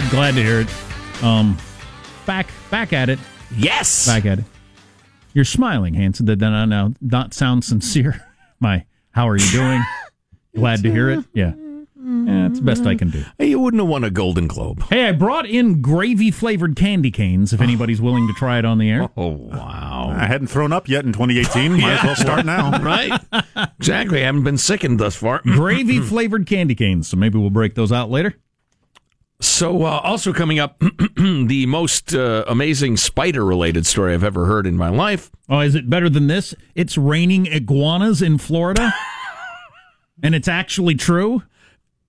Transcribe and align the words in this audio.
Good. 0.00 0.10
Glad 0.10 0.34
to 0.36 0.44
hear 0.44 0.60
it. 0.60 1.24
Um, 1.24 1.58
back 2.24 2.52
back 2.70 2.92
at 2.92 3.08
it. 3.08 3.18
Yes. 3.56 4.06
Back 4.06 4.26
at 4.26 4.38
it. 4.38 4.44
You're 5.34 5.44
smiling, 5.44 5.94
Hanson. 5.94 6.24
Did 6.24 6.38
that 6.38 6.50
now 6.66 6.94
not 7.00 7.34
sound 7.34 7.64
sincere? 7.64 8.24
My, 8.60 8.84
how 9.10 9.28
are 9.28 9.36
you 9.36 9.50
doing? 9.50 9.82
Glad 10.54 10.84
to 10.84 10.92
hear 10.92 11.10
it. 11.10 11.24
Yeah. 11.34 11.52
Yeah, 11.56 12.46
it's 12.46 12.60
the 12.60 12.64
best 12.64 12.86
I 12.86 12.94
can 12.94 13.10
do. 13.10 13.24
Hey, 13.38 13.48
you 13.48 13.58
wouldn't 13.58 13.80
have 13.82 13.88
won 13.88 14.04
a 14.04 14.10
Golden 14.10 14.46
Globe. 14.46 14.84
Hey, 14.84 15.08
I 15.08 15.12
brought 15.12 15.46
in 15.46 15.82
gravy 15.82 16.30
flavored 16.30 16.76
candy 16.76 17.10
canes 17.10 17.52
if 17.52 17.60
anybody's 17.60 18.00
willing 18.00 18.28
to 18.28 18.32
try 18.34 18.60
it 18.60 18.64
on 18.64 18.78
the 18.78 18.88
air. 18.88 19.10
Oh, 19.16 19.26
wow. 19.26 20.14
I 20.16 20.26
hadn't 20.26 20.46
thrown 20.46 20.72
up 20.72 20.88
yet 20.88 21.04
in 21.06 21.12
2018. 21.12 21.72
Might 21.72 21.94
as 21.94 22.04
well 22.04 22.14
start 22.16 22.46
now. 22.46 22.80
right? 22.82 23.20
Exactly. 23.80 24.22
I 24.22 24.26
haven't 24.26 24.44
been 24.44 24.58
sickened 24.58 25.00
thus 25.00 25.16
far. 25.16 25.40
Gravy 25.42 25.98
flavored 25.98 26.46
candy 26.46 26.76
canes. 26.76 27.08
So 27.08 27.16
maybe 27.16 27.36
we'll 27.36 27.50
break 27.50 27.74
those 27.74 27.90
out 27.90 28.10
later. 28.10 28.36
So, 29.40 29.84
uh, 29.84 30.00
also 30.02 30.32
coming 30.32 30.58
up, 30.58 30.78
the 31.16 31.64
most 31.66 32.12
uh, 32.12 32.44
amazing 32.48 32.96
spider 32.96 33.44
related 33.44 33.86
story 33.86 34.12
I've 34.12 34.24
ever 34.24 34.46
heard 34.46 34.66
in 34.66 34.76
my 34.76 34.88
life. 34.88 35.30
Oh, 35.48 35.60
is 35.60 35.76
it 35.76 35.88
better 35.88 36.08
than 36.10 36.26
this? 36.26 36.54
It's 36.74 36.98
raining 36.98 37.46
iguanas 37.46 38.20
in 38.20 38.38
Florida? 38.38 38.92
and 40.24 40.34
it's 40.34 40.48
actually 40.48 40.96
true? 40.96 41.44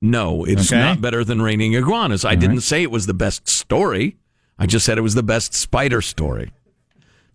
No, 0.02 0.44
it's 0.44 0.72
Okay. 0.72 0.82
not 0.82 1.02
better 1.02 1.24
than 1.24 1.40
raining 1.42 1.74
iguanas. 1.74 2.26
I 2.26 2.34
didn't 2.34 2.58
right. 2.58 2.64
say 2.64 2.82
it 2.82 2.90
was 2.92 3.06
the 3.06 3.14
best 3.14 3.48
story. 3.48 4.18
I 4.58 4.66
just 4.66 4.86
said 4.86 4.98
it 4.98 5.02
was 5.02 5.14
the 5.16 5.24
best 5.24 5.54
spider 5.54 6.02
story. 6.02 6.52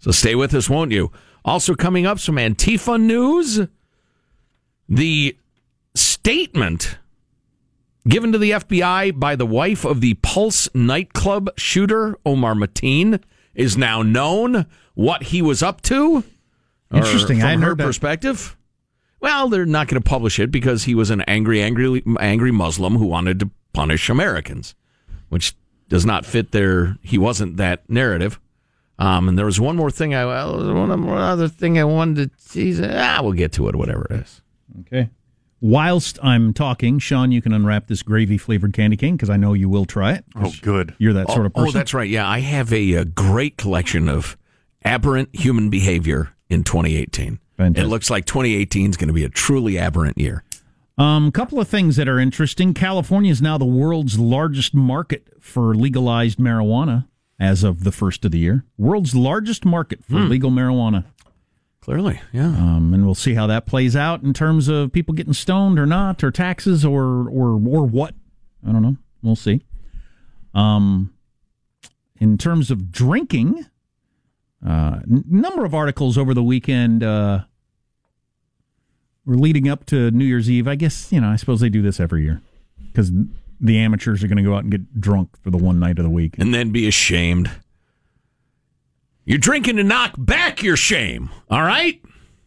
So 0.00 0.10
stay 0.10 0.34
with 0.34 0.54
us, 0.54 0.68
won't 0.68 0.90
you? 0.90 1.12
Also 1.44 1.74
coming 1.74 2.04
up, 2.04 2.18
some 2.18 2.36
Antifa 2.36 3.00
news. 3.00 3.60
The 4.88 5.36
statement 5.94 6.98
given 8.06 8.32
to 8.32 8.38
the 8.38 8.52
FBI 8.52 9.18
by 9.18 9.36
the 9.36 9.46
wife 9.46 9.84
of 9.84 10.00
the 10.00 10.14
Pulse 10.14 10.68
nightclub 10.74 11.50
shooter, 11.56 12.16
Omar 12.24 12.54
Mateen, 12.54 13.22
is 13.54 13.76
now 13.76 14.02
known 14.02 14.66
what 14.94 15.24
he 15.24 15.42
was 15.42 15.62
up 15.62 15.80
to. 15.82 16.24
Interesting. 16.92 17.40
From 17.40 17.62
her 17.62 17.76
perspective. 17.76 18.56
Well, 19.20 19.48
they're 19.48 19.64
not 19.66 19.88
going 19.88 20.02
to 20.02 20.06
publish 20.08 20.38
it 20.38 20.50
because 20.50 20.84
he 20.84 20.94
was 20.94 21.10
an 21.10 21.22
angry, 21.22 21.62
angry, 21.62 22.02
angry 22.20 22.50
Muslim 22.52 22.96
who 22.96 23.06
wanted 23.06 23.40
to 23.40 23.50
punish 23.72 24.10
Americans, 24.10 24.74
which 25.30 25.56
does 25.88 26.04
not 26.04 26.26
fit 26.26 26.52
their. 26.52 26.98
He 27.00 27.16
wasn't 27.16 27.56
that 27.56 27.88
narrative. 27.88 28.38
Um, 28.98 29.28
and 29.28 29.38
there 29.38 29.46
was 29.46 29.58
one 29.58 29.76
more 29.76 29.90
thing. 29.90 30.14
I 30.14 30.24
well, 30.24 30.74
one 30.74 31.08
other 31.08 31.48
thing 31.48 31.78
I 31.78 31.84
wanted 31.84 32.30
to 32.38 32.48
tease. 32.48 32.80
Ah, 32.80 33.20
we'll 33.22 33.32
get 33.32 33.52
to 33.52 33.68
it. 33.68 33.74
Whatever 33.74 34.06
it 34.10 34.20
is. 34.20 34.42
Okay. 34.80 35.08
Whilst 35.64 36.18
I'm 36.22 36.52
talking, 36.52 36.98
Sean, 36.98 37.32
you 37.32 37.40
can 37.40 37.54
unwrap 37.54 37.86
this 37.86 38.02
gravy 38.02 38.36
flavored 38.36 38.74
candy 38.74 38.98
cane 38.98 39.16
because 39.16 39.30
I 39.30 39.38
know 39.38 39.54
you 39.54 39.70
will 39.70 39.86
try 39.86 40.12
it. 40.12 40.26
Oh, 40.36 40.52
good. 40.60 40.94
You're 40.98 41.14
that 41.14 41.30
sort 41.30 41.46
of 41.46 41.52
oh, 41.54 41.60
person. 41.60 41.76
Oh, 41.76 41.78
that's 41.78 41.94
right. 41.94 42.06
Yeah, 42.06 42.28
I 42.28 42.40
have 42.40 42.70
a, 42.70 42.98
uh 42.98 43.04
great 43.04 43.56
collection 43.56 44.06
of 44.06 44.36
aberrant 44.84 45.34
human 45.34 45.70
behavior 45.70 46.34
in 46.50 46.64
2018. 46.64 47.38
Fantastic. 47.56 47.82
It 47.82 47.88
looks 47.88 48.10
like 48.10 48.26
2018 48.26 48.90
is 48.90 48.98
going 48.98 49.08
to 49.08 49.14
be 49.14 49.24
a 49.24 49.30
truly 49.30 49.78
aberrant 49.78 50.18
year. 50.18 50.44
Um, 50.98 51.32
couple 51.32 51.58
of 51.58 51.66
things 51.66 51.96
that 51.96 52.08
are 52.08 52.18
interesting. 52.18 52.74
California 52.74 53.32
is 53.32 53.40
now 53.40 53.56
the 53.56 53.64
world's 53.64 54.18
largest 54.18 54.74
market 54.74 55.28
for 55.40 55.74
legalized 55.74 56.38
marijuana 56.38 57.08
as 57.40 57.64
of 57.64 57.84
the 57.84 57.90
first 57.90 58.26
of 58.26 58.32
the 58.32 58.38
year. 58.38 58.66
World's 58.76 59.14
largest 59.14 59.64
market 59.64 60.04
for 60.04 60.16
legal 60.20 60.50
marijuana. 60.50 61.06
Clearly, 61.84 62.18
yeah. 62.32 62.46
Um, 62.46 62.94
and 62.94 63.04
we'll 63.04 63.14
see 63.14 63.34
how 63.34 63.46
that 63.46 63.66
plays 63.66 63.94
out 63.94 64.22
in 64.22 64.32
terms 64.32 64.68
of 64.68 64.90
people 64.90 65.12
getting 65.12 65.34
stoned 65.34 65.78
or 65.78 65.84
not, 65.84 66.24
or 66.24 66.30
taxes, 66.30 66.82
or 66.82 67.28
or 67.28 67.60
or 67.68 67.84
what. 67.84 68.14
I 68.66 68.72
don't 68.72 68.80
know. 68.80 68.96
We'll 69.22 69.36
see. 69.36 69.60
Um, 70.54 71.12
in 72.18 72.38
terms 72.38 72.70
of 72.70 72.90
drinking, 72.90 73.66
uh, 74.66 75.00
n- 75.02 75.24
number 75.28 75.66
of 75.66 75.74
articles 75.74 76.16
over 76.16 76.32
the 76.32 76.42
weekend 76.42 77.02
uh, 77.02 77.40
were 79.26 79.36
leading 79.36 79.68
up 79.68 79.84
to 79.86 80.10
New 80.10 80.24
Year's 80.24 80.48
Eve. 80.48 80.66
I 80.66 80.76
guess 80.76 81.12
you 81.12 81.20
know. 81.20 81.28
I 81.28 81.36
suppose 81.36 81.60
they 81.60 81.68
do 81.68 81.82
this 81.82 82.00
every 82.00 82.22
year 82.22 82.40
because 82.86 83.12
the 83.60 83.76
amateurs 83.76 84.24
are 84.24 84.28
going 84.28 84.38
to 84.38 84.42
go 84.42 84.54
out 84.54 84.62
and 84.62 84.70
get 84.70 85.02
drunk 85.02 85.36
for 85.42 85.50
the 85.50 85.58
one 85.58 85.80
night 85.80 85.98
of 85.98 86.04
the 86.04 86.10
week. 86.10 86.38
And 86.38 86.54
then 86.54 86.70
be 86.70 86.88
ashamed. 86.88 87.50
You're 89.24 89.38
drinking 89.38 89.76
to 89.76 89.84
knock 89.84 90.14
back 90.18 90.62
your 90.62 90.76
shame. 90.76 91.30
All 91.50 91.62
right. 91.62 92.00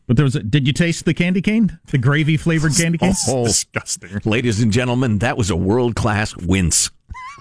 But 0.05 0.15
there 0.15 0.23
was. 0.23 0.35
A, 0.35 0.43
did 0.43 0.67
you 0.67 0.73
taste 0.73 1.05
the 1.05 1.13
candy 1.13 1.41
cane? 1.41 1.79
The 1.87 1.97
gravy 1.97 2.37
flavored 2.37 2.73
candy 2.77 2.97
cane? 2.97 3.13
Oh, 3.27 3.45
Disgusting. 3.45 4.21
ladies 4.25 4.61
and 4.61 4.71
gentlemen, 4.71 5.19
that 5.19 5.37
was 5.37 5.49
a 5.49 5.55
world 5.55 5.95
class 5.95 6.35
wince. 6.37 6.91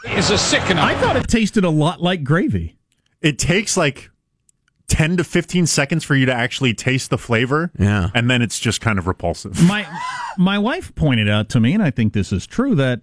Is 0.09 0.31
a 0.31 0.39
sickener. 0.39 0.81
I 0.81 0.95
thought 0.97 1.17
it 1.17 1.27
tasted 1.29 1.65
a 1.65 1.71
lot 1.71 2.01
like 2.03 2.23
gravy. 2.25 2.77
It 3.23 3.39
takes 3.39 3.77
like 3.77 4.11
10 4.89 5.17
to 5.17 5.25
15 5.25 5.67
seconds 5.67 6.05
for 6.05 6.15
you 6.15 6.27
to 6.27 6.33
actually 6.33 6.75
taste 6.75 7.11
the 7.11 7.19
flavor. 7.19 7.73
Yeah. 7.79 8.11
And 8.15 8.31
then 8.31 8.41
it's 8.43 8.59
just 8.61 8.81
kind 8.81 8.99
of 8.99 9.07
repulsive. 9.07 9.61
my 9.67 9.87
my 10.39 10.59
wife 10.59 10.95
pointed 10.95 11.29
out 11.29 11.49
to 11.51 11.61
me, 11.61 11.73
and 11.73 11.83
I 11.83 11.91
think 11.91 12.13
this 12.13 12.33
is 12.33 12.47
true, 12.47 12.75
that 12.77 13.01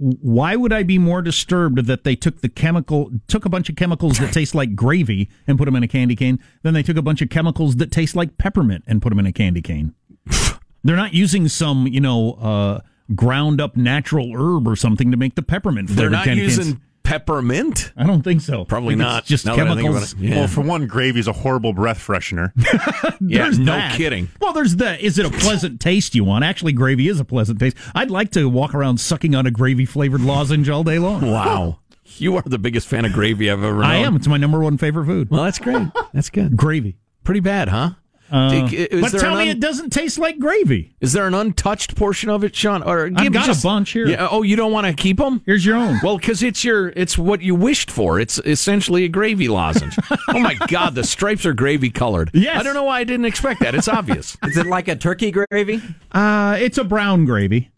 why 0.00 0.56
would 0.56 0.72
I 0.72 0.82
be 0.82 0.98
more 0.98 1.20
disturbed 1.20 1.84
that 1.84 2.04
they 2.04 2.16
took 2.16 2.40
the 2.40 2.48
chemical 2.48 3.10
took 3.28 3.44
a 3.44 3.50
bunch 3.50 3.68
of 3.68 3.76
chemicals 3.76 4.18
that 4.18 4.32
taste 4.32 4.54
like 4.54 4.74
gravy 4.74 5.28
and 5.46 5.58
put 5.58 5.66
them 5.66 5.76
in 5.76 5.82
a 5.82 5.88
candy 5.88 6.16
cane 6.16 6.38
than 6.62 6.72
they 6.72 6.82
took 6.82 6.96
a 6.96 7.02
bunch 7.02 7.20
of 7.20 7.28
chemicals 7.28 7.76
that 7.76 7.92
taste 7.92 8.16
like 8.16 8.38
peppermint 8.38 8.82
and 8.86 9.02
put 9.02 9.10
them 9.10 9.18
in 9.18 9.26
a 9.26 9.32
candy 9.32 9.60
cane? 9.60 9.94
They're 10.84 10.96
not 10.96 11.12
using 11.12 11.48
some 11.48 11.86
you 11.86 12.00
know 12.00 12.32
uh, 12.32 12.80
ground 13.14 13.60
up 13.60 13.76
natural 13.76 14.32
herb 14.34 14.66
or 14.66 14.74
something 14.74 15.10
to 15.10 15.18
make 15.18 15.34
the 15.34 15.42
peppermint. 15.42 15.90
They're 15.90 16.08
not 16.08 16.24
candy 16.24 16.44
using 16.44 16.64
canes. 16.64 16.80
Peppermint. 17.10 17.92
I 17.96 18.06
don't 18.06 18.22
think 18.22 18.40
so. 18.40 18.64
Probably 18.64 18.92
think 18.94 19.00
not. 19.00 19.24
Just 19.24 19.44
now 19.44 19.56
that 19.56 19.66
I 19.66 19.74
think 19.74 19.80
about 19.88 19.94
chemicals. 20.00 20.12
it. 20.12 20.18
Yeah. 20.20 20.36
Well, 20.36 20.48
for 20.48 20.60
one, 20.60 20.86
gravy's 20.86 21.26
a 21.26 21.32
horrible 21.32 21.72
breath 21.72 21.98
freshener. 21.98 22.52
yeah, 23.20 23.42
There's 23.42 23.58
no 23.58 23.72
that. 23.72 23.96
kidding. 23.96 24.28
Well, 24.40 24.52
there's 24.52 24.76
the 24.76 25.04
is 25.04 25.18
it 25.18 25.26
a 25.26 25.30
pleasant 25.30 25.80
taste 25.80 26.14
you 26.14 26.22
want? 26.24 26.44
Actually, 26.44 26.72
gravy 26.72 27.08
is 27.08 27.18
a 27.18 27.24
pleasant 27.24 27.58
taste. 27.58 27.76
I'd 27.94 28.10
like 28.10 28.30
to 28.32 28.48
walk 28.48 28.74
around 28.74 28.98
sucking 28.98 29.34
on 29.34 29.46
a 29.46 29.50
gravy 29.50 29.84
flavored 29.86 30.20
lozenge 30.20 30.68
all 30.68 30.84
day 30.84 30.98
long. 30.98 31.20
Wow. 31.30 31.78
You 32.16 32.36
are 32.36 32.42
the 32.44 32.58
biggest 32.58 32.88
fan 32.88 33.04
of 33.04 33.12
gravy 33.12 33.50
I've 33.50 33.62
ever 33.62 33.74
known. 33.76 33.84
I 33.84 33.96
am. 33.96 34.16
It's 34.16 34.26
my 34.26 34.36
number 34.36 34.58
one 34.58 34.78
favorite 34.78 35.06
food. 35.06 35.30
Well, 35.30 35.44
that's 35.44 35.58
great. 35.60 35.86
That's 36.12 36.28
good. 36.28 36.56
Gravy. 36.56 36.96
Pretty 37.22 37.38
bad, 37.40 37.68
huh? 37.68 37.90
Uh, 38.30 38.68
but 39.00 39.10
tell 39.10 39.32
an 39.32 39.38
me 39.38 39.50
un- 39.50 39.56
it 39.56 39.60
doesn't 39.60 39.90
taste 39.90 40.18
like 40.18 40.38
gravy. 40.38 40.94
Is 41.00 41.12
there 41.12 41.26
an 41.26 41.34
untouched 41.34 41.96
portion 41.96 42.30
of 42.30 42.44
it, 42.44 42.54
Sean? 42.54 42.82
Or 42.82 43.08
give 43.08 43.32
got 43.32 43.48
a 43.48 43.60
bunch 43.60 43.90
here. 43.90 44.06
Yeah. 44.06 44.28
Oh, 44.30 44.42
you 44.42 44.54
don't 44.54 44.72
want 44.72 44.86
to 44.86 44.92
keep 44.92 45.16
them? 45.18 45.42
Here's 45.46 45.66
your 45.66 45.76
own. 45.76 45.98
Well, 46.02 46.16
because 46.16 46.42
it's 46.42 46.62
your, 46.64 46.90
it's 46.90 47.18
what 47.18 47.42
you 47.42 47.54
wished 47.54 47.90
for. 47.90 48.20
It's 48.20 48.38
essentially 48.38 49.04
a 49.04 49.08
gravy 49.08 49.48
lozenge. 49.48 49.96
oh 50.28 50.38
my 50.38 50.54
God, 50.68 50.94
the 50.94 51.02
stripes 51.04 51.44
are 51.44 51.52
gravy 51.54 51.90
colored. 51.90 52.30
Yes. 52.32 52.60
I 52.60 52.62
don't 52.62 52.74
know 52.74 52.84
why 52.84 53.00
I 53.00 53.04
didn't 53.04 53.26
expect 53.26 53.60
that. 53.60 53.74
It's 53.74 53.88
obvious. 53.88 54.36
Is 54.44 54.56
it 54.56 54.66
like 54.66 54.86
a 54.88 54.96
turkey 54.96 55.32
gravy? 55.32 55.82
Uh, 56.12 56.56
it's 56.60 56.78
a 56.78 56.84
brown 56.84 57.24
gravy 57.24 57.70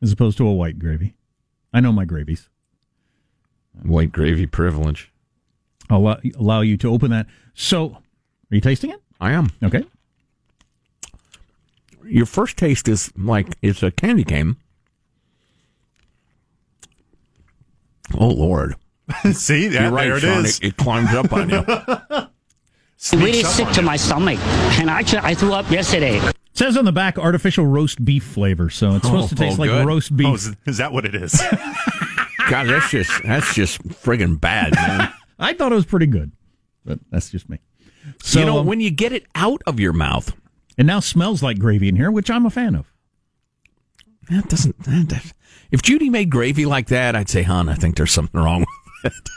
as 0.00 0.12
opposed 0.12 0.38
to 0.38 0.46
a 0.46 0.52
white 0.52 0.78
gravy. 0.78 1.14
I 1.72 1.80
know 1.80 1.92
my 1.92 2.04
gravies. 2.04 2.48
White 3.82 4.12
gravy 4.12 4.46
privilege. 4.46 5.12
I'll 5.90 5.98
allow, 5.98 6.20
allow 6.38 6.60
you 6.62 6.76
to 6.78 6.90
open 6.90 7.10
that. 7.10 7.26
So, 7.54 7.90
are 7.90 8.54
you 8.54 8.60
tasting 8.60 8.90
it? 8.90 9.00
I 9.20 9.32
am. 9.32 9.50
Okay. 9.62 9.84
Your 12.04 12.26
first 12.26 12.56
taste 12.56 12.88
is 12.88 13.12
like 13.16 13.48
it's 13.62 13.82
a 13.82 13.90
candy 13.90 14.24
cane. 14.24 14.56
Oh 18.18 18.28
Lord! 18.28 18.74
See, 19.32 19.68
yeah, 19.68 19.84
You're 19.84 19.92
right, 19.92 20.04
there 20.08 20.16
it 20.16 20.20
Sean. 20.20 20.44
is. 20.44 20.58
It, 20.60 20.68
it 20.68 20.76
climbs 20.76 21.14
up 21.14 21.32
on 21.32 21.50
you. 21.50 21.64
really 23.18 23.42
Sneaks 23.42 23.44
up 23.44 23.52
sick 23.54 23.66
on 23.68 23.74
to 23.74 23.80
you. 23.80 23.86
my 23.86 23.96
stomach. 23.96 24.38
And 24.78 24.88
actually, 24.88 25.20
I 25.22 25.34
threw 25.34 25.52
up 25.52 25.70
yesterday. 25.70 26.16
It 26.18 26.36
says 26.54 26.76
on 26.76 26.84
the 26.86 26.92
back 26.92 27.18
artificial 27.18 27.66
roast 27.66 28.04
beef 28.04 28.24
flavor, 28.24 28.70
so 28.70 28.96
it's 28.96 29.04
supposed 29.06 29.32
oh, 29.32 29.36
to 29.36 29.42
Oh, 29.44 29.46
taste 29.46 29.58
like 29.58 29.70
good. 29.70 29.86
roast 29.86 30.16
beef. 30.16 30.26
Oh, 30.26 30.34
is, 30.34 30.56
is 30.66 30.76
that 30.78 30.92
what 30.92 31.04
it 31.04 31.14
is? 31.14 31.32
God, 32.48 32.64
that's 32.68 32.90
just 32.90 33.22
that's 33.24 33.54
just 33.54 33.82
friggin' 33.88 34.40
bad, 34.40 34.74
man. 34.74 35.12
I 35.38 35.52
thought 35.52 35.70
it 35.70 35.74
was 35.76 35.84
pretty 35.86 36.06
good, 36.06 36.32
but 36.84 36.98
that's 37.10 37.30
just 37.30 37.48
me. 37.50 37.58
So, 38.22 38.40
you 38.40 38.46
know, 38.46 38.58
um, 38.58 38.66
when 38.66 38.80
you 38.80 38.90
get 38.90 39.12
it 39.12 39.26
out 39.34 39.62
of 39.66 39.78
your 39.80 39.92
mouth, 39.92 40.34
it 40.76 40.84
now 40.86 41.00
smells 41.00 41.42
like 41.42 41.58
gravy 41.58 41.88
in 41.88 41.96
here, 41.96 42.10
which 42.10 42.30
I'm 42.30 42.46
a 42.46 42.50
fan 42.50 42.74
of. 42.74 42.92
that 44.30 44.48
doesn't. 44.48 44.78
That, 44.84 45.08
that- 45.10 45.32
if 45.70 45.82
Judy 45.82 46.08
made 46.08 46.30
gravy 46.30 46.64
like 46.64 46.86
that, 46.88 47.14
I'd 47.14 47.28
say, 47.28 47.42
hon, 47.42 47.68
I 47.68 47.74
think 47.74 47.96
there's 47.96 48.12
something 48.12 48.40
wrong 48.40 48.64
with 49.04 49.12
it. 49.12 49.28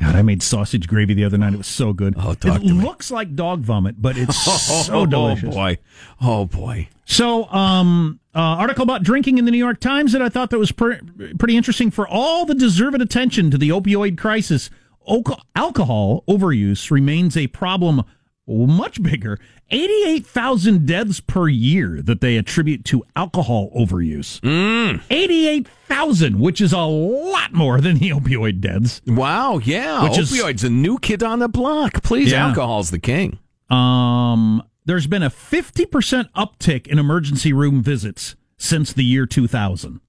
God, 0.00 0.14
I 0.14 0.22
made 0.22 0.44
sausage 0.44 0.86
gravy 0.86 1.12
the 1.14 1.24
other 1.24 1.36
night. 1.38 1.54
It 1.54 1.56
was 1.58 1.66
so 1.66 1.92
good. 1.92 2.14
Oh, 2.16 2.32
talk 2.34 2.62
it 2.62 2.68
to 2.68 2.72
me. 2.74 2.82
looks 2.84 3.10
like 3.10 3.34
dog 3.34 3.62
vomit, 3.62 4.00
but 4.00 4.16
it's 4.16 4.36
so 4.86 5.04
delicious. 5.06 5.48
Oh 5.48 5.52
boy, 5.52 5.78
oh 6.20 6.44
boy. 6.46 6.88
So, 7.04 7.46
um, 7.50 8.20
uh, 8.34 8.38
article 8.38 8.84
about 8.84 9.02
drinking 9.02 9.38
in 9.38 9.44
the 9.44 9.50
New 9.50 9.58
York 9.58 9.80
Times 9.80 10.12
that 10.12 10.22
I 10.22 10.28
thought 10.28 10.50
that 10.50 10.58
was 10.58 10.70
pretty 10.70 11.56
interesting 11.56 11.90
for 11.90 12.06
all 12.06 12.46
the 12.46 12.54
deserved 12.54 13.02
attention 13.02 13.50
to 13.50 13.58
the 13.58 13.70
opioid 13.70 14.16
crisis. 14.16 14.70
Alco- 15.08 15.40
alcohol 15.56 16.22
overuse 16.28 16.90
remains 16.90 17.36
a 17.36 17.46
problem 17.48 18.02
much 18.46 19.02
bigger. 19.02 19.38
88,000 19.70 20.86
deaths 20.86 21.20
per 21.20 21.48
year 21.48 22.00
that 22.02 22.22
they 22.22 22.38
attribute 22.38 22.84
to 22.86 23.04
alcohol 23.14 23.70
overuse. 23.76 24.40
Mm. 24.40 25.02
88,000, 25.10 26.38
which 26.38 26.60
is 26.60 26.72
a 26.72 26.78
lot 26.80 27.52
more 27.52 27.80
than 27.80 27.98
the 27.98 28.08
opioid 28.10 28.60
deaths. 28.60 29.02
Wow, 29.06 29.58
yeah. 29.62 30.02
Which 30.04 30.16
is- 30.18 30.32
Opioids, 30.32 30.64
a 30.64 30.70
new 30.70 30.98
kid 30.98 31.22
on 31.22 31.40
the 31.40 31.48
block. 31.48 32.02
Please, 32.02 32.30
Yeah. 32.32 32.46
alcohol's 32.48 32.90
the 32.90 32.98
king. 32.98 33.38
Um, 33.68 34.62
there's 34.86 35.06
been 35.06 35.22
a 35.22 35.30
50% 35.30 36.32
uptick 36.34 36.86
in 36.86 36.98
emergency 36.98 37.52
room 37.52 37.82
visits 37.82 38.34
since 38.56 38.92
the 38.94 39.04
year 39.04 39.26
2000. 39.26 40.00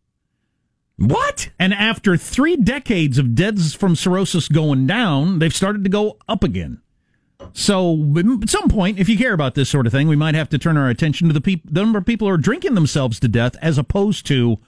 What? 0.99 1.49
And 1.57 1.73
after 1.73 2.17
three 2.17 2.57
decades 2.57 3.17
of 3.17 3.33
deaths 3.33 3.73
from 3.73 3.95
cirrhosis 3.95 4.49
going 4.49 4.85
down, 4.85 5.39
they've 5.39 5.55
started 5.55 5.83
to 5.85 5.89
go 5.89 6.17
up 6.27 6.43
again. 6.43 6.81
So, 7.53 8.13
at 8.17 8.49
some 8.49 8.67
point, 8.67 8.99
if 8.99 9.07
you 9.07 9.17
care 9.17 9.33
about 9.33 9.55
this 9.55 9.69
sort 9.69 9.87
of 9.87 9.93
thing, 9.93 10.09
we 10.09 10.17
might 10.17 10.35
have 10.35 10.49
to 10.49 10.57
turn 10.57 10.75
our 10.75 10.89
attention 10.89 11.27
to 11.29 11.33
the, 11.33 11.39
peop- 11.39 11.71
the 11.71 11.81
number 11.81 11.97
of 11.99 12.05
people 12.05 12.27
who 12.27 12.33
are 12.33 12.37
drinking 12.37 12.75
themselves 12.75 13.19
to 13.21 13.29
death 13.29 13.55
as 13.61 13.77
opposed 13.77 14.25
to, 14.27 14.59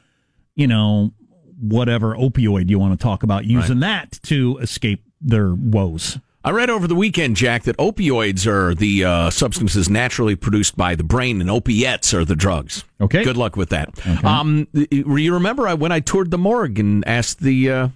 you 0.56 0.68
know, 0.68 1.12
whatever 1.60 2.16
opioid 2.16 2.69
you 2.69 2.80
want 2.80 2.97
to 2.97 3.04
talk 3.04 3.23
about, 3.23 3.45
using 3.45 3.81
that 3.81 4.19
to 4.23 4.57
escape 4.59 5.04
their 5.19 5.54
woes. 5.54 6.18
I 6.44 6.50
read 6.52 6.69
over 6.71 6.88
the 6.88 6.95
weekend, 6.95 7.36
Jack, 7.36 7.64
that 7.64 7.78
opioids 7.78 8.48
are 8.48 8.74
the 8.74 9.06
uh, 9.06 9.30
substances 9.30 9.90
naturally 9.90 10.36
produced 10.36 10.76
by 10.76 10.95
the 10.95 11.04
brain, 11.04 11.40
and 11.40 11.50
opiates 11.52 12.14
are 12.16 12.26
the 12.26 12.36
drugs. 12.36 12.83
Okay. 13.00 13.24
Good 13.24 13.38
luck 13.38 13.56
with 13.56 13.69
that. 13.69 14.04
Um, 14.26 14.68
you 14.74 15.33
remember 15.33 15.68
I, 15.68 15.76
when 15.76 15.92
I 15.92 16.00
toured 16.00 16.31
the 16.31 16.40
morgue 16.40 16.80
and 16.80 17.07
asked 17.07 17.42
the 17.42 17.69
uh, 17.69 17.88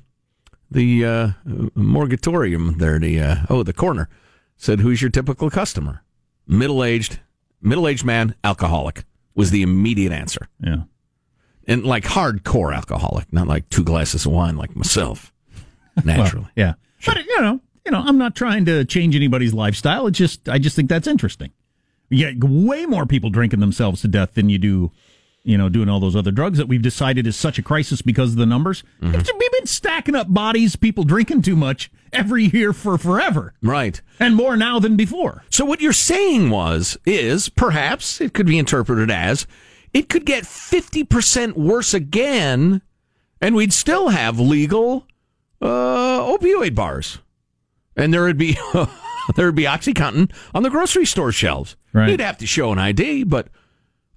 the 0.70 1.06
uh, 1.06 1.28
morgatorium 1.76 2.78
there, 2.78 3.00
the 3.00 3.20
uh, 3.22 3.36
oh 3.50 3.64
the 3.64 3.74
coroner 3.74 4.10
said, 4.58 4.80
"Who's 4.80 5.02
your 5.02 5.12
typical 5.12 5.50
customer?" 5.50 6.04
Middle 6.48 6.84
aged, 6.84 7.20
middle 7.62 7.88
aged 7.88 8.06
man, 8.06 8.36
alcoholic 8.44 9.06
was 9.34 9.50
the 9.52 9.64
immediate 9.64 10.12
answer, 10.12 10.48
Yeah. 10.64 10.84
and 11.68 11.84
like 11.84 12.04
hardcore 12.04 12.74
alcoholic, 12.76 13.32
not 13.34 13.48
like 13.48 13.68
two 13.70 13.84
glasses 13.84 14.26
of 14.26 14.32
wine 14.32 14.56
like 14.56 14.76
myself. 14.76 15.34
Naturally. 16.06 16.48
Yeah. 16.56 16.74
But 17.06 17.18
you 17.26 17.42
know, 17.42 17.60
you 17.86 17.92
know, 17.92 18.00
I'm 18.00 18.18
not 18.18 18.36
trying 18.36 18.66
to 18.66 18.86
change 18.86 19.16
anybody's 19.16 19.54
lifestyle. 19.54 20.08
It's 20.08 20.18
just 20.18 20.50
I 20.50 20.58
just 20.58 20.76
think 20.76 20.90
that's 20.90 21.08
interesting. 21.08 21.52
You 22.10 22.32
get 22.32 22.44
way 22.44 22.86
more 22.86 23.06
people 23.06 23.30
drinking 23.30 23.60
themselves 23.60 24.02
to 24.02 24.08
death 24.08 24.36
than 24.36 24.50
you 24.50 24.58
do, 24.58 24.92
you 25.44 25.58
know, 25.58 25.70
doing 25.70 25.90
all 25.90 26.00
those 26.00 26.16
other 26.16 26.32
drugs 26.32 26.58
that 26.58 26.68
we've 26.68 26.82
decided 26.82 27.26
is 27.26 27.36
such 27.36 27.58
a 27.58 27.64
crisis 27.64 28.02
because 28.02 28.32
of 28.32 28.38
the 28.38 28.46
numbers. 28.46 28.84
We've 29.02 29.52
been 29.52 29.66
stacking 29.66 30.16
up 30.16 30.32
bodies, 30.32 30.76
people 30.76 31.04
drinking 31.04 31.42
too 31.42 31.56
much 31.56 31.92
every 32.14 32.46
year 32.46 32.74
for 32.74 32.98
forever, 32.98 33.54
right. 33.62 34.00
and 34.20 34.36
more 34.36 34.56
now 34.56 34.80
than 34.80 34.96
before. 34.96 35.44
So 35.50 35.66
what 35.66 35.82
you're 35.82 35.94
saying 35.94 36.50
was 36.52 36.98
is 37.06 37.50
perhaps 37.50 38.22
it 38.22 38.34
could 38.34 38.46
be 38.46 38.60
interpreted 38.60 39.10
as 39.10 39.48
it 39.94 40.10
could 40.10 40.26
get 40.26 40.44
50% 40.44 41.54
worse 41.54 41.94
again 41.94 42.82
and 43.42 43.56
we'd 43.56 43.74
still 43.74 44.10
have 44.10 44.40
legal 44.40 45.06
uh, 45.62 46.20
opioid 46.22 46.76
bars. 46.76 47.20
And 47.96 48.14
there 48.14 48.24
would 48.24 48.38
be 48.38 48.58
there 49.36 49.46
would 49.46 49.56
be 49.56 49.64
OxyContin 49.64 50.32
on 50.54 50.64
the 50.64 50.70
grocery 50.70 51.06
store 51.06 51.32
shelves. 51.32 51.76
Right. 51.94 52.10
You'd 52.10 52.20
have 52.22 52.38
to 52.40 52.48
show 52.48 52.72
an 52.72 52.80
ID, 52.80 53.24
but 53.24 53.48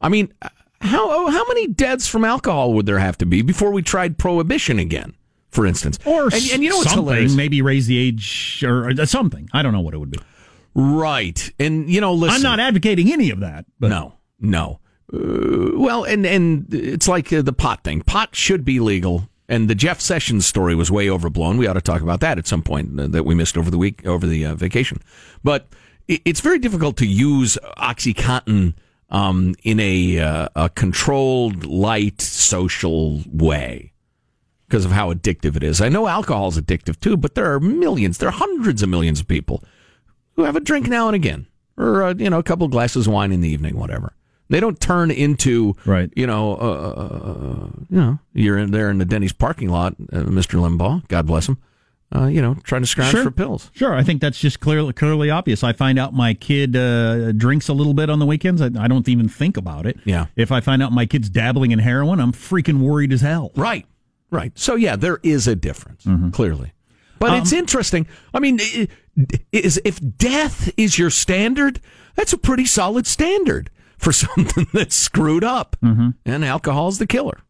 I 0.01 0.09
mean 0.09 0.33
how 0.81 1.31
how 1.31 1.47
many 1.49 1.67
deaths 1.69 2.07
from 2.09 2.25
alcohol 2.25 2.73
would 2.75 2.87
there 2.87 2.99
have 2.99 3.19
to 3.19 3.27
be 3.27 3.43
before 3.43 3.71
we 3.71 3.83
tried 3.83 4.19
prohibition 4.19 4.79
again? 4.79 5.15
For 5.51 5.65
instance, 5.65 5.99
Or 6.05 6.25
and, 6.25 6.35
and 6.53 6.63
you 6.63 6.69
know 6.69 6.77
what's 6.77 6.91
something, 6.91 7.05
hilarious? 7.07 7.35
maybe 7.35 7.63
raise 7.63 7.87
the 7.87 7.97
age 7.97 8.63
or, 8.67 8.95
something. 9.07 9.49
I 9.53 9.63
don't 9.63 9.73
know 9.73 9.81
what 9.81 9.95
it 9.95 9.99
would 9.99 10.11
be. 10.11 10.19
Right, 10.75 11.51
and 11.59 11.89
you 11.91 12.01
know, 12.01 12.13
listen, 12.13 12.37
I'm 12.37 12.43
not 12.43 12.61
advocating 12.61 13.11
any 13.13 13.31
of 13.31 13.41
that. 13.41 13.65
But 13.81 13.89
No, 13.89 14.15
no. 14.39 14.81
Uh, 15.13 15.71
well, 15.79 16.05
and 16.05 16.27
and 16.27 16.67
it's 16.73 17.09
like 17.09 17.33
uh, 17.33 17.41
the 17.43 17.55
pot 17.55 17.83
thing. 17.83 18.03
Pot 18.03 18.37
should 18.37 18.65
be 18.65 18.79
legal, 18.79 19.28
and 19.49 19.69
the 19.69 19.75
Jeff 19.75 20.01
Sessions 20.01 20.47
story 20.47 20.75
was 20.75 20.91
way 20.91 21.09
overblown. 21.09 21.57
We 21.57 21.67
ought 21.67 21.75
to 21.75 21.81
talk 21.81 22.03
about 22.03 22.21
that 22.21 22.39
at 22.39 22.47
some 22.47 22.63
point 22.63 22.99
uh, 23.01 23.07
that 23.09 23.25
we 23.25 23.35
missed 23.35 23.57
over 23.57 23.71
the 23.71 23.79
week 23.79 24.07
over 24.07 24.27
the 24.27 24.45
uh, 24.45 24.55
vacation. 24.55 25.01
But 25.43 25.69
it's 26.07 26.41
very 26.41 26.59
difficult 26.59 26.97
to 26.99 27.07
use 27.07 27.59
OxyContin 27.77 28.75
um, 29.11 29.55
in 29.63 29.81
a 29.81 30.19
uh, 30.19 30.49
a 30.55 30.69
controlled, 30.69 31.65
light, 31.65 32.21
social 32.21 33.23
way 33.33 33.93
because 34.67 34.85
of 34.85 34.93
how 34.93 35.13
addictive 35.13 35.57
it 35.57 35.63
is. 35.63 35.81
I 35.81 35.89
know 35.89 36.07
alcohol 36.07 36.49
is 36.49 36.61
addictive 36.61 37.01
too, 37.01 37.17
but 37.17 37.35
there 37.35 37.53
are 37.55 37.61
millions, 37.61 38.19
there 38.19 38.29
are 38.29 38.33
hundreds 38.33 38.83
of 38.83 38.91
millions 38.91 39.21
of 39.21 39.27
people 39.27 39.65
who 40.33 40.45
have 40.45 40.57
a 40.57 40.61
drink 40.61 40.89
now 40.89 41.07
and 41.07 41.17
again, 41.17 41.47
or 41.79 42.03
uh, 42.03 42.15
you 42.15 42.29
know, 42.29 42.39
a 42.39 42.43
couple 42.43 42.67
of 42.67 42.71
glasses 42.71 43.07
of 43.07 43.13
wine 43.13 43.33
in 43.33 43.41
the 43.41 43.49
evening, 43.49 43.79
whatever. 43.79 44.13
They 44.51 44.61
don't 44.61 44.81
turn 44.81 45.11
into 45.11 45.75
right. 45.85 46.11
You 46.17 46.27
know, 46.27 46.55
uh, 46.57 47.69
you 47.91 47.97
know, 47.99 48.19
you're 48.33 48.59
in 48.59 48.71
there 48.71 48.91
in 48.91 48.99
the 48.99 49.05
Denny's 49.05 49.33
parking 49.33 49.69
lot, 49.69 49.95
uh, 50.13 50.21
Mr. 50.21 50.59
Limbaugh, 50.59 51.07
God 51.09 51.27
bless 51.27 51.49
him. 51.49 51.59
Uh, 52.15 52.25
you 52.25 52.41
know, 52.41 52.55
trying 52.63 52.81
to 52.81 52.87
scrounge 52.87 53.11
Sure. 53.11 53.23
for 53.25 53.31
pills. 53.31 53.71
Sure, 53.75 53.93
I 53.95 54.03
think 54.03 54.23
that's 54.23 54.39
just 54.41 54.61
clearly 54.61 54.95
clearly 54.95 55.29
obvious. 55.29 55.63
I 55.63 55.75
find 55.75 55.99
out 55.99 56.15
my 56.15 56.33
kid 56.33 56.75
uh, 56.75 57.33
drinks 57.33 57.69
a 57.69 57.75
little 57.75 57.93
bit 57.93 58.09
on 58.09 58.19
the 58.19 58.25
weekends. 58.25 58.63
I, 58.63 58.71
I 58.79 58.89
don't 58.89 59.07
even 59.11 59.29
think 59.29 59.59
about 59.59 59.85
it. 59.85 59.99
Yeah. 60.07 60.27
If 60.35 60.51
I 60.51 60.61
find 60.61 60.83
out 60.83 60.91
my 60.93 61.05
kid's 61.05 61.29
dabbling 61.29 61.71
in 61.71 61.79
heroin, 61.81 62.19
I'm 62.19 62.33
freaking 62.33 62.79
worried 62.81 63.13
as 63.13 63.21
hell. 63.21 63.53
Right. 63.57 63.85
Right. 64.31 64.59
So 64.59 64.75
yeah, 64.75 64.97
there 64.97 65.19
is 65.23 65.47
a 65.47 65.55
difference 65.55 66.07
clearly, 66.33 66.73
but 67.19 67.31
Um, 67.33 67.43
it's 67.43 67.53
interesting. 67.53 68.07
I 68.33 68.41
mean, 68.41 68.59
is 69.53 69.79
if 69.85 70.01
death 70.17 70.71
is 70.79 70.99
your 70.99 71.11
standard, 71.11 71.79
that's 72.15 72.33
a 72.33 72.39
pretty 72.39 72.65
solid 72.65 73.07
standard 73.07 73.69
for 73.99 74.13
something 74.13 74.67
that's 74.73 74.95
screwed 74.95 75.45
up, 75.45 75.77
and 75.83 76.45
alcohol's 76.45 76.99
the 76.99 77.07
killer. 77.07 77.43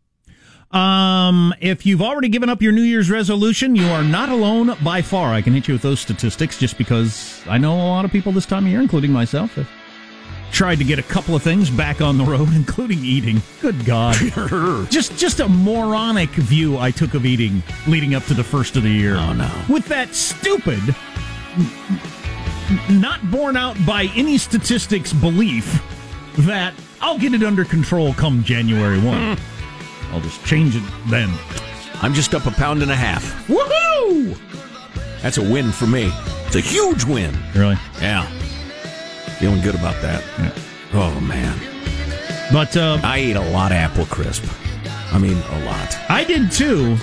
Um, 0.70 1.54
if 1.60 1.86
you've 1.86 2.02
already 2.02 2.28
given 2.28 2.50
up 2.50 2.60
your 2.60 2.72
New 2.72 2.82
Year's 2.82 3.10
resolution, 3.10 3.74
you 3.74 3.86
are 3.86 4.02
not 4.04 4.28
alone 4.28 4.76
by 4.82 5.00
far. 5.00 5.32
I 5.32 5.40
can 5.40 5.54
hit 5.54 5.66
you 5.66 5.74
with 5.74 5.82
those 5.82 6.00
statistics 6.00 6.58
just 6.58 6.76
because 6.76 7.42
I 7.48 7.56
know 7.56 7.72
a 7.72 7.88
lot 7.88 8.04
of 8.04 8.10
people 8.10 8.32
this 8.32 8.44
time 8.44 8.66
of 8.66 8.70
year, 8.70 8.80
including 8.82 9.10
myself, 9.10 9.54
have 9.54 9.68
tried 10.52 10.76
to 10.76 10.84
get 10.84 10.98
a 10.98 11.02
couple 11.02 11.34
of 11.34 11.42
things 11.42 11.70
back 11.70 12.02
on 12.02 12.18
the 12.18 12.24
road, 12.24 12.48
including 12.54 13.02
eating. 13.02 13.40
Good 13.62 13.86
God. 13.86 14.16
just 14.90 15.16
just 15.16 15.40
a 15.40 15.48
moronic 15.48 16.30
view 16.30 16.76
I 16.76 16.90
took 16.90 17.14
of 17.14 17.24
eating 17.24 17.62
leading 17.86 18.14
up 18.14 18.24
to 18.24 18.34
the 18.34 18.44
first 18.44 18.76
of 18.76 18.82
the 18.82 18.90
year. 18.90 19.16
Oh, 19.16 19.32
no. 19.32 19.50
With 19.70 19.86
that 19.86 20.14
stupid 20.14 20.80
not 22.90 23.30
borne 23.30 23.56
out 23.56 23.74
by 23.86 24.10
any 24.14 24.36
statistics 24.36 25.14
belief 25.14 25.82
that 26.46 26.74
I'll 27.00 27.18
get 27.18 27.34
it 27.34 27.42
under 27.42 27.64
control 27.64 28.14
come 28.14 28.42
January 28.44 28.98
1. 29.00 29.38
I'll 30.12 30.20
just 30.20 30.44
change 30.44 30.76
it 30.76 30.82
then. 31.08 31.30
I'm 32.00 32.14
just 32.14 32.34
up 32.34 32.46
a 32.46 32.50
pound 32.50 32.82
and 32.82 32.90
a 32.90 32.96
half. 32.96 33.46
Woohoo! 33.48 34.38
That's 35.22 35.38
a 35.38 35.42
win 35.42 35.72
for 35.72 35.86
me. 35.86 36.10
It's 36.46 36.56
a 36.56 36.60
huge 36.60 37.04
win. 37.04 37.36
Really? 37.54 37.76
Yeah. 38.00 38.26
Feeling 39.38 39.60
good 39.60 39.74
about 39.74 40.00
that. 40.02 40.22
Yeah. 40.38 40.52
Oh 40.94 41.20
man, 41.20 41.58
But 42.50 42.74
uh, 42.76 42.98
I 43.02 43.18
ate 43.18 43.36
a 43.36 43.50
lot 43.50 43.72
of 43.72 43.76
apple 43.76 44.06
crisp. 44.06 44.44
I 45.12 45.18
mean, 45.18 45.36
a 45.36 45.64
lot. 45.66 45.98
I 46.08 46.24
did 46.24 46.50
too 46.50 46.96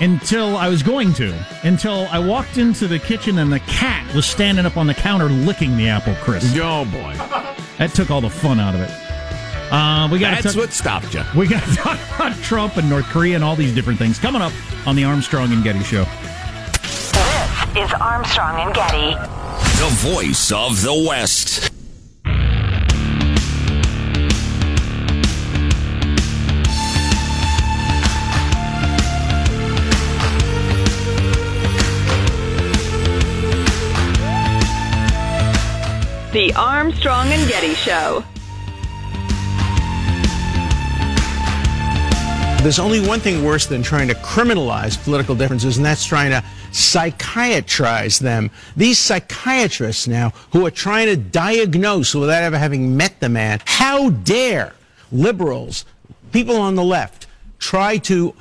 until 0.00 0.56
I 0.56 0.68
was 0.68 0.82
going 0.82 1.12
to. 1.14 1.32
Until 1.62 2.08
I 2.10 2.18
walked 2.18 2.58
into 2.58 2.88
the 2.88 2.98
kitchen 2.98 3.38
and 3.38 3.52
the 3.52 3.60
cat 3.60 4.12
was 4.14 4.26
standing 4.26 4.66
up 4.66 4.76
on 4.76 4.88
the 4.88 4.94
counter 4.94 5.28
licking 5.28 5.76
the 5.76 5.88
apple 5.88 6.14
crisp. 6.16 6.56
Oh 6.56 6.84
boy, 6.86 7.14
That 7.82 7.94
took 7.94 8.12
all 8.12 8.20
the 8.20 8.30
fun 8.30 8.60
out 8.60 8.76
of 8.76 8.80
it. 8.80 8.90
Uh, 9.72 10.08
we 10.12 10.20
got 10.20 10.40
that's 10.40 10.54
to 10.54 10.60
what 10.60 10.72
stopped 10.72 11.14
you. 11.14 11.24
we 11.34 11.48
got 11.48 11.64
to 11.64 11.74
talk 11.74 11.98
about 12.14 12.36
Trump 12.36 12.76
and 12.76 12.88
North 12.88 13.06
Korea 13.06 13.34
and 13.34 13.42
all 13.42 13.56
these 13.56 13.74
different 13.74 13.98
things 13.98 14.20
coming 14.20 14.40
up 14.40 14.52
on 14.86 14.94
the 14.94 15.02
Armstrong 15.02 15.52
and 15.52 15.64
Getty 15.64 15.82
Show. 15.82 16.04
This 17.74 17.90
is 17.90 17.92
Armstrong 17.94 18.60
and 18.60 18.72
Getty. 18.72 19.16
The 19.80 20.14
voice 20.14 20.52
of 20.52 20.80
the 20.82 20.94
West. 21.08 21.71
The 36.32 36.50
Armstrong 36.54 37.28
and 37.28 37.46
Getty 37.46 37.74
Show. 37.74 38.24
There's 42.62 42.78
only 42.78 43.06
one 43.06 43.20
thing 43.20 43.44
worse 43.44 43.66
than 43.66 43.82
trying 43.82 44.08
to 44.08 44.14
criminalize 44.14 44.96
political 45.04 45.34
differences, 45.34 45.76
and 45.76 45.84
that's 45.84 46.06
trying 46.06 46.30
to 46.30 46.42
psychiatrize 46.70 48.18
them. 48.18 48.50
These 48.78 48.98
psychiatrists 48.98 50.08
now 50.08 50.30
who 50.52 50.64
are 50.64 50.70
trying 50.70 51.08
to 51.08 51.16
diagnose 51.16 52.14
without 52.14 52.42
ever 52.42 52.56
having 52.56 52.96
met 52.96 53.20
the 53.20 53.28
man, 53.28 53.60
how 53.66 54.08
dare 54.08 54.72
liberals, 55.10 55.84
people 56.32 56.56
on 56.56 56.76
the 56.76 56.84
left, 56.84 57.26
try 57.58 57.98
to 57.98 58.34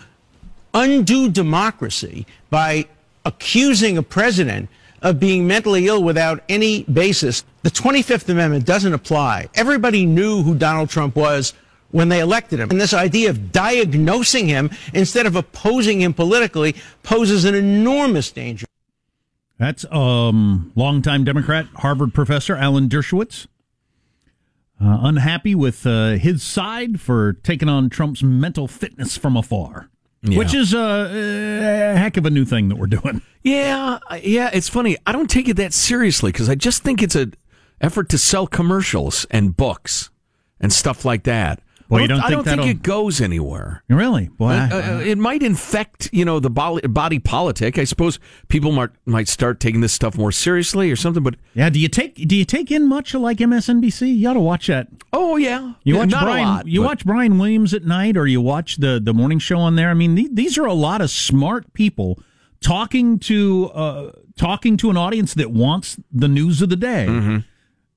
undo 0.73 1.29
democracy 1.29 2.25
by 2.49 2.87
accusing 3.25 3.97
a 3.97 4.03
president 4.03 4.69
of 5.01 5.19
being 5.19 5.45
mentally 5.45 5.87
ill 5.87 6.01
without 6.01 6.41
any 6.47 6.83
basis. 6.83 7.43
The 7.63 7.69
25th 7.69 8.27
Amendment 8.29 8.65
doesn't 8.65 8.93
apply. 8.93 9.49
Everybody 9.53 10.05
knew 10.05 10.41
who 10.41 10.55
Donald 10.55 10.89
Trump 10.89 11.15
was 11.15 11.53
when 11.91 12.09
they 12.09 12.19
elected 12.19 12.59
him. 12.59 12.69
And 12.71 12.81
this 12.81 12.93
idea 12.93 13.29
of 13.29 13.51
diagnosing 13.51 14.47
him 14.47 14.71
instead 14.93 15.25
of 15.25 15.35
opposing 15.35 16.01
him 16.01 16.13
politically 16.13 16.75
poses 17.03 17.45
an 17.45 17.53
enormous 17.53 18.31
danger. 18.31 18.65
That's 19.59 19.85
um, 19.91 20.71
longtime 20.75 21.23
Democrat, 21.23 21.67
Harvard 21.75 22.13
professor 22.15 22.55
Alan 22.55 22.89
Dershowitz. 22.89 23.45
Uh, 24.83 24.97
unhappy 25.03 25.53
with 25.53 25.85
uh, 25.85 26.13
his 26.13 26.41
side 26.41 26.99
for 26.99 27.33
taking 27.33 27.69
on 27.69 27.87
Trump's 27.87 28.23
mental 28.23 28.67
fitness 28.67 29.15
from 29.15 29.37
afar, 29.37 29.91
which 30.23 30.55
is 30.55 30.73
uh, 30.73 31.07
a 31.95 31.95
heck 31.95 32.17
of 32.17 32.25
a 32.25 32.31
new 32.31 32.45
thing 32.45 32.69
that 32.69 32.77
we're 32.77 32.87
doing. 32.87 33.21
Yeah, 33.43 33.99
yeah. 34.23 34.49
It's 34.51 34.69
funny. 34.69 34.97
I 35.05 35.11
don't 35.11 35.29
take 35.29 35.47
it 35.47 35.57
that 35.57 35.73
seriously 35.73 36.31
because 36.31 36.49
I 36.49 36.55
just 36.55 36.81
think 36.81 37.03
it's 37.03 37.15
an 37.15 37.35
effort 37.81 38.07
to 38.09 38.17
sell 38.17 38.47
commercials 38.47 39.25
and 39.29 39.57
books 39.57 40.09
and 40.59 40.71
stuff 40.71 41.03
like 41.03 41.23
that. 41.23 41.59
Well, 41.89 41.99
I 41.99 42.03
you 42.03 42.07
don't 42.07 42.19
I 42.21 42.29
think 42.29 42.45
don't 42.45 42.57
think 42.59 42.71
it 42.71 42.83
goes 42.83 43.19
anywhere. 43.19 43.83
Really? 43.89 44.29
Boy, 44.29 44.51
Uh, 44.53 44.69
I- 44.71 44.93
uh, 44.93 44.99
it 44.99 45.17
might 45.17 45.43
infect, 45.43 46.09
you 46.13 46.23
know, 46.23 46.39
the 46.39 46.49
body, 46.49 46.87
body 46.87 47.19
politic. 47.19 47.77
I 47.77 47.83
suppose 47.83 48.17
people 48.47 48.71
might 48.71 48.91
might 49.05 49.27
start 49.27 49.59
taking 49.59 49.81
this 49.81 49.91
stuff 49.91 50.17
more 50.17 50.31
seriously 50.31 50.89
or 50.89 50.95
something. 50.95 51.21
But 51.21 51.35
yeah, 51.53 51.69
do 51.69 51.81
you 51.81 51.89
take 51.89 52.15
do 52.29 52.33
you 52.37 52.45
take 52.45 52.71
in 52.71 52.87
much 52.87 53.13
like 53.13 53.39
MSNBC? 53.39 54.15
You 54.15 54.29
ought 54.29 54.33
to 54.35 54.39
watch 54.39 54.67
that. 54.67 54.87
oh 55.11 55.35
yeah, 55.35 55.73
You 55.83 55.97
watch 55.97 56.11
not 56.11 56.23
Brian. 56.23 56.47
a 56.47 56.51
lot. 56.51 56.67
you 56.67 56.79
but- 56.79 56.85
watch 56.87 57.05
Brian 57.05 57.37
Williams 57.37 57.73
at 57.73 57.83
night, 57.83 58.15
or 58.15 58.25
you 58.25 58.39
watch 58.39 58.77
the 58.77 59.01
the 59.03 59.13
morning 59.13 59.39
show 59.39 59.59
on 59.59 59.75
there. 59.75 59.89
I 59.89 59.93
mean, 59.93 60.15
the, 60.15 60.29
these 60.31 60.57
are 60.57 60.65
a 60.65 60.73
lot 60.73 61.01
of 61.01 61.09
smart 61.09 61.73
people 61.73 62.23
talking 62.61 63.19
to 63.19 63.69
uh, 63.73 64.11
talking 64.37 64.77
to 64.77 64.89
an 64.91 64.95
audience 64.95 65.33
that 65.33 65.51
wants 65.51 65.97
the 66.09 66.29
news 66.29 66.61
of 66.61 66.69
the 66.69 66.77
day, 66.77 67.05
Mm-hmm. 67.09 67.37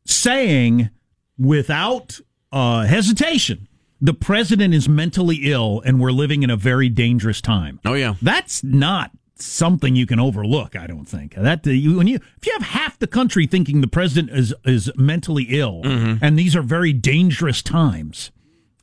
Saying 0.07 0.91
without 1.39 2.21
uh, 2.53 2.83
hesitation, 2.85 3.69
the 4.01 4.15
president 4.15 4.75
is 4.75 4.89
mentally 4.89 5.41
ill, 5.45 5.83
and 5.85 6.01
we're 6.01 6.11
living 6.13 6.43
in 6.43 6.51
a 6.51 6.57
very 6.57 6.89
dangerous 6.89 7.41
time. 7.41 7.81
Oh 7.85 7.95
yeah, 7.95 8.15
That's 8.21 8.63
not 8.63 9.11
something 9.37 9.97
you 9.97 10.07
can 10.07 10.21
overlook. 10.21 10.77
I 10.77 10.87
don't 10.87 11.07
think 11.07 11.35
that 11.35 11.67
you, 11.67 11.97
when 11.97 12.07
you 12.07 12.17
if 12.17 12.47
you 12.47 12.53
have 12.53 12.63
half 12.63 12.99
the 12.99 13.07
country 13.07 13.47
thinking 13.47 13.81
the 13.81 13.87
president 13.89 14.31
is 14.37 14.55
is 14.65 14.91
mentally 14.97 15.45
ill, 15.51 15.83
Mm-hmm. 15.85 16.25
and 16.25 16.39
these 16.39 16.55
are 16.55 16.63
very 16.63 16.93
dangerous 16.93 17.63
times, 17.63 18.31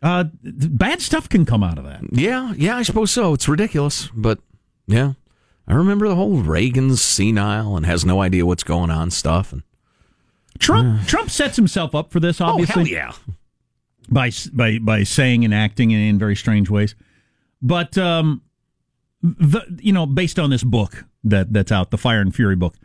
uh, 0.01 0.25
th- 0.43 0.55
bad 0.77 1.01
stuff 1.01 1.29
can 1.29 1.45
come 1.45 1.63
out 1.63 1.77
of 1.77 1.83
that. 1.85 2.01
yeah, 2.11 2.53
yeah. 2.57 2.75
I 2.77 2.81
suppose 2.83 3.11
so. 3.11 3.33
It's 3.33 3.47
ridiculous, 3.47 4.09
but 4.15 4.39
yeah. 4.87 5.13
I 5.67 5.73
remember 5.75 6.07
the 6.07 6.15
whole 6.15 6.37
Reagan's 6.41 7.01
senile 7.01 7.77
and 7.77 7.85
has 7.85 8.03
no 8.03 8.21
idea 8.21 8.45
what's 8.45 8.63
going 8.63 8.89
on 8.89 9.09
stuff. 9.11 9.53
And 9.53 9.61
Trump 10.61 11.07
Trump 11.07 11.29
sets 11.29 11.55
himself 11.55 11.93
up 11.95 12.11
for 12.11 12.19
this, 12.19 12.39
obviously. 12.39 12.81
oh 12.81 12.85
hell 12.85 12.87
yeah, 12.87 13.11
by 14.09 14.31
by 14.53 14.79
by 14.79 15.03
saying 15.03 15.43
and 15.43 15.53
acting 15.53 15.91
in, 15.91 15.99
in 15.99 16.19
very 16.19 16.35
strange 16.35 16.69
ways. 16.69 16.95
But 17.61 17.97
um, 17.97 18.41
the 19.21 19.61
you 19.81 19.91
know, 19.93 20.05
based 20.05 20.39
on 20.39 20.49
this 20.49 20.63
book 20.63 21.05
that 21.23 21.51
that's 21.51 21.71
out, 21.71 21.91
the 21.91 21.97
Fire 21.97 22.21
and 22.21 22.33
Fury 22.33 22.55
book, 22.55 22.75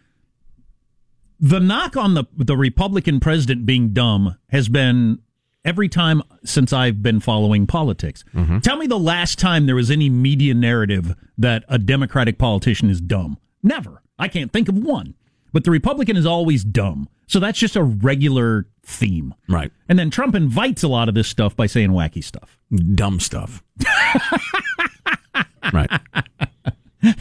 the 1.38 1.61
knock 1.61 1.97
on 1.97 2.14
the 2.14 2.25
the 2.37 2.56
Republican 2.56 3.21
president 3.21 3.66
being 3.66 3.90
dumb 3.92 4.37
has 4.50 4.68
been 4.68 5.21
every 5.64 5.88
time 5.88 6.23
since 6.45 6.73
I've 6.73 7.02
been 7.02 7.21
following 7.21 7.66
politics. 7.66 8.25
Tell 8.62 8.76
me 8.76 8.87
the 8.87 8.99
last 8.99 9.38
time 9.38 9.66
there 9.66 9.75
was 9.75 9.90
any 9.90 10.09
media 10.09 10.54
narrative 10.54 11.14
that 11.37 11.64
a 11.68 11.78
Democratic 11.78 12.38
politician 12.38 12.88
is 12.88 13.00
dumb. 13.00 13.37
Never. 13.62 14.00
I 14.18 14.28
can't 14.28 14.52
think 14.52 14.68
of 14.68 14.76
one. 14.78 15.14
But 15.57 15.65
the 15.65 15.71
Republican 15.71 16.19
is 16.19 16.27
always 16.27 16.63
dumb. 16.65 17.09
So 17.29 17.41
that's 17.41 17.59
just 17.59 17.77
a 17.77 17.83
regular 17.83 18.67
theme. 18.83 19.35
Right. 19.49 19.73
And 19.89 19.99
then 19.99 20.11
Trump 20.11 20.35
invites 20.35 20.83
a 20.83 20.89
lot 20.89 21.09
of 21.09 21.15
this 21.15 21.29
stuff 21.29 21.57
by 21.57 21.65
saying 21.65 21.93
wacky 21.93 22.23
stuff. 22.23 22.59
Dumb 22.95 23.21
stuff. 23.21 23.63
right. 25.73 25.91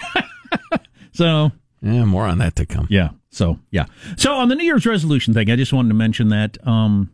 So, 1.14 1.54
Yeah, 1.82 2.04
more 2.04 2.26
on 2.26 2.40
that 2.40 2.58
to 2.58 2.66
come. 2.66 2.88
yeah. 2.90 3.12
So, 3.30 3.58
yeah. 3.72 3.86
So 4.18 4.34
on 4.34 4.50
the 4.50 4.56
New 4.56 4.66
Year's 4.66 4.86
resolution 4.86 5.34
thing, 5.34 5.50
I 5.50 5.56
just 5.56 5.72
wanted 5.72 5.88
to 5.88 5.96
mention 5.96 6.28
that 6.28 6.58
um, 6.68 7.14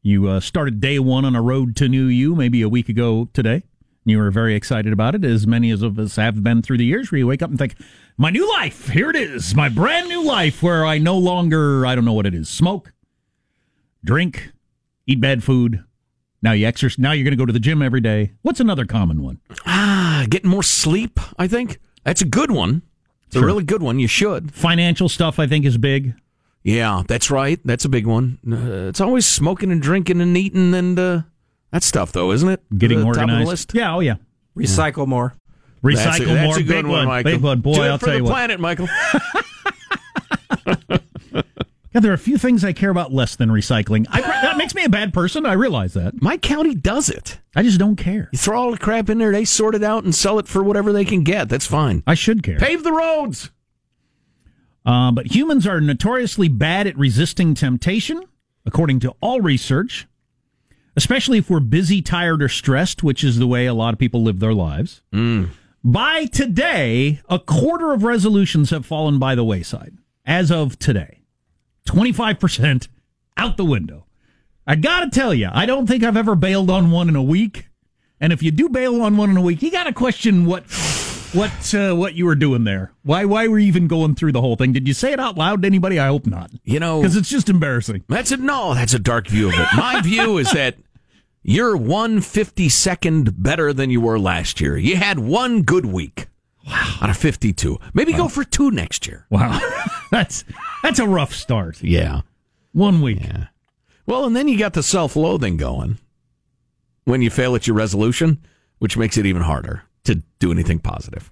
you 0.00 0.26
uh, 0.26 0.40
started 0.40 0.80
day 0.80 0.98
one 0.98 1.26
on 1.26 1.36
a 1.36 1.42
road 1.42 1.76
to 1.76 1.88
new 1.90 2.06
you 2.06 2.34
maybe 2.34 2.62
a 2.62 2.68
week 2.70 2.88
ago 2.88 3.28
today. 3.34 3.62
You 4.08 4.18
were 4.18 4.30
very 4.30 4.54
excited 4.54 4.92
about 4.92 5.16
it, 5.16 5.24
as 5.24 5.48
many 5.48 5.72
of 5.72 5.98
us 5.98 6.14
have 6.14 6.42
been 6.42 6.62
through 6.62 6.78
the 6.78 6.84
years, 6.84 7.10
where 7.10 7.18
you 7.18 7.26
wake 7.26 7.42
up 7.42 7.50
and 7.50 7.58
think, 7.58 7.74
my 8.16 8.30
new 8.30 8.48
life, 8.48 8.88
here 8.88 9.10
it 9.10 9.16
is, 9.16 9.54
my 9.56 9.68
brand 9.68 10.08
new 10.08 10.22
life, 10.22 10.62
where 10.62 10.86
I 10.86 10.98
no 10.98 11.18
longer, 11.18 11.84
I 11.84 11.96
don't 11.96 12.04
know 12.04 12.12
what 12.12 12.24
it 12.24 12.32
is, 12.32 12.48
smoke, 12.48 12.92
drink, 14.04 14.52
eat 15.08 15.20
bad 15.20 15.42
food. 15.42 15.82
Now 16.40 16.52
you 16.52 16.68
exercise. 16.68 17.00
Now 17.00 17.10
you're 17.10 17.24
going 17.24 17.32
to 17.32 17.36
go 17.36 17.46
to 17.46 17.52
the 17.52 17.58
gym 17.58 17.82
every 17.82 18.00
day. 18.00 18.30
What's 18.42 18.60
another 18.60 18.84
common 18.84 19.24
one? 19.24 19.40
Ah, 19.66 20.24
getting 20.30 20.50
more 20.50 20.62
sleep, 20.62 21.18
I 21.36 21.48
think. 21.48 21.80
That's 22.04 22.22
a 22.22 22.26
good 22.26 22.52
one. 22.52 22.82
It's 23.26 23.34
a 23.34 23.44
really 23.44 23.64
good 23.64 23.82
one. 23.82 23.98
You 23.98 24.06
should. 24.06 24.54
Financial 24.54 25.08
stuff, 25.08 25.40
I 25.40 25.48
think, 25.48 25.64
is 25.64 25.78
big. 25.78 26.14
Yeah, 26.62 27.02
that's 27.08 27.28
right. 27.28 27.58
That's 27.64 27.84
a 27.84 27.88
big 27.88 28.06
one. 28.06 28.38
Uh, 28.48 28.88
it's 28.88 29.00
always 29.00 29.26
smoking 29.26 29.72
and 29.72 29.82
drinking 29.82 30.20
and 30.20 30.36
eating 30.36 30.74
and 30.74 30.96
uh, 30.96 31.22
that 31.76 31.82
stuff, 31.82 32.12
though, 32.12 32.32
isn't 32.32 32.48
it? 32.48 32.62
Getting 32.78 32.98
The 33.00 33.04
top 33.04 33.10
of 33.10 33.16
the 33.16 33.20
organized. 33.22 33.48
list? 33.48 33.74
Yeah. 33.74 33.94
Oh, 33.94 34.00
yeah. 34.00 34.14
Recycle 34.56 35.06
more. 35.06 35.34
Recycle 35.84 35.94
That's 36.04 36.20
a, 36.20 36.24
that's 36.24 36.46
more. 36.46 36.58
a 36.58 36.62
good 36.62 36.68
big 36.68 36.86
one, 36.86 37.06
Michael. 37.06 37.32
Big 37.32 37.40
one. 37.42 37.60
Boy, 37.60 37.84
I'll 37.84 37.98
for 37.98 38.06
tell 38.06 38.14
the 38.14 38.18
you 38.18 38.24
what. 38.24 38.30
planet, 38.30 38.60
Michael. 38.60 38.88
Yeah, 41.94 42.00
there 42.00 42.10
are 42.10 42.14
a 42.14 42.18
few 42.18 42.36
things 42.36 42.62
I 42.62 42.74
care 42.74 42.90
about 42.90 43.10
less 43.10 43.36
than 43.36 43.48
recycling. 43.48 44.04
I, 44.10 44.20
that 44.20 44.58
makes 44.58 44.74
me 44.74 44.84
a 44.84 44.88
bad 44.90 45.14
person. 45.14 45.46
I 45.46 45.54
realize 45.54 45.94
that. 45.94 46.20
My 46.20 46.36
county 46.36 46.74
does 46.74 47.08
it. 47.08 47.38
I 47.54 47.62
just 47.62 47.78
don't 47.78 47.96
care. 47.96 48.28
You 48.32 48.38
throw 48.38 48.60
all 48.60 48.70
the 48.70 48.76
crap 48.76 49.08
in 49.08 49.16
there, 49.16 49.32
they 49.32 49.46
sort 49.46 49.74
it 49.74 49.82
out 49.82 50.04
and 50.04 50.14
sell 50.14 50.38
it 50.38 50.46
for 50.46 50.62
whatever 50.62 50.92
they 50.92 51.06
can 51.06 51.24
get. 51.24 51.48
That's 51.48 51.64
fine. 51.66 52.02
I 52.06 52.12
should 52.12 52.42
care. 52.42 52.58
Pave 52.58 52.84
the 52.84 52.92
roads. 52.92 53.50
Uh, 54.84 55.10
but 55.10 55.34
humans 55.34 55.66
are 55.66 55.80
notoriously 55.80 56.48
bad 56.48 56.86
at 56.86 56.98
resisting 56.98 57.54
temptation, 57.54 58.22
according 58.66 59.00
to 59.00 59.14
all 59.22 59.40
research, 59.40 60.06
especially 60.96 61.38
if 61.38 61.48
we're 61.50 61.60
busy, 61.60 62.00
tired, 62.02 62.42
or 62.42 62.48
stressed, 62.48 63.02
which 63.02 63.22
is 63.22 63.38
the 63.38 63.46
way 63.46 63.66
a 63.66 63.74
lot 63.74 63.92
of 63.92 63.98
people 63.98 64.22
live 64.22 64.40
their 64.40 64.54
lives. 64.54 65.02
By 65.84 66.24
today, 66.26 67.20
a 67.28 67.38
quarter 67.38 67.92
of 67.92 68.02
resolutions 68.02 68.70
have 68.70 68.84
fallen 68.84 69.18
by 69.18 69.34
the 69.36 69.44
wayside. 69.44 69.96
As 70.24 70.50
of 70.50 70.78
today, 70.78 71.20
25% 71.86 72.88
out 73.36 73.56
the 73.56 73.64
window. 73.64 74.06
I 74.66 74.74
gotta 74.74 75.08
tell 75.10 75.32
you, 75.32 75.48
I 75.52 75.66
don't 75.66 75.86
think 75.86 76.02
I've 76.02 76.16
ever 76.16 76.34
bailed 76.34 76.70
on 76.70 76.90
one 76.90 77.08
in 77.08 77.14
a 77.14 77.22
week. 77.22 77.68
And 78.20 78.32
if 78.32 78.42
you 78.42 78.50
do 78.50 78.68
bail 78.68 79.00
on 79.02 79.16
one 79.16 79.30
in 79.30 79.36
a 79.36 79.42
week, 79.42 79.62
you 79.62 79.70
gotta 79.70 79.92
question 79.92 80.44
what 80.46 80.64
what 81.32 81.74
uh, 81.74 81.94
what 81.94 82.14
you 82.14 82.24
were 82.26 82.34
doing 82.34 82.64
there. 82.64 82.90
Why 83.04 83.24
why 83.24 83.46
were 83.46 83.58
you 83.60 83.68
even 83.68 83.86
going 83.86 84.16
through 84.16 84.32
the 84.32 84.40
whole 84.40 84.56
thing? 84.56 84.72
Did 84.72 84.88
you 84.88 84.94
say 84.94 85.12
it 85.12 85.20
out 85.20 85.36
loud 85.36 85.62
to 85.62 85.66
anybody? 85.66 86.00
I 86.00 86.08
hope 86.08 86.26
not. 86.26 86.50
You 86.64 86.80
know, 86.80 87.00
Because 87.00 87.14
it's 87.14 87.28
just 87.28 87.48
embarrassing. 87.48 88.02
That's 88.08 88.32
a 88.32 88.38
no. 88.38 88.74
That's 88.74 88.94
a 88.94 88.98
dark 88.98 89.28
view 89.28 89.48
of 89.48 89.54
it. 89.54 89.68
My 89.76 90.00
view 90.00 90.38
is 90.38 90.50
that 90.52 90.76
you're 91.48 91.76
one 91.76 92.20
fifty 92.20 92.68
second 92.68 93.40
better 93.42 93.72
than 93.72 93.88
you 93.90 94.00
were 94.00 94.18
last 94.18 94.60
year. 94.60 94.76
You 94.76 94.96
had 94.96 95.18
one 95.20 95.62
good 95.62 95.86
week 95.86 96.26
Wow. 96.66 96.98
out 97.00 97.10
of 97.10 97.16
fifty 97.16 97.52
two. 97.52 97.78
Maybe 97.94 98.12
go 98.12 98.26
for 98.28 98.42
two 98.42 98.70
next 98.72 99.06
year. 99.06 99.26
Wow, 99.30 99.60
that's 100.10 100.44
that's 100.82 100.98
a 100.98 101.06
rough 101.06 101.32
start. 101.32 101.82
Yeah. 101.82 102.22
One 102.72 103.00
week. 103.00 103.20
Yeah. 103.22 103.46
Well, 104.06 104.24
and 104.24 104.34
then 104.34 104.48
you 104.48 104.58
got 104.58 104.72
the 104.74 104.82
self 104.82 105.14
loathing 105.14 105.56
going 105.56 105.98
when 107.04 107.22
you 107.22 107.30
fail 107.30 107.54
at 107.54 107.66
your 107.68 107.76
resolution, 107.76 108.38
which 108.80 108.96
makes 108.96 109.16
it 109.16 109.26
even 109.26 109.42
harder 109.42 109.82
to 110.04 110.22
do 110.40 110.50
anything 110.50 110.80
positive. 110.80 111.30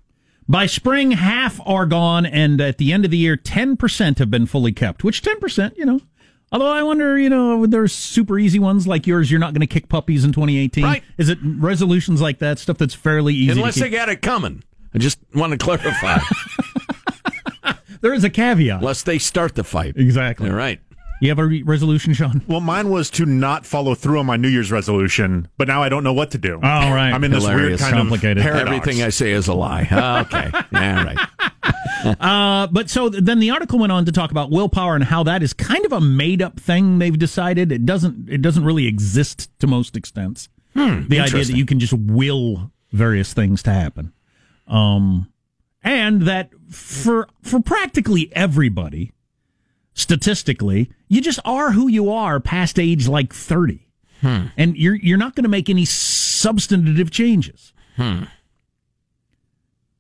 By 0.49 0.67
spring, 0.67 1.13
half 1.13 1.59
are 1.67 1.87
gone, 1.87 2.27
and 2.27 2.61
at 2.61 2.79
the 2.79 2.93
end 2.93 3.05
of 3.05 3.11
the 3.11 3.17
year, 3.17 3.37
ten 3.37 3.77
percent 3.77 4.19
have 4.21 4.31
been 4.31 4.47
fully 4.47 4.73
kept. 4.73 5.03
Which 5.03 5.23
ten 5.23 5.41
percent, 5.41 5.77
you 5.77 5.85
know. 5.85 6.01
Although 6.55 6.71
I 6.71 6.85
wonder, 6.85 7.19
you 7.19 7.29
know, 7.29 7.67
there's 7.67 7.93
super 7.93 8.39
easy 8.39 8.61
ones 8.61 8.87
like 8.87 9.09
yours. 9.09 9.29
You're 9.29 9.41
not 9.41 9.55
going 9.55 9.61
to 9.63 9.67
kick 9.67 9.89
puppies 9.89 10.25
in 10.25 10.31
2018, 10.33 10.85
Right. 10.85 11.03
Is 11.19 11.29
it 11.29 11.39
resolutions 11.43 12.21
like 12.23 12.39
that 12.39 12.61
stuff 12.61 12.79
that's 12.79 12.95
fairly 12.95 13.35
easy? 13.35 13.59
Unless 13.59 13.75
to 13.75 13.81
they 13.81 13.91
keep? 13.91 13.99
got 13.99 14.09
it 14.09 14.23
coming. 14.23 14.63
I 14.95 14.99
just 14.99 15.19
want 15.35 15.51
to 15.51 15.59
clarify. 15.59 16.19
there 18.03 18.15
is 18.15 18.23
a 18.23 18.31
caveat. 18.31 18.79
Unless 18.79 19.03
they 19.03 19.19
start 19.19 19.57
the 19.57 19.65
fight. 19.65 19.97
Exactly. 19.97 20.49
All 20.49 20.55
right. 20.55 20.81
You 21.21 21.31
have 21.31 21.39
a 21.41 21.45
re- 21.47 21.63
resolution, 21.65 22.13
Sean? 22.15 22.43
Well, 22.47 22.61
mine 22.61 22.89
was 22.89 23.11
to 23.11 23.27
not 23.27 23.65
follow 23.67 23.95
through 23.97 24.19
on 24.21 24.27
my 24.27 24.37
New 24.37 24.49
Year's 24.49 24.71
resolution, 24.71 25.49
but 25.57 25.67
now 25.67 25.83
I 25.83 25.89
don't 25.89 26.05
know 26.05 26.13
what 26.13 26.31
to 26.33 26.39
do. 26.39 26.55
All 26.57 26.61
right. 26.95 27.13
I'm 27.13 27.25
in 27.25 27.31
this 27.33 27.43
Hilarious. 27.45 27.81
weird 27.81 27.81
kind 27.81 27.95
Complicated. 27.97 28.39
of 28.39 28.43
paradox. 28.45 28.77
Everything 28.77 29.03
I 29.03 29.09
say 29.09 29.33
is 29.33 29.49
a 29.49 29.55
lie. 29.55 29.83
Okay. 29.83 30.51
All 30.55 30.63
right. 30.73 31.19
Uh, 32.21 32.67
but 32.69 32.89
so 32.91 33.09
then 33.09 33.39
the 33.39 33.51
article 33.51 33.79
went 33.79 33.93
on 33.93 34.05
to 34.05 34.13
talk 34.13 34.31
about 34.31 34.51
willpower 34.51 34.95
and 34.95 35.05
how 35.05 35.23
that 35.25 35.43
is 35.43 35.53
kind 35.53 35.85
of 35.85 35.93
a 35.93 36.01
made 36.01 36.41
up 36.43 36.59
thing. 36.61 36.99
They've 36.99 37.19
decided 37.19 37.71
it 37.73 37.85
doesn't 37.87 38.29
it 38.29 38.41
doesn't 38.43 38.65
really 38.65 38.87
exist 38.87 39.51
to 39.61 39.67
most 39.67 39.97
extents. 39.97 40.49
the 41.09 41.21
idea 41.21 41.45
that 41.49 41.57
you 41.57 41.67
can 41.67 41.79
just 41.81 41.93
will 41.93 42.71
various 42.93 43.33
things 43.33 43.63
to 43.65 43.73
happen, 43.73 44.13
um, 44.69 45.31
and 45.83 46.23
that 46.23 46.51
for 46.71 47.29
for 47.43 47.61
practically 47.61 48.31
everybody, 48.35 49.13
statistically, 49.95 50.91
you 51.09 51.21
just 51.21 51.41
are 51.45 51.73
who 51.73 51.89
you 51.89 52.11
are 52.11 52.41
past 52.41 52.79
age 52.79 53.07
like 53.09 53.33
thirty, 53.33 53.89
and 54.57 54.77
you're 54.77 54.97
you're 54.97 55.19
not 55.19 55.35
going 55.35 55.45
to 55.45 55.51
make 55.51 55.69
any 55.69 55.85
substantive 55.85 57.11
changes. 57.11 57.73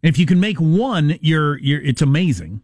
If 0.04 0.18
you 0.18 0.26
can 0.26 0.38
make 0.38 0.58
one, 0.58 1.18
you're 1.20 1.58
you're 1.58 1.80
it's 1.80 2.02
amazing. 2.02 2.62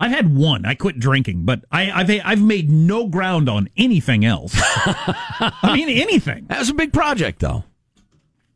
I've 0.00 0.10
had 0.10 0.34
one. 0.34 0.64
I 0.64 0.74
quit 0.74 0.98
drinking, 0.98 1.44
but 1.44 1.64
I, 1.70 1.90
I've 1.90 2.10
I've 2.24 2.42
made 2.42 2.70
no 2.70 3.06
ground 3.06 3.48
on 3.48 3.68
anything 3.76 4.24
else. 4.24 4.52
I 4.56 5.72
mean 5.74 5.88
anything. 5.88 6.46
That 6.48 6.58
was 6.58 6.68
a 6.70 6.74
big 6.74 6.92
project, 6.92 7.40
though. 7.40 7.64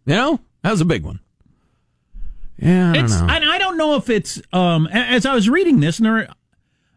You 0.07 0.14
know, 0.14 0.40
that 0.62 0.70
was 0.70 0.81
a 0.81 0.85
big 0.87 1.05
one. 1.05 1.20
Yeah, 2.59 2.90
I 2.90 2.94
don't 2.94 3.05
It's 3.05 3.20
know. 3.20 3.27
and 3.29 3.44
I 3.44 3.59
don't 3.59 3.77
know 3.77 3.97
if 3.97 4.09
it's 4.11 4.40
um 4.53 4.87
as 4.88 5.27
I 5.27 5.35
was 5.35 5.49
reading 5.49 5.81
this, 5.81 5.99
and 5.99 6.07
there 6.07 6.16
are 6.16 6.29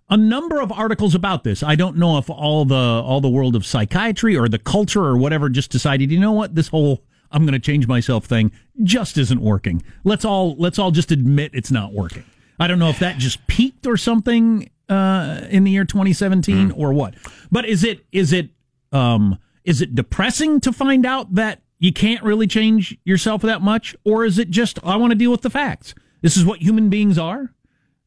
a 0.10 0.18
number 0.18 0.62
of 0.62 0.72
articles 0.72 1.14
about 1.14 1.44
this. 1.44 1.62
I 1.64 1.76
don't 1.76 1.98
know 1.98 2.18
if 2.18 2.30
all 2.30 2.64
the 2.66 2.76
all 2.76 3.22
the 3.22 3.30
world 3.30 3.56
of 3.56 3.66
psychiatry 3.66 4.36
or 4.38 4.48
the 4.48 4.60
culture 4.60 5.04
or 5.04 5.18
whatever 5.18 5.50
just 5.50 5.70
decided, 5.72 6.10
you 6.12 6.20
know 6.20 6.32
what, 6.32 6.56
this 6.56 6.70
whole 6.70 7.04
I'm 7.32 7.44
going 7.44 7.54
to 7.54 7.60
change 7.60 7.88
myself 7.88 8.26
thing 8.26 8.52
just 8.84 9.18
isn't 9.18 9.42
working. 9.42 9.84
Let's 10.04 10.26
all 10.26 10.56
let's 10.58 10.80
all 10.80 10.92
just 10.92 11.12
admit 11.12 11.52
it's 11.54 11.72
not 11.72 11.94
working. 11.94 12.24
I 12.60 12.68
don't 12.68 12.80
know 12.80 12.90
if 12.90 13.00
that 13.00 13.18
just 13.18 13.46
peaked 13.48 13.86
or 13.86 13.98
something 13.98 14.70
uh, 14.90 15.42
in 15.50 15.64
the 15.64 15.72
year 15.72 15.86
2017 15.86 16.72
or 16.72 16.94
what. 16.94 17.16
But 17.52 17.66
is 17.66 17.84
it 17.84 18.06
is 18.12 18.34
it 18.34 18.50
um, 18.92 19.38
is 19.64 19.82
it 19.82 19.96
depressing 19.96 20.60
to 20.62 20.72
find 20.72 21.06
out 21.06 21.36
that 21.36 21.62
you 21.80 21.94
can't 21.94 22.24
really 22.24 22.48
change 22.48 22.98
yourself 23.04 23.42
that 23.44 23.62
much, 23.62 23.96
or 24.04 24.26
is 24.26 24.40
it 24.40 24.50
just 24.50 24.80
I 24.84 24.96
want 24.96 25.12
to 25.12 25.16
deal 25.16 25.32
with 25.32 25.42
the 25.42 25.50
facts? 25.50 25.94
This 26.22 26.38
is 26.38 26.46
what 26.46 26.62
human 26.62 26.90
beings 26.90 27.18
are. 27.18 27.54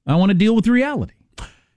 I 0.07 0.17
want 0.17 0.31
to 0.31 0.35
deal 0.35 0.57
with 0.57 0.67
reality. 0.67 1.13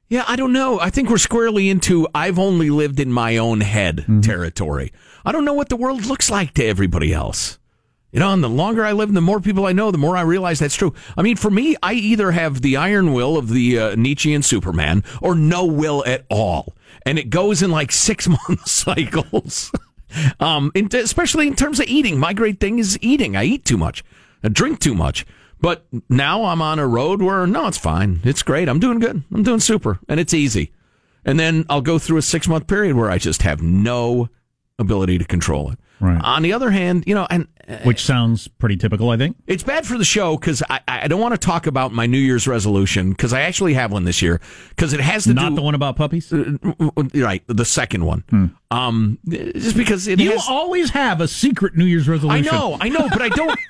Yeah, 0.09 0.25
I 0.27 0.35
don't 0.35 0.53
know. 0.53 0.79
I 0.79 0.89
think 0.89 1.09
we're 1.09 1.17
squarely 1.17 1.69
into 1.69 2.07
I've 2.13 2.37
only 2.37 2.69
lived 2.69 2.99
in 2.99 3.11
my 3.11 3.37
own 3.37 3.61
head 3.61 3.97
Mm-hmm. 3.97 4.21
territory. 4.21 4.91
I 5.25 5.31
don't 5.31 5.45
know 5.45 5.53
what 5.53 5.69
the 5.69 5.75
world 5.75 6.05
looks 6.05 6.29
like 6.29 6.53
to 6.55 6.65
everybody 6.65 7.13
else. 7.13 7.57
You 8.11 8.19
know, 8.19 8.31
and 8.31 8.43
the 8.43 8.49
longer 8.49 8.85
I 8.85 8.91
live 8.91 9.09
and 9.09 9.17
the 9.17 9.21
more 9.21 9.39
people 9.39 9.65
I 9.65 9.71
know, 9.71 9.89
the 9.89 9.97
more 9.97 10.15
I 10.15 10.21
realize 10.21 10.59
that's 10.59 10.75
true. 10.75 10.93
I 11.17 11.23
mean, 11.23 11.35
for 11.35 11.49
me, 11.49 11.75
I 11.81 11.93
either 11.93 12.29
have 12.31 12.61
the 12.61 12.77
iron 12.77 13.11
will 13.13 13.37
of 13.37 13.49
the 13.49 13.79
uh, 13.79 13.95
Nietzschean 13.95 14.43
Superman 14.43 15.03
or 15.19 15.33
no 15.33 15.65
will 15.65 16.03
at 16.05 16.25
all. 16.29 16.75
And 17.07 17.17
it 17.17 17.31
goes 17.31 17.63
in 17.63 17.71
like 17.71 17.91
six 17.91 18.27
month 18.47 18.67
cycles. 18.67 19.71
um, 20.39 20.71
especially 20.93 21.47
in 21.47 21.55
terms 21.55 21.79
of 21.79 21.87
eating. 21.87 22.19
My 22.19 22.33
great 22.33 22.59
thing 22.59 22.77
is 22.77 22.99
eating. 23.01 23.35
I 23.35 23.45
eat 23.45 23.65
too 23.65 23.77
much, 23.77 24.03
I 24.43 24.49
drink 24.49 24.79
too 24.79 24.93
much. 24.93 25.25
But 25.63 25.85
now 26.09 26.43
I'm 26.43 26.61
on 26.61 26.77
a 26.77 26.85
road 26.85 27.21
where, 27.21 27.47
no, 27.47 27.67
it's 27.67 27.77
fine. 27.77 28.19
It's 28.25 28.43
great. 28.43 28.67
I'm 28.67 28.81
doing 28.81 28.99
good. 28.99 29.23
I'm 29.33 29.43
doing 29.43 29.61
super. 29.61 29.97
And 30.09 30.19
it's 30.19 30.33
easy. 30.33 30.73
And 31.23 31.39
then 31.39 31.65
I'll 31.69 31.79
go 31.79 31.97
through 31.97 32.17
a 32.17 32.21
six 32.21 32.49
month 32.49 32.67
period 32.67 32.97
where 32.97 33.09
I 33.09 33.17
just 33.17 33.43
have 33.43 33.61
no 33.61 34.27
ability 34.77 35.19
to 35.19 35.23
control 35.23 35.71
it. 35.71 35.79
Right. 36.01 36.21
On 36.21 36.41
the 36.41 36.51
other 36.51 36.69
hand, 36.69 37.05
you 37.07 37.15
know, 37.15 37.25
and 37.29 37.47
which 37.83 38.03
sounds 38.03 38.47
pretty 38.47 38.77
typical, 38.77 39.09
I 39.09 39.17
think. 39.17 39.37
It's 39.47 39.63
bad 39.63 39.85
for 39.85 39.97
the 39.97 40.05
show 40.05 40.37
because 40.37 40.61
I, 40.69 40.79
I 40.87 41.07
don't 41.07 41.19
want 41.21 41.33
to 41.33 41.37
talk 41.37 41.67
about 41.67 41.91
my 41.93 42.05
New 42.05 42.17
Year's 42.17 42.47
resolution 42.47 43.11
because 43.11 43.33
I 43.33 43.41
actually 43.41 43.73
have 43.73 43.91
one 43.91 44.03
this 44.03 44.21
year 44.21 44.41
because 44.69 44.93
it 44.93 44.99
has 44.99 45.23
to 45.25 45.33
Not 45.33 45.49
do 45.49 45.55
the 45.55 45.61
one 45.61 45.75
about 45.75 45.95
puppies. 45.95 46.31
right 46.31 47.43
the 47.47 47.65
second 47.65 48.05
one. 48.05 48.55
Um, 48.71 49.19
just 49.27 49.77
because 49.77 50.07
it 50.07 50.19
you 50.19 50.31
has, 50.31 50.45
always 50.49 50.89
have 50.91 51.21
a 51.21 51.27
secret 51.27 51.75
New 51.75 51.85
Year's 51.85 52.07
resolution. 52.09 52.47
I 52.47 52.51
know, 52.51 52.77
I 52.81 52.89
know, 52.89 53.07
but 53.09 53.21
I 53.21 53.29
don't. 53.29 53.59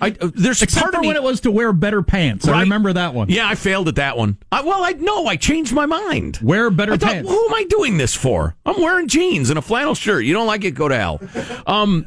I, 0.00 0.10
uh, 0.20 0.30
there's 0.34 0.62
Except 0.62 0.82
part 0.82 0.94
for 0.94 0.98
of 0.98 1.02
me 1.02 1.08
when 1.08 1.16
it 1.16 1.22
was 1.22 1.40
to 1.40 1.50
wear 1.50 1.72
better 1.72 2.02
pants. 2.02 2.46
I 2.46 2.60
remember 2.60 2.92
that 2.92 3.14
one. 3.14 3.28
Yeah, 3.30 3.48
I 3.48 3.54
failed 3.56 3.88
at 3.88 3.96
that 3.96 4.16
one. 4.16 4.38
I, 4.52 4.60
well, 4.62 4.84
I 4.84 4.92
no, 4.92 5.26
I 5.26 5.34
changed 5.36 5.72
my 5.72 5.86
mind. 5.86 6.38
Wear 6.42 6.70
better 6.70 6.92
I 6.92 6.96
thought, 6.96 7.10
pants. 7.10 7.28
who 7.30 7.46
am 7.46 7.54
I 7.54 7.64
doing 7.64 7.98
this 7.98 8.14
for? 8.14 8.56
I'm 8.64 8.80
wearing 8.80 9.08
jeans 9.08 9.50
and 9.50 9.58
a 9.58 9.62
flannel 9.62 9.94
shirt. 9.96 10.24
You 10.24 10.32
don't 10.34 10.46
like 10.46 10.64
it? 10.64 10.72
Go 10.72 10.88
to 10.88 10.96
hell. 10.96 11.20
Um, 11.66 12.06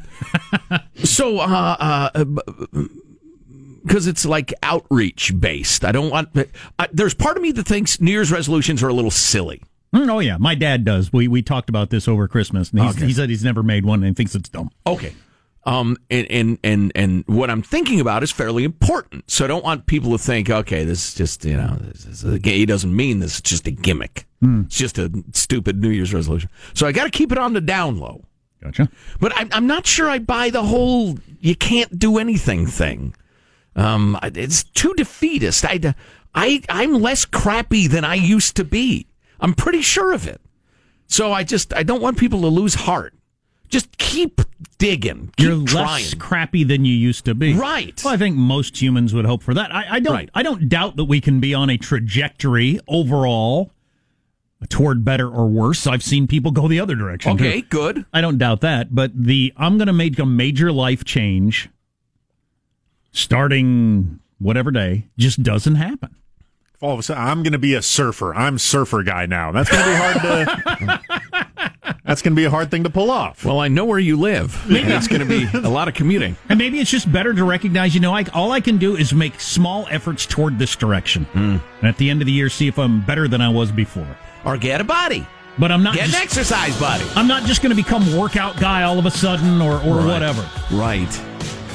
so, 1.04 1.38
uh, 1.38 2.10
uh, 2.14 2.24
because 3.84 4.06
it's 4.06 4.24
like 4.24 4.52
outreach 4.62 5.38
based. 5.38 5.84
I 5.84 5.92
don't 5.92 6.10
want. 6.10 6.28
Uh, 6.78 6.86
there's 6.92 7.14
part 7.14 7.36
of 7.36 7.42
me 7.42 7.52
that 7.52 7.66
thinks 7.66 8.00
New 8.00 8.10
Year's 8.12 8.30
resolutions 8.32 8.82
are 8.82 8.88
a 8.88 8.94
little 8.94 9.10
silly. 9.10 9.62
Mm, 9.94 10.10
Oh 10.10 10.20
yeah, 10.20 10.36
my 10.38 10.54
dad 10.54 10.84
does. 10.84 11.12
We 11.12 11.28
we 11.28 11.42
talked 11.42 11.68
about 11.68 11.90
this 11.90 12.08
over 12.08 12.28
Christmas, 12.28 12.70
and 12.70 12.80
Okay. 12.80 13.06
he 13.06 13.12
said 13.12 13.28
he's 13.28 13.44
never 13.44 13.62
made 13.62 13.84
one 13.84 14.00
and 14.02 14.08
he 14.08 14.14
thinks 14.14 14.34
it's 14.34 14.48
dumb. 14.48 14.70
Okay. 14.86 15.14
Um, 15.64 15.96
and, 16.10 16.26
and, 16.28 16.58
and, 16.64 16.90
and 16.96 17.22
what 17.28 17.48
I'm 17.48 17.62
thinking 17.62 18.00
about 18.00 18.24
is 18.24 18.32
fairly 18.32 18.64
important. 18.64 19.30
So 19.30 19.44
I 19.44 19.46
don't 19.46 19.62
want 19.62 19.86
people 19.86 20.10
to 20.10 20.18
think, 20.18 20.50
okay, 20.50 20.82
this 20.82 21.06
is 21.10 21.14
just, 21.14 21.44
you 21.44 21.56
know, 21.56 21.76
this 21.80 22.04
is 22.04 22.24
a, 22.24 22.36
he 22.42 22.66
doesn't 22.66 22.96
mean 22.96 23.20
this. 23.20 23.38
It's 23.38 23.48
just 23.48 23.68
a 23.68 23.70
gimmick. 23.70 24.26
It's 24.42 24.76
just 24.76 24.98
a 24.98 25.08
stupid 25.34 25.80
New 25.80 25.90
Year's 25.90 26.12
resolution. 26.12 26.50
So 26.74 26.84
I 26.88 26.90
got 26.90 27.04
to 27.04 27.10
keep 27.10 27.30
it 27.30 27.38
on 27.38 27.52
the 27.52 27.60
down 27.60 28.00
low. 28.00 28.24
Gotcha. 28.62 28.88
But 29.20 29.32
I'm, 29.36 29.48
I'm 29.52 29.66
not 29.66 29.86
sure 29.86 30.08
I 30.08 30.18
buy 30.18 30.50
the 30.50 30.62
whole 30.62 31.18
you 31.40 31.56
can't 31.56 31.98
do 31.98 32.18
anything 32.18 32.66
thing. 32.66 33.14
Um, 33.74 34.18
it's 34.22 34.62
too 34.62 34.94
defeatist. 34.94 35.64
I, 35.64 35.94
I, 36.34 36.62
I'm 36.68 36.94
less 36.94 37.24
crappy 37.24 37.86
than 37.88 38.04
I 38.04 38.14
used 38.14 38.56
to 38.56 38.64
be. 38.64 39.06
I'm 39.40 39.54
pretty 39.54 39.82
sure 39.82 40.12
of 40.12 40.28
it. 40.28 40.40
So 41.08 41.32
I 41.32 41.42
just, 41.42 41.74
I 41.74 41.82
don't 41.82 42.00
want 42.00 42.18
people 42.18 42.40
to 42.42 42.46
lose 42.46 42.74
heart. 42.74 43.14
Just 43.68 43.96
keep 43.98 44.42
digging. 44.78 45.32
Keep 45.36 45.46
You're 45.46 45.66
trying. 45.66 46.02
less 46.02 46.14
crappy 46.14 46.62
than 46.62 46.84
you 46.84 46.94
used 46.94 47.24
to 47.24 47.34
be. 47.34 47.54
Right. 47.54 48.00
Well, 48.04 48.14
I 48.14 48.18
think 48.18 48.36
most 48.36 48.80
humans 48.80 49.14
would 49.14 49.24
hope 49.24 49.42
for 49.42 49.54
that. 49.54 49.74
I, 49.74 49.96
I 49.96 50.00
don't. 50.00 50.12
Right. 50.12 50.30
I 50.34 50.42
don't 50.42 50.68
doubt 50.68 50.96
that 50.96 51.04
we 51.04 51.20
can 51.20 51.40
be 51.40 51.54
on 51.54 51.70
a 51.70 51.78
trajectory 51.78 52.78
overall 52.86 53.72
toward 54.68 55.04
better 55.04 55.28
or 55.28 55.46
worse. 55.46 55.86
I've 55.86 56.02
seen 56.02 56.26
people 56.26 56.50
go 56.50 56.68
the 56.68 56.80
other 56.80 56.94
direction. 56.94 57.36
too. 57.36 57.44
Okay, 57.44 57.60
good. 57.62 58.04
I 58.12 58.20
don't 58.20 58.38
doubt 58.38 58.60
that, 58.62 58.94
but 58.94 59.10
the 59.14 59.52
I'm 59.56 59.78
going 59.78 59.86
to 59.86 59.92
make 59.92 60.18
a 60.18 60.26
major 60.26 60.72
life 60.72 61.04
change 61.04 61.68
starting 63.12 64.20
whatever 64.38 64.70
day 64.70 65.08
just 65.16 65.42
doesn't 65.42 65.76
happen. 65.76 66.14
All 66.80 66.94
of 66.94 66.98
a 66.98 67.02
sudden, 67.04 67.22
I'm 67.22 67.44
going 67.44 67.52
to 67.52 67.58
be 67.58 67.74
a 67.74 67.82
surfer. 67.82 68.34
I'm 68.34 68.58
surfer 68.58 69.04
guy 69.04 69.26
now. 69.26 69.52
That's 69.52 69.70
going 69.70 69.84
to 69.84 69.90
be 69.90 69.96
hard 69.96 71.00
to. 71.00 71.72
that's 72.04 72.22
going 72.22 72.32
to 72.32 72.36
be 72.36 72.44
a 72.44 72.50
hard 72.50 72.72
thing 72.72 72.82
to 72.82 72.90
pull 72.90 73.08
off. 73.08 73.44
Well, 73.44 73.60
I 73.60 73.68
know 73.68 73.84
where 73.84 74.00
you 74.00 74.16
live. 74.16 74.68
Maybe 74.68 74.90
it's 74.90 75.06
going 75.06 75.20
to 75.20 75.26
be 75.26 75.46
a 75.56 75.70
lot 75.70 75.86
of 75.86 75.94
commuting. 75.94 76.36
And 76.48 76.58
maybe 76.58 76.80
it's 76.80 76.90
just 76.90 77.10
better 77.12 77.32
to 77.34 77.44
recognize, 77.44 77.94
you 77.94 78.00
know, 78.00 78.12
I, 78.12 78.24
all 78.34 78.50
I 78.50 78.60
can 78.60 78.78
do 78.78 78.96
is 78.96 79.14
make 79.14 79.38
small 79.38 79.86
efforts 79.90 80.26
toward 80.26 80.58
this 80.58 80.74
direction. 80.74 81.24
Hmm. 81.26 81.58
And 81.78 81.88
at 81.88 81.98
the 81.98 82.10
end 82.10 82.20
of 82.20 82.26
the 82.26 82.32
year, 82.32 82.48
see 82.48 82.66
if 82.66 82.80
I'm 82.80 83.00
better 83.04 83.28
than 83.28 83.40
I 83.40 83.48
was 83.48 83.70
before. 83.70 84.16
Or 84.44 84.56
get 84.56 84.80
a 84.80 84.84
body. 84.84 85.26
But 85.58 85.70
I'm 85.70 85.82
not 85.82 85.94
Get 85.94 86.06
just, 86.06 86.16
an 86.16 86.22
exercise 86.22 86.78
body. 86.80 87.04
I'm 87.14 87.28
not 87.28 87.44
just 87.44 87.62
going 87.62 87.74
to 87.74 87.76
become 87.80 88.16
workout 88.16 88.56
guy 88.58 88.84
all 88.84 88.98
of 88.98 89.06
a 89.06 89.10
sudden 89.10 89.60
or, 89.60 89.74
or 89.82 89.96
Right. 89.98 90.06
whatever. 90.06 90.48
Right. 90.70 91.20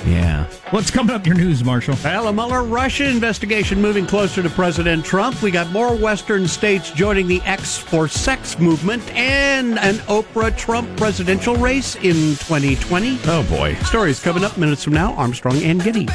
Yeah. 0.06 0.46
What's 0.72 0.92
coming 0.92 1.16
up 1.16 1.22
in 1.26 1.28
your 1.28 1.38
news, 1.38 1.64
Marsha? 1.64 2.02
Well, 2.04 2.28
a 2.28 2.34
Mueller 2.34 2.64
Russia 2.64 3.08
investigation 3.08 3.82
moving 3.82 4.06
closer 4.06 4.44
to 4.44 4.50
President 4.50 5.06
Trump. 5.06 5.42
We 5.42 5.50
got 5.50 5.70
more 5.72 5.96
Western 5.96 6.46
states 6.46 6.92
joining 6.92 7.26
the 7.28 7.40
X 7.44 7.78
for 7.78 8.10
Sex 8.10 8.60
movement 8.60 9.02
and 9.16 9.80
an 9.80 9.96
Oprah 10.10 10.56
Trump 10.58 10.94
presidential 10.98 11.56
race 11.56 11.96
in 11.96 12.36
2020. 12.36 13.18
Oh, 13.28 13.44
boy. 13.50 13.76
Stories 13.86 14.20
coming 14.20 14.44
up 14.44 14.58
minutes 14.58 14.84
from 14.84 14.92
now. 14.94 15.14
Armstrong 15.14 15.56
and 15.64 15.82
Getty. 15.82 16.08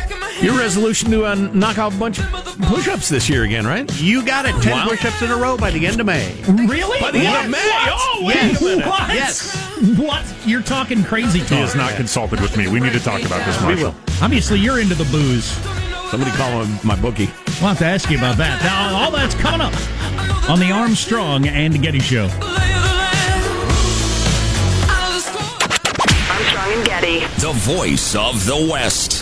Your 0.43 0.59
resolution 0.59 1.11
to 1.13 1.25
uh, 1.25 1.35
knock 1.35 1.79
out 1.79 1.95
a 1.95 1.99
bunch 1.99 2.19
of 2.19 2.27
push 2.63 2.89
ups 2.89 3.09
this 3.09 3.31
year 3.31 3.45
again, 3.45 3.67
right? 3.67 3.91
You 4.01 4.23
got 4.25 4.45
it. 4.45 4.53
10 4.63 4.71
Wow. 4.73 4.87
push 4.89 5.03
ups 5.07 5.23
in 5.23 5.31
a 5.31 5.37
row 5.37 5.57
by 5.57 5.71
the 5.71 5.87
end 5.87 5.99
of 5.99 6.05
May. 6.07 6.35
Really? 6.67 7.01
By 7.01 7.11
the 7.11 7.21
end 7.21 7.47
of 7.47 7.51
May. 7.51 7.59
What? 7.59 7.89
Oh, 7.91 8.23
wait 8.27 8.35
Yes. 8.37 8.61
a 8.61 8.65
minute. 8.65 8.87
What? 8.87 9.09
Yes. 9.15 9.69
What? 9.99 10.35
You're 10.47 10.63
talking 10.63 11.03
crazy 11.05 11.39
He 11.41 11.45
talk. 11.47 11.59
has 11.59 11.75
not 11.75 11.95
consulted 11.95 12.41
with 12.41 12.57
me. 12.57 12.69
We 12.69 12.81
need 12.81 12.93
to 12.93 13.01
talk 13.01 13.23
about 13.25 13.45
this, 13.47 13.59
We 13.63 13.75
Marsha. 13.75 13.83
will. 13.83 13.95
Obviously, 14.43 14.59
you're 14.59 14.81
into 14.81 14.97
the 14.97 15.05
booze. 15.05 15.45
Somebody 16.11 16.33
call 16.33 16.65
him 16.65 16.77
my 16.83 17.01
bookie. 17.01 17.27
We'll 17.61 17.69
have 17.69 17.79
to 17.79 17.85
ask 17.85 18.11
you 18.11 18.19
about 18.19 18.39
that. 18.39 18.61
Now, 18.65 19.05
all 19.05 19.13
that's 19.13 19.37
coming 19.37 19.61
up 19.61 19.73
on 20.51 20.59
the 20.59 20.73
Armstrong 20.73 21.47
and 21.47 21.81
Getty 21.81 22.01
Show. 22.01 22.25
Armstrong 26.35 26.73
and 26.73 26.85
Getty. 26.85 27.21
The 27.41 27.53
voice 27.55 28.17
of 28.17 28.45
the 28.45 28.69
West. 28.69 29.19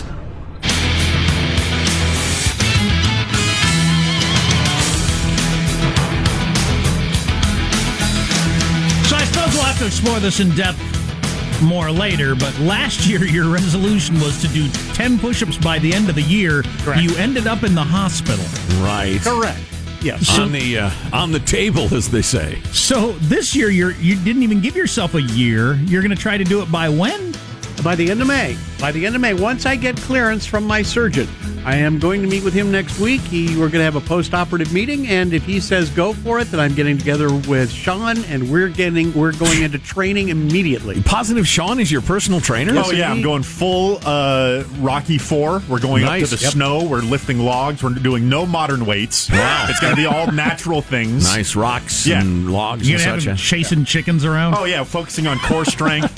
So 9.07 9.15
I 9.15 9.23
suppose 9.25 9.53
we'll 9.53 9.65
have 9.65 9.77
to 9.77 9.85
explore 9.85 10.19
this 10.19 10.39
in 10.39 10.49
depth 10.55 11.00
more 11.61 11.91
later, 11.91 12.35
but 12.35 12.57
last 12.59 13.05
year 13.07 13.23
your 13.23 13.49
resolution 13.49 14.15
was 14.19 14.41
to 14.41 14.47
do 14.49 14.69
10 14.93 15.19
push 15.19 15.43
ups 15.43 15.57
by 15.57 15.79
the 15.79 15.93
end 15.93 16.09
of 16.09 16.15
the 16.15 16.21
year. 16.21 16.63
Correct. 16.79 17.01
You 17.01 17.15
ended 17.17 17.47
up 17.47 17.63
in 17.63 17.75
the 17.75 17.83
hospital. 17.83 18.45
Right. 18.83 19.19
Correct. 19.21 19.59
Yes. 20.01 20.39
on 20.39 20.51
the 20.51 20.79
uh, 20.79 20.91
on 21.13 21.31
the 21.31 21.39
table, 21.39 21.93
as 21.93 22.09
they 22.09 22.23
say. 22.23 22.59
So 22.71 23.11
this 23.13 23.55
year 23.55 23.69
you're 23.69 23.91
you 23.91 24.15
didn't 24.15 24.41
even 24.41 24.59
give 24.59 24.75
yourself 24.75 25.13
a 25.13 25.21
year. 25.21 25.75
You're 25.75 26.01
going 26.01 26.15
to 26.15 26.21
try 26.21 26.37
to 26.37 26.43
do 26.43 26.61
it 26.61 26.71
by 26.71 26.89
when? 26.89 27.33
By 27.83 27.95
the 27.95 28.09
end 28.09 28.21
of 28.21 28.27
May. 28.27 28.57
By 28.79 28.91
the 28.91 29.05
end 29.05 29.15
of 29.15 29.21
May, 29.21 29.33
once 29.33 29.65
I 29.65 29.75
get 29.75 29.95
clearance 29.97 30.45
from 30.45 30.65
my 30.65 30.81
surgeon, 30.81 31.27
I 31.63 31.75
am 31.75 31.99
going 31.99 32.21
to 32.23 32.27
meet 32.27 32.43
with 32.43 32.55
him 32.55 32.71
next 32.71 32.99
week. 32.99 33.21
He, 33.21 33.49
we're 33.49 33.69
going 33.69 33.73
to 33.73 33.83
have 33.83 33.95
a 33.95 34.01
post-operative 34.01 34.73
meeting, 34.73 35.05
and 35.07 35.31
if 35.31 35.43
he 35.45 35.59
says 35.59 35.91
go 35.91 36.11
for 36.11 36.39
it, 36.39 36.45
then 36.49 36.59
I'm 36.59 36.73
getting 36.73 36.97
together 36.97 37.31
with 37.31 37.71
Sean, 37.71 38.17
and 38.25 38.49
we're 38.51 38.67
getting 38.67 39.13
we're 39.13 39.31
going 39.33 39.61
into 39.61 39.77
training 39.77 40.29
immediately. 40.29 41.03
Positive 41.03 41.47
Sean 41.47 41.79
is 41.79 41.91
your 41.91 42.01
personal 42.01 42.41
trainer? 42.41 42.73
Oh 42.77 42.91
yeah, 42.91 43.11
I'm 43.11 43.21
going 43.21 43.43
full 43.43 43.99
uh, 44.03 44.63
Rocky 44.79 45.19
Four. 45.19 45.61
We're 45.69 45.79
going 45.79 46.03
Nice. 46.03 46.23
up 46.23 46.29
to 46.29 46.35
the 46.37 46.41
Yep. 46.45 46.53
snow. 46.53 46.83
We're 46.83 47.01
lifting 47.01 47.37
logs. 47.39 47.83
We're 47.83 47.91
doing 47.93 48.27
no 48.27 48.47
modern 48.47 48.87
weights. 48.87 49.29
Wow. 49.29 49.67
it's 49.69 49.79
going 49.79 49.91
to 49.95 49.97
be 50.01 50.07
all 50.07 50.31
natural 50.31 50.81
things. 50.81 51.23
Nice 51.25 51.55
rocks 51.55 52.07
Yeah. 52.07 52.21
and 52.21 52.51
logs 52.51 52.89
You're 52.89 52.95
and 52.99 53.03
such. 53.21 53.23
have 53.25 53.33
him 53.33 53.37
chasing 53.37 53.85
chickens 53.85 54.25
around? 54.25 54.55
Oh 54.55 54.65
yeah, 54.65 54.83
focusing 54.83 55.27
on 55.27 55.37
core 55.39 55.65
strength. 55.65 56.17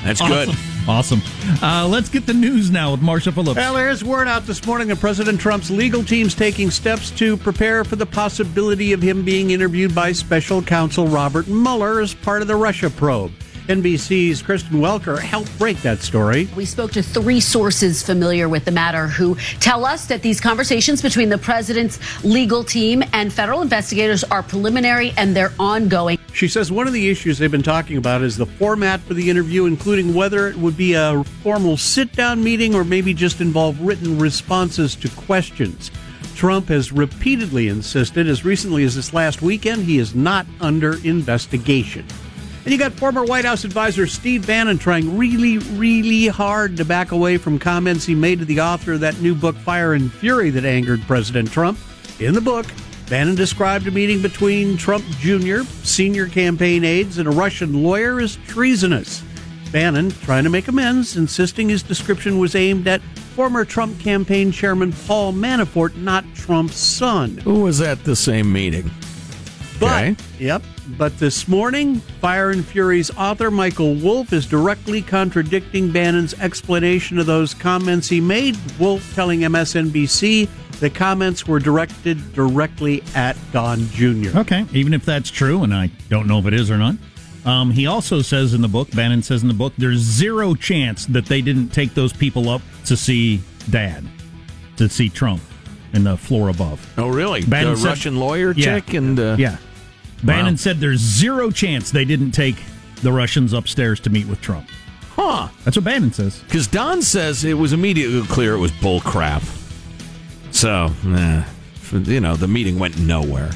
That's 0.04 0.20
good. 0.20 0.48
Awesome. 0.88 1.20
Uh, 1.62 1.86
let's 1.88 2.08
get 2.08 2.26
the 2.26 2.34
news 2.34 2.70
now 2.70 2.92
with 2.92 3.00
Marsha 3.00 3.32
Phillips. 3.32 3.56
Well, 3.56 3.74
there's 3.74 4.04
word 4.04 4.28
out 4.28 4.46
this 4.46 4.64
morning 4.64 4.88
that 4.88 5.00
President 5.00 5.40
Trump's 5.40 5.70
legal 5.70 6.04
team's 6.04 6.34
taking 6.34 6.70
steps 6.70 7.10
to 7.12 7.36
prepare 7.36 7.84
for 7.84 7.96
the 7.96 8.06
possibility 8.06 8.92
of 8.92 9.02
him 9.02 9.24
being 9.24 9.50
interviewed 9.50 9.94
by 9.94 10.12
special 10.12 10.62
counsel 10.62 11.08
Robert 11.08 11.48
Mueller 11.48 12.00
as 12.00 12.14
part 12.14 12.40
of 12.40 12.48
the 12.48 12.56
Russia 12.56 12.88
probe. 12.88 13.32
NBC's 13.68 14.42
Kristen 14.42 14.76
Welker 14.76 15.18
helped 15.18 15.58
break 15.58 15.76
that 15.82 15.98
story. 15.98 16.48
We 16.54 16.64
spoke 16.64 16.92
to 16.92 17.02
three 17.02 17.40
sources 17.40 18.00
familiar 18.00 18.48
with 18.48 18.64
the 18.64 18.70
matter 18.70 19.08
who 19.08 19.34
tell 19.58 19.84
us 19.84 20.06
that 20.06 20.22
these 20.22 20.40
conversations 20.40 21.02
between 21.02 21.30
the 21.30 21.38
president's 21.38 21.98
legal 22.24 22.62
team 22.62 23.02
and 23.12 23.32
federal 23.32 23.62
investigators 23.62 24.22
are 24.22 24.44
preliminary 24.44 25.12
and 25.16 25.34
they're 25.34 25.52
ongoing. 25.58 26.15
She 26.36 26.48
says 26.48 26.70
one 26.70 26.86
of 26.86 26.92
the 26.92 27.08
issues 27.08 27.38
they've 27.38 27.50
been 27.50 27.62
talking 27.62 27.96
about 27.96 28.20
is 28.20 28.36
the 28.36 28.44
format 28.44 29.00
for 29.00 29.14
the 29.14 29.30
interview, 29.30 29.64
including 29.64 30.12
whether 30.12 30.48
it 30.48 30.56
would 30.56 30.76
be 30.76 30.92
a 30.92 31.24
formal 31.42 31.78
sit 31.78 32.12
down 32.12 32.44
meeting 32.44 32.74
or 32.74 32.84
maybe 32.84 33.14
just 33.14 33.40
involve 33.40 33.80
written 33.80 34.18
responses 34.18 34.94
to 34.96 35.08
questions. 35.08 35.90
Trump 36.34 36.68
has 36.68 36.92
repeatedly 36.92 37.68
insisted, 37.68 38.28
as 38.28 38.44
recently 38.44 38.84
as 38.84 38.94
this 38.94 39.14
last 39.14 39.40
weekend, 39.40 39.84
he 39.84 39.96
is 39.96 40.14
not 40.14 40.44
under 40.60 41.02
investigation. 41.06 42.04
And 42.64 42.70
you 42.70 42.76
got 42.78 42.92
former 42.92 43.24
White 43.24 43.46
House 43.46 43.64
advisor 43.64 44.06
Steve 44.06 44.46
Bannon 44.46 44.76
trying 44.76 45.16
really, 45.16 45.56
really 45.56 46.26
hard 46.26 46.76
to 46.76 46.84
back 46.84 47.12
away 47.12 47.38
from 47.38 47.58
comments 47.58 48.04
he 48.04 48.14
made 48.14 48.40
to 48.40 48.44
the 48.44 48.60
author 48.60 48.92
of 48.92 49.00
that 49.00 49.18
new 49.22 49.34
book, 49.34 49.56
Fire 49.56 49.94
and 49.94 50.12
Fury, 50.12 50.50
that 50.50 50.66
angered 50.66 51.00
President 51.06 51.50
Trump. 51.50 51.78
In 52.20 52.34
the 52.34 52.42
book, 52.42 52.66
Bannon 53.08 53.36
described 53.36 53.86
a 53.86 53.90
meeting 53.92 54.20
between 54.20 54.76
Trump 54.76 55.04
Jr., 55.20 55.62
senior 55.84 56.26
campaign 56.26 56.84
aides, 56.84 57.18
and 57.18 57.28
a 57.28 57.30
Russian 57.30 57.82
lawyer 57.84 58.20
as 58.20 58.36
treasonous. 58.48 59.22
Bannon 59.70 60.10
trying 60.10 60.44
to 60.44 60.50
make 60.50 60.66
amends, 60.66 61.16
insisting 61.16 61.68
his 61.68 61.82
description 61.84 62.38
was 62.38 62.54
aimed 62.56 62.88
at 62.88 63.00
former 63.36 63.64
Trump 63.64 63.98
campaign 64.00 64.50
chairman 64.50 64.92
Paul 65.06 65.32
Manafort, 65.32 65.94
not 65.96 66.24
Trump's 66.34 66.76
son. 66.78 67.36
Who 67.38 67.60
was 67.60 67.80
at 67.80 68.02
the 68.04 68.16
same 68.16 68.52
meeting? 68.52 68.90
But, 69.78 69.92
Okay. 70.04 70.16
yep. 70.38 70.62
But 70.96 71.18
this 71.18 71.46
morning, 71.48 71.96
Fire 72.20 72.50
and 72.50 72.64
Fury's 72.64 73.10
author 73.16 73.50
Michael 73.50 73.94
Wolff 73.96 74.32
is 74.32 74.46
directly 74.46 75.02
contradicting 75.02 75.90
Bannon's 75.90 76.32
explanation 76.34 77.18
of 77.18 77.26
those 77.26 77.54
comments 77.54 78.08
he 78.08 78.20
made. 78.20 78.56
Wolff 78.78 79.14
telling 79.14 79.40
MSNBC 79.40 80.48
the 80.80 80.90
comments 80.90 81.46
were 81.46 81.58
directed 81.58 82.32
directly 82.34 83.02
at 83.14 83.36
Don 83.52 83.80
Jr. 83.90 84.38
Okay, 84.38 84.66
even 84.72 84.92
if 84.94 85.04
that's 85.04 85.30
true, 85.30 85.62
and 85.62 85.74
I 85.74 85.90
don't 86.08 86.26
know 86.26 86.38
if 86.38 86.46
it 86.46 86.54
is 86.54 86.70
or 86.70 86.76
not. 86.78 86.96
Um, 87.44 87.70
he 87.70 87.86
also 87.86 88.22
says 88.22 88.54
in 88.54 88.60
the 88.60 88.68
book, 88.68 88.90
Bannon 88.90 89.22
says 89.22 89.42
in 89.42 89.48
the 89.48 89.54
book, 89.54 89.72
there's 89.78 89.98
zero 90.00 90.54
chance 90.54 91.06
that 91.06 91.26
they 91.26 91.40
didn't 91.40 91.68
take 91.68 91.94
those 91.94 92.12
people 92.12 92.48
up 92.48 92.60
to 92.86 92.96
see 92.96 93.40
Dad, 93.70 94.04
to 94.78 94.88
see 94.88 95.08
Trump 95.08 95.40
in 95.92 96.02
the 96.04 96.16
floor 96.16 96.48
above. 96.48 96.92
Oh, 96.98 97.08
really? 97.08 97.42
Bannon 97.42 97.74
the 97.74 97.80
said- 97.80 97.88
Russian 97.88 98.16
lawyer 98.18 98.52
Yeah. 98.52 98.80
chick 98.80 98.94
and 98.94 99.18
uh, 99.18 99.36
yeah, 99.38 99.58
Bannon 100.24 100.54
Wow. 100.54 100.56
said 100.56 100.80
there's 100.80 100.98
zero 101.00 101.50
chance 101.52 101.90
they 101.92 102.04
didn't 102.04 102.32
take 102.32 102.56
the 103.02 103.12
Russians 103.12 103.52
upstairs 103.52 104.00
to 104.00 104.10
meet 104.10 104.26
with 104.26 104.40
Trump. 104.40 104.68
Huh. 105.14 105.48
That's 105.64 105.76
what 105.76 105.84
Bannon 105.84 106.12
says. 106.12 106.40
Because 106.40 106.66
Don 106.66 107.00
says 107.00 107.44
it 107.44 107.54
was 107.54 107.72
immediately 107.72 108.22
clear 108.26 108.54
it 108.54 108.58
was 108.58 108.72
bull 108.72 109.00
crap. 109.00 109.42
So, 110.56 110.90
eh, 111.08 111.44
you 111.92 112.20
know, 112.20 112.34
the 112.36 112.48
meeting 112.48 112.78
went 112.78 112.98
nowhere. 112.98 113.50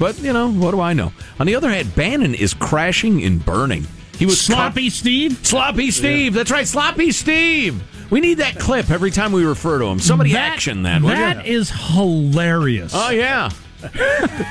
But, 0.00 0.18
you 0.20 0.32
know, 0.32 0.50
what 0.50 0.72
do 0.72 0.80
I 0.80 0.92
know? 0.94 1.12
On 1.38 1.46
the 1.46 1.54
other 1.54 1.70
hand, 1.70 1.94
Bannon 1.94 2.34
is 2.34 2.54
crashing 2.54 3.22
and 3.22 3.44
burning. 3.44 3.86
He 4.18 4.26
was 4.26 4.40
Sloppy 4.40 4.90
Steve? 4.90 5.38
Sloppy 5.46 5.90
Steve. 5.90 6.34
That's 6.34 6.50
right, 6.50 6.66
Sloppy 6.66 7.12
Steve. 7.12 7.82
We 8.10 8.20
need 8.20 8.38
that 8.38 8.58
clip 8.58 8.90
every 8.90 9.12
time 9.12 9.30
we 9.30 9.44
refer 9.44 9.78
to 9.78 9.84
him. 9.86 10.00
Somebody 10.00 10.32
That- 10.32 10.52
action 10.54 10.82
that. 10.82 11.02
That 11.02 11.46
is 11.46 11.70
hilarious. 11.70 12.92
Oh, 12.94 13.10
yeah. 13.10 13.50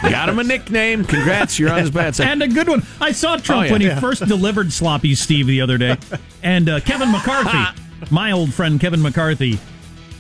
Got 0.02 0.30
him 0.30 0.40
a 0.40 0.44
nickname. 0.44 1.04
Congrats, 1.04 1.60
you're 1.60 1.72
on 1.72 1.80
his 1.82 1.92
bad 1.92 2.16
side. 2.16 2.28
And 2.28 2.42
a 2.42 2.48
good 2.48 2.68
one. 2.70 2.84
I 3.02 3.12
saw 3.12 3.36
Trump 3.36 3.62
Oh, 3.62 3.66
yeah. 3.66 3.72
when 3.74 3.82
he 3.82 3.88
Yeah. 3.88 4.00
first 4.00 4.26
delivered 4.26 4.72
Sloppy 4.72 5.14
Steve 5.16 5.48
the 5.48 5.62
other 5.62 5.78
day. 5.78 5.98
And 6.42 6.70
uh, 6.70 6.80
Kevin 6.80 7.12
McCarthy, 7.12 7.80
my 8.10 8.32
old 8.32 8.54
friend 8.54 8.80
Kevin 8.80 9.02
McCarthy, 9.02 9.60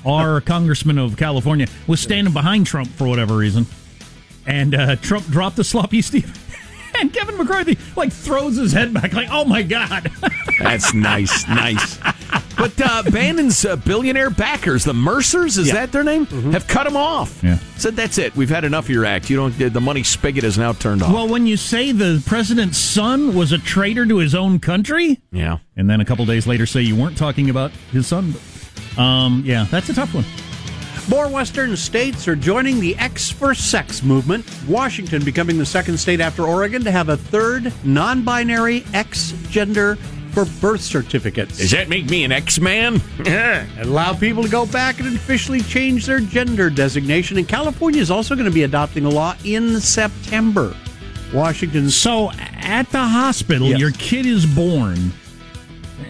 our 0.06 0.42
congressman 0.42 0.98
of 0.98 1.18
California, 1.18 1.68
was 1.88 2.00
standing 2.00 2.34
behind 2.34 2.68
Trump 2.68 2.90
for 2.90 3.08
whatever 3.08 3.36
reason. 3.36 3.66
And 4.46 4.74
uh, 4.74 4.96
Trump 4.98 5.26
dropped 5.28 5.56
the 5.56 5.64
Sloppy 5.64 6.02
Steve. 6.02 6.46
And 7.00 7.14
Kevin 7.14 7.38
McCarthy, 7.38 7.78
like, 7.96 8.12
throws 8.12 8.58
his 8.58 8.74
head 8.74 8.94
back, 8.94 9.14
like, 9.14 9.30
oh 9.32 9.46
my 9.46 9.62
God. 9.62 10.12
That's 10.60 10.94
nice, 10.94 11.48
nice. 11.48 11.98
But 12.60 12.74
uh, 12.82 13.04
Bannon's 13.10 13.64
uh, 13.64 13.78
billionaire 13.78 14.30
backers, 14.30 14.84
the 14.84 14.94
Mercers, 14.94 15.58
is 15.58 15.72
that 15.72 15.94
their 15.94 16.04
name? 16.04 16.26
Have 16.52 16.68
cut 16.68 16.86
him 16.86 16.98
off. 16.98 17.42
Yeah. 17.42 17.58
Said 17.78 17.96
that's 17.96 18.18
it. 18.18 18.36
We've 18.36 18.50
had 18.50 18.66
enough 18.66 18.86
of 18.86 18.90
your 18.90 19.06
act. 19.06 19.30
You 19.30 19.38
don't. 19.38 19.58
The 19.58 19.80
money 19.80 20.04
spigot 20.04 20.44
is 20.44 20.58
now 20.58 20.74
turned 20.74 21.02
off. 21.02 21.14
Well, 21.14 21.30
when 21.30 21.48
you 21.48 21.56
say 21.56 21.94
the 21.94 22.22
president's 22.26 22.78
son 22.78 23.34
was 23.34 23.54
a 23.54 23.58
traitor 23.58 24.06
to 24.06 24.18
his 24.18 24.36
own 24.36 24.60
country, 24.60 25.22
yeah. 25.32 25.60
and 25.78 25.90
then 25.90 26.02
a 26.02 26.06
couple 26.06 26.26
days 26.26 26.46
later 26.48 26.66
say 26.66 26.82
you 26.82 26.98
weren't 26.98 27.18
talking 27.18 27.50
about 27.50 27.72
his 27.94 28.08
son, 28.08 28.34
um, 28.98 29.44
yeah, 29.46 29.66
that's 29.70 29.90
a 29.90 29.94
tough 29.94 30.14
one. 30.14 30.26
More 31.10 31.28
Western 31.28 31.76
states 31.76 32.28
are 32.28 32.36
joining 32.36 32.80
the 32.80 32.96
X 32.98 33.32
for 33.32 33.56
Sex 33.56 34.04
movement. 34.04 34.46
Washington 34.68 35.24
becoming 35.26 35.58
the 35.58 35.66
second 35.66 35.98
state 35.98 36.20
after 36.22 36.44
Oregon 36.44 36.84
to 36.84 36.92
have 36.92 37.10
a 37.10 37.18
third 37.18 37.74
non 37.84 38.24
binary 38.24 38.86
X 38.94 39.32
gender 39.50 39.96
for 40.34 40.46
birth 40.62 40.82
certificates. 40.82 41.58
Does 41.58 41.72
that 41.72 41.90
make 41.90 42.08
me 42.12 42.24
an 42.24 42.32
X 42.32 42.60
man? 42.60 43.02
Yeah. 43.26 43.66
And 43.80 43.88
allow 43.90 44.14
people 44.14 44.44
to 44.44 44.50
go 44.50 44.68
back 44.68 45.00
and 45.00 45.16
officially 45.16 45.62
change 45.62 46.06
their 46.06 46.20
gender 46.20 46.70
designation. 46.70 47.38
And 47.40 47.48
California 47.48 48.00
is 48.02 48.12
also 48.12 48.36
going 48.36 48.46
to 48.46 48.54
be 48.54 48.64
adopting 48.64 49.06
a 49.06 49.10
law 49.10 49.36
in 49.44 49.80
September. 49.82 50.76
Washington. 51.34 51.90
So 51.90 52.32
at 52.34 52.90
the 52.92 53.04
hospital, 53.04 53.68
Yes. 53.70 53.80
your 53.80 53.92
kid 53.92 54.26
is 54.28 54.46
born, 54.46 55.12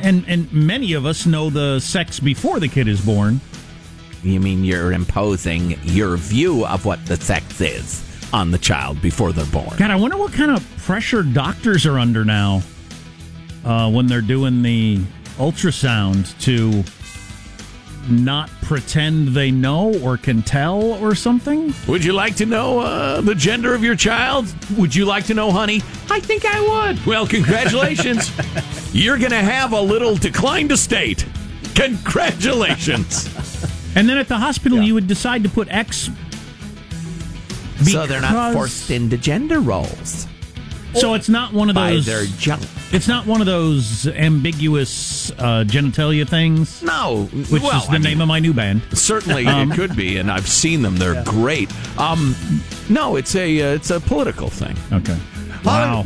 and 0.01 0.25
and 0.27 0.51
many 0.51 0.93
of 0.93 1.05
us 1.05 1.25
know 1.25 1.49
the 1.49 1.79
sex 1.79 2.19
before 2.19 2.59
the 2.59 2.67
kid 2.67 2.87
is 2.87 3.03
born. 3.03 3.41
You 4.23 4.39
mean 4.39 4.63
you're 4.63 4.91
imposing 4.91 5.79
your 5.83 6.17
view 6.17 6.65
of 6.65 6.85
what 6.85 7.05
the 7.05 7.15
sex 7.15 7.61
is 7.61 8.03
on 8.33 8.51
the 8.51 8.57
child 8.57 9.01
before 9.01 9.31
they're 9.31 9.45
born? 9.45 9.75
God, 9.77 9.91
I 9.91 9.95
wonder 9.95 10.17
what 10.17 10.33
kind 10.33 10.51
of 10.51 10.67
pressure 10.77 11.23
doctors 11.23 11.85
are 11.85 11.97
under 11.97 12.25
now 12.25 12.61
uh, 13.63 13.89
when 13.89 14.07
they're 14.07 14.21
doing 14.21 14.61
the 14.61 14.99
ultrasound 15.37 16.37
to 16.41 16.83
not 18.11 18.49
pretend 18.61 19.29
they 19.29 19.51
know 19.51 19.93
or 20.03 20.17
can 20.17 20.41
tell 20.41 20.81
or 20.81 21.15
something. 21.15 21.73
Would 21.87 22.03
you 22.03 22.13
like 22.13 22.35
to 22.37 22.45
know 22.45 22.79
uh, 22.79 23.21
the 23.21 23.35
gender 23.35 23.73
of 23.73 23.83
your 23.83 23.95
child? 23.95 24.53
Would 24.77 24.93
you 24.95 25.05
like 25.05 25.25
to 25.25 25.33
know, 25.33 25.51
honey? 25.51 25.77
I 26.09 26.19
think 26.19 26.45
I 26.45 26.59
would. 26.61 27.05
Well, 27.05 27.25
congratulations. 27.27 28.31
You're 28.93 29.17
going 29.17 29.31
to 29.31 29.37
have 29.37 29.73
a 29.73 29.81
little 29.81 30.15
declined 30.15 30.71
estate. 30.71 31.25
Congratulations. 31.75 33.29
And 33.95 34.07
then 34.07 34.19
at 34.19 34.27
the 34.27 34.37
hospital, 34.37 34.79
you 34.79 34.93
would 34.93 35.07
decide 35.07 35.41
to 35.43 35.49
put 35.49 35.67
X. 35.69 36.11
so 37.83 38.05
they're 38.05 38.21
not 38.21 38.53
forced 38.53 38.91
into 38.91 39.17
gender 39.17 39.59
roles. 39.59 40.27
So 40.95 41.13
it's 41.13 41.29
not 41.29 41.53
one 41.53 41.69
of 41.69 41.75
By 41.75 41.91
those. 41.91 42.05
their 42.05 42.25
junk. 42.25 42.63
It's 42.91 43.07
not 43.07 43.25
one 43.27 43.41
of 43.41 43.45
those 43.45 44.07
ambiguous 44.07 45.29
uh, 45.31 45.63
genitalia 45.67 46.27
things. 46.27 46.81
No, 46.81 47.25
which 47.49 47.61
well, 47.61 47.77
is 47.81 47.87
the 47.87 47.93
I 47.95 47.97
name 47.99 48.03
mean- 48.17 48.21
of 48.21 48.27
my 48.27 48.39
new 48.39 48.53
band. 48.53 48.81
Certainly, 48.93 49.45
Um, 49.45 49.71
it 49.71 49.75
could 49.75 49.95
be, 49.95 50.17
and 50.17 50.31
I've 50.31 50.47
seen 50.47 50.81
them. 50.81 50.97
They're 50.97 51.23
great. 51.23 51.69
Um, 51.99 52.35
no, 52.89 53.15
it's 53.17 53.35
a 53.35 53.61
uh, 53.61 53.75
it's 53.75 53.91
a 53.91 53.99
political 53.99 54.49
thing. 54.49 54.75
Okay. 54.91 55.17
Wow. 55.63 56.05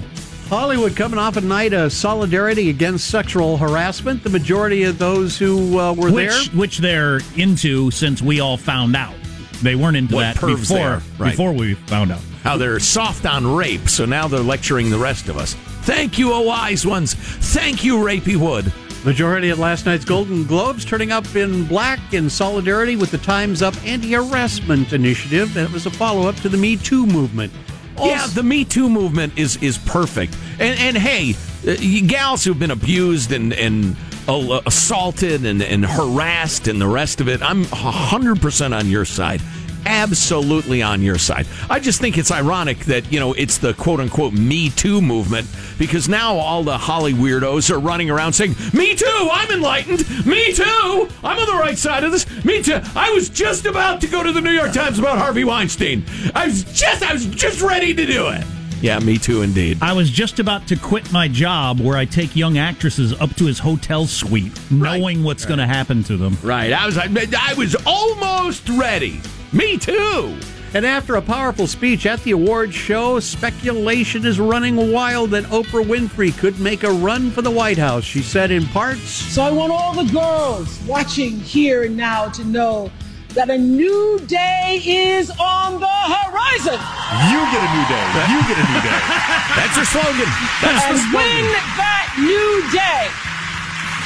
Hollywood 0.50 0.96
coming 0.96 1.18
off 1.18 1.38
a 1.38 1.42
night 1.42 1.74
of 1.74 1.92
solidarity 1.94 2.70
against 2.70 3.08
sexual 3.10 3.58
harassment. 3.58 4.24
The 4.24 4.30
majority 4.30 4.84
of 4.84 5.00
those 5.00 5.38
who 5.38 5.80
uh, 5.80 5.94
were 5.94 6.12
which, 6.12 6.30
there. 6.50 6.60
which 6.60 6.78
they're 6.80 7.22
into 7.38 7.90
since 7.92 8.22
we 8.22 8.40
all 8.42 8.58
found 8.58 8.96
out. 8.96 9.16
They 9.64 9.76
weren't 9.76 9.96
into 9.98 10.16
What 10.16 10.36
that 10.36 10.42
before 10.46 11.02
right. 11.18 11.32
before 11.32 11.54
we 11.54 11.76
found 11.76 12.12
out. 12.12 12.20
How 12.44 12.58
they're 12.58 12.80
soft 12.80 13.26
on 13.26 13.48
rape, 13.48 13.88
so 13.88 14.06
now 14.06 14.28
they're 14.28 14.42
lecturing 14.42 14.90
the 14.90 14.98
rest 14.98 15.30
of 15.30 15.38
us. 15.38 15.54
Thank 15.84 16.18
you, 16.20 16.34
O 16.34 16.42
wise 16.42 16.86
ones. 16.86 17.14
Thank 17.14 17.84
you, 17.84 17.98
Rapey 17.98 18.36
Wood. 18.36 18.72
Majority 19.06 19.50
at 19.50 19.58
last 19.58 19.86
night's 19.86 20.06
Golden 20.06 20.46
Globes 20.46 20.86
turning 20.86 21.12
up 21.12 21.36
in 21.36 21.66
black 21.66 22.00
in 22.14 22.30
solidarity 22.30 22.96
with 22.96 23.12
the 23.12 23.18
Time's 23.18 23.62
Up 23.62 23.76
anti-harassment 23.86 24.94
initiative. 24.94 25.54
That 25.54 25.72
was 25.72 25.86
a 25.86 25.92
follow-up 25.92 26.36
to 26.38 26.50
the 26.50 26.58
Me 26.58 26.78
Too 26.78 27.06
movement. 27.06 27.52
yeah, 28.00 28.28
the 28.28 28.44
Me 28.44 28.64
Too 28.64 28.90
movement 28.90 29.38
is 29.38 29.58
is 29.62 29.78
perfect. 29.78 30.36
And 30.60 30.80
and 30.80 30.98
hey, 30.98 31.36
uh, 31.68 31.76
gals 32.08 32.44
who've 32.46 32.58
been 32.58 32.72
abused 32.72 33.34
and 33.34 33.54
and 33.54 33.98
assaulted 34.26 35.46
and, 35.46 35.62
and 35.62 35.86
harassed 35.86 36.70
and 36.70 36.80
the 36.80 36.88
rest 36.88 37.20
of 37.20 37.28
it, 37.28 37.42
I'm 37.42 37.66
hundred 37.66 38.42
percent 38.42 38.74
on 38.74 38.88
your 38.88 39.04
side. 39.04 39.42
Absolutely 39.86 40.82
on 40.82 41.02
your 41.02 41.18
side. 41.18 41.48
I 41.70 41.80
just 41.80 42.00
think 42.00 42.18
it's 42.18 42.32
ironic 42.32 42.80
that, 42.86 43.12
you 43.12 43.20
know, 43.20 43.34
it's 43.34 43.58
the 43.58 43.74
quote 43.74 44.00
unquote 44.00 44.34
Me 44.34 44.70
Too 44.70 45.02
movement 45.02 45.48
because 45.78 46.08
now 46.08 46.36
all 46.36 46.64
the 46.64 46.78
Holly 46.78 47.14
weirdos 47.14 47.70
are 47.70 47.80
running 47.80 48.10
around 48.10 48.34
saying, 48.34 48.56
Me 48.74 48.96
too, 48.96 49.30
I'm 49.32 49.52
enlightened. 49.52 50.26
Me 50.26 50.54
too, 50.54 51.10
I'm 51.24 51.38
on 51.40 51.48
the 51.48 51.60
right 51.62 51.78
side 51.78 52.04
of 52.04 52.12
this. 52.12 52.26
Me 52.46 52.62
too. 52.62 52.80
I 52.96 53.12
was 53.12 53.30
just 53.30 53.66
about 53.66 54.02
to 54.02 54.08
go 54.08 54.24
to 54.24 54.32
the 54.32 54.42
New 54.42 54.52
York 54.52 54.74
Times 54.74 55.00
about 55.00 55.18
Harvey 55.18 55.44
Weinstein. 55.44 56.04
I 56.34 56.48
was 56.48 56.64
just, 56.64 57.04
I 57.04 57.14
was 57.14 57.26
just 57.26 57.62
ready 57.62 57.94
to 57.94 58.06
do 58.06 58.30
it. 58.30 58.44
Yeah, 58.84 59.00
me 59.00 59.18
too, 59.18 59.44
indeed. 59.44 59.78
I 59.82 59.94
was 59.94 60.10
just 60.10 60.40
about 60.40 60.68
to 60.68 60.76
quit 60.76 61.10
my 61.14 61.30
job 61.30 61.80
where 61.80 61.98
I 61.98 62.04
take 62.04 62.36
young 62.36 62.58
actresses 62.58 63.14
up 63.14 63.34
to 63.38 63.46
his 63.46 63.58
hotel 63.58 64.06
suite, 64.06 64.52
knowing 64.70 65.24
what's 65.24 65.46
going 65.46 65.60
to 65.60 65.66
happen 65.66 66.04
to 66.04 66.18
them. 66.18 66.38
Right. 66.44 66.74
I 66.74 66.86
was, 66.86 66.98
I, 66.98 67.08
I 67.40 67.54
was 67.54 67.78
almost 67.86 68.68
ready. 68.68 69.22
Me 69.54 69.78
too. 69.78 70.36
And 70.74 70.88
after 70.88 71.16
a 71.16 71.22
powerful 71.22 71.68
speech 71.68 72.08
at 72.08 72.24
the 72.24 72.32
awards 72.32 72.74
show, 72.74 73.20
speculation 73.20 74.26
is 74.26 74.40
running 74.40 74.92
wild 74.92 75.30
that 75.30 75.44
Oprah 75.46 75.86
Winfrey 75.86 76.36
could 76.36 76.60
make 76.60 76.82
a 76.82 76.92
run 76.92 77.30
for 77.30 77.44
the 77.44 77.52
White 77.52 77.78
House. 77.78 78.04
She 78.04 78.24
said 78.24 78.50
in 78.50 78.66
parts, 78.68 79.04
So 79.04 79.44
I 79.44 79.52
want 79.52 79.72
all 79.72 79.94
the 79.94 80.12
girls 80.12 80.82
watching 80.88 81.40
here 81.40 81.84
and 81.84 81.96
now 81.96 82.30
to 82.30 82.44
know 82.44 82.90
that 83.36 83.52
a 83.52 83.58
new 83.58 84.20
day 84.26 84.82
is 84.84 85.30
on 85.40 85.80
the 85.80 85.86
horizon. 85.88 86.82
You 87.30 87.40
get 87.54 87.62
a 87.62 87.70
new 87.70 87.86
day. 87.86 88.06
You 88.34 88.40
get 88.50 88.58
a 88.58 88.66
new 88.66 88.82
day. 88.82 89.00
That's 89.58 89.78
your 89.78 89.86
slogan. 89.86 90.30
That's 90.66 90.86
and 90.86 90.98
the 90.98 91.02
slogan. 91.06 91.22
when 91.22 91.46
that 91.78 92.10
new 92.18 92.66
day 92.74 93.14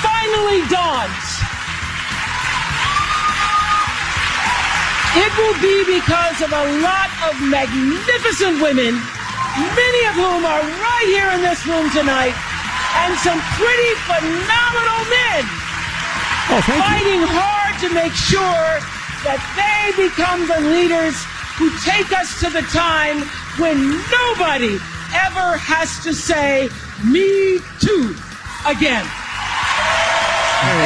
finally 0.04 0.68
dawns, 0.68 1.27
it 5.17 5.32
will 5.38 5.58
be 5.62 5.97
because 5.99 6.38
of 6.45 6.51
a 6.53 6.65
lot 6.86 7.10
of 7.27 7.34
magnificent 7.49 8.62
women, 8.62 8.93
many 9.73 10.01
of 10.10 10.15
whom 10.15 10.45
are 10.45 10.62
right 10.62 11.08
here 11.10 11.30
in 11.34 11.41
this 11.41 11.65
room 11.65 11.89
tonight, 11.91 12.34
and 13.03 13.12
some 13.25 13.39
pretty 13.58 13.93
phenomenal 14.06 15.01
men 15.10 15.43
Oh, 16.49 16.62
thank 16.63 16.80
you. 16.80 16.88
fighting 16.88 17.23
hard 17.27 17.75
to 17.84 17.89
make 17.93 18.13
sure 18.13 18.71
that 19.27 19.41
they 19.60 19.91
become 20.08 20.47
the 20.47 20.62
leaders 20.71 21.15
who 21.60 21.67
take 21.84 22.13
us 22.15 22.39
to 22.39 22.49
the 22.49 22.62
time 22.71 23.19
when 23.60 23.75
nobody 24.08 24.80
ever 25.27 25.58
has 25.60 25.99
to 26.03 26.13
say 26.13 26.69
me 27.03 27.60
too 27.84 28.15
again. 28.65 29.03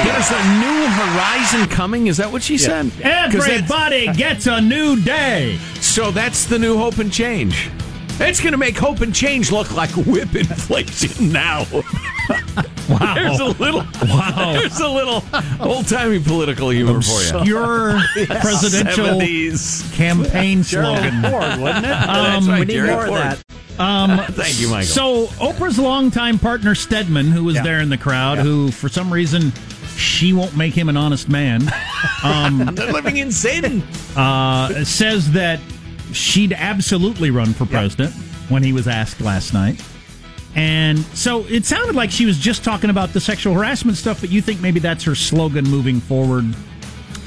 There's 0.03 0.29
a 0.31 0.43
new 0.59 0.87
horizon 0.87 1.67
coming. 1.67 2.07
Is 2.07 2.17
that 2.17 2.31
what 2.31 2.43
she 2.43 2.57
said? 2.57 2.91
'Cause 3.31 3.33
that's- 3.47 3.71
Everybody 3.71 4.07
gets 4.17 4.47
a 4.47 4.59
new 4.61 4.99
day. 5.01 5.57
So 5.79 6.11
that's 6.11 6.45
the 6.45 6.59
new 6.59 6.77
hope 6.77 6.97
and 6.99 7.11
change. 7.11 7.69
It's 8.19 8.39
going 8.39 8.51
to 8.51 8.57
make 8.57 8.77
hope 8.77 9.01
and 9.01 9.13
change 9.15 9.51
look 9.51 9.71
like 9.73 9.89
whip 9.91 10.35
inflation 10.35 11.31
now. 11.31 11.65
Wow. 12.91 13.13
There's 13.15 13.39
a 13.39 13.45
little, 13.45 13.83
Wow. 14.03 14.53
There's 14.53 14.79
a 14.79 14.87
little 14.89 15.23
old 15.59 15.87
timey 15.87 16.19
political 16.19 16.69
humor 16.69 17.01
for 17.01 17.21
you. 17.21 17.37
Obscure 17.37 17.99
presidential 18.41 19.05
70s. 19.05 19.93
campaign 19.93 20.63
slogan. 20.65 21.21
Ford, 21.21 21.59
wasn't 21.59 21.85
it? 21.85 21.89
That's 21.89 22.47
right, 22.47 22.59
we 22.59 22.65
need 22.65 22.73
Jerry 22.73 22.87
more 22.89 23.05
of 23.07 23.13
that. 23.13 23.43
Um, 23.79 24.19
Thank 24.33 24.59
you, 24.59 24.69
Michael. 24.69 24.87
So 24.87 25.25
Oprah's 25.43 25.79
longtime 25.79 26.37
partner 26.39 26.75
Stedman, 26.75 27.27
who 27.31 27.43
was 27.45 27.55
Yeah. 27.55 27.63
there 27.63 27.79
in 27.79 27.89
the 27.89 27.97
crowd, 27.97 28.37
who 28.39 28.69
for 28.71 28.89
some 28.89 29.11
reason 29.11 29.51
she 29.97 30.33
won't 30.33 30.55
make 30.57 30.73
him 30.73 30.89
an 30.89 30.97
honest 30.97 31.29
man, 31.29 31.63
um, 32.23 32.69
They're 32.75 32.91
living 32.91 33.17
in 33.17 33.31
sin. 33.31 33.81
uh, 34.15 34.83
says 34.83 35.31
that 35.31 35.59
she'd 36.11 36.53
absolutely 36.53 37.31
run 37.31 37.53
for 37.53 37.65
president 37.65 38.13
when 38.49 38.61
he 38.63 38.73
was 38.73 38.87
asked 38.87 39.21
last 39.21 39.53
night. 39.53 39.81
And 40.55 40.99
so 41.15 41.45
it 41.47 41.65
sounded 41.65 41.95
like 41.95 42.11
she 42.11 42.25
was 42.25 42.37
just 42.37 42.63
talking 42.63 42.89
about 42.89 43.13
the 43.13 43.21
sexual 43.21 43.53
harassment 43.53 43.97
stuff, 43.97 44.19
but 44.19 44.29
you 44.29 44.41
think 44.41 44.59
maybe 44.61 44.79
that's 44.79 45.03
her 45.05 45.15
slogan 45.15 45.63
moving 45.65 46.01
forward. 46.01 46.45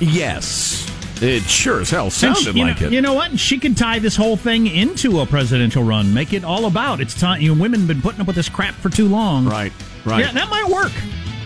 Yes. 0.01 0.91
It 1.23 1.43
sure 1.45 1.81
as 1.81 1.91
hell 1.91 2.11
sounded 2.11 2.43
she- 2.43 2.63
like 2.63 2.81
know, 2.81 2.87
it. 2.89 2.93
You 2.93 3.01
know 3.01 3.15
what? 3.15 3.39
She 3.39 3.59
could 3.59 3.77
tie 3.77 3.99
this 3.99 4.17
whole 4.17 4.37
thing 4.37 4.67
into 4.67 5.21
a 5.21 5.27
presidential 5.27 5.83
run. 5.83 6.13
Make 6.13 6.33
it 6.33 6.45
all 6.45 6.67
about 6.67 7.01
it's 7.01 7.19
time. 7.19 7.41
You 7.41 7.55
know, 7.55 7.61
women 7.63 7.81
have 7.81 7.89
been 7.89 8.03
putting 8.03 8.21
up 8.21 8.27
with 8.27 8.37
this 8.37 8.49
crap 8.49 8.75
for 8.75 8.91
too 8.91 9.09
long. 9.09 9.47
Right, 9.47 9.73
right. 10.05 10.21
Yeah, 10.21 10.33
that 10.33 10.51
might 10.51 10.69
work. 10.69 10.93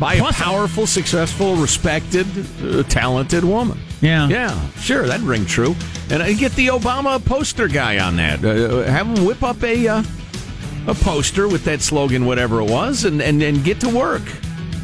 By 0.00 0.16
Plus- 0.18 0.38
a 0.38 0.42
powerful, 0.42 0.86
successful, 0.86 1.56
respected, 1.56 2.26
uh, 2.64 2.82
talented 2.84 3.44
woman. 3.44 3.78
Yeah. 4.00 4.28
Yeah, 4.28 4.70
sure, 4.78 5.06
that'd 5.06 5.26
ring 5.26 5.44
true. 5.44 5.74
And 6.10 6.22
I 6.22 6.32
get 6.32 6.52
the 6.52 6.68
Obama 6.68 7.22
poster 7.24 7.68
guy 7.68 7.98
on 7.98 8.16
that. 8.16 8.42
Uh, 8.44 8.84
have 8.84 9.06
him 9.06 9.24
whip 9.26 9.42
up 9.42 9.62
a 9.62 9.86
uh, 9.88 10.02
a 10.88 10.94
poster 10.94 11.46
with 11.46 11.64
that 11.64 11.82
slogan, 11.82 12.24
whatever 12.24 12.60
it 12.60 12.70
was, 12.70 13.04
and 13.04 13.22
and, 13.22 13.42
and 13.42 13.62
get 13.62 13.78
to 13.80 13.88
work. 13.88 14.22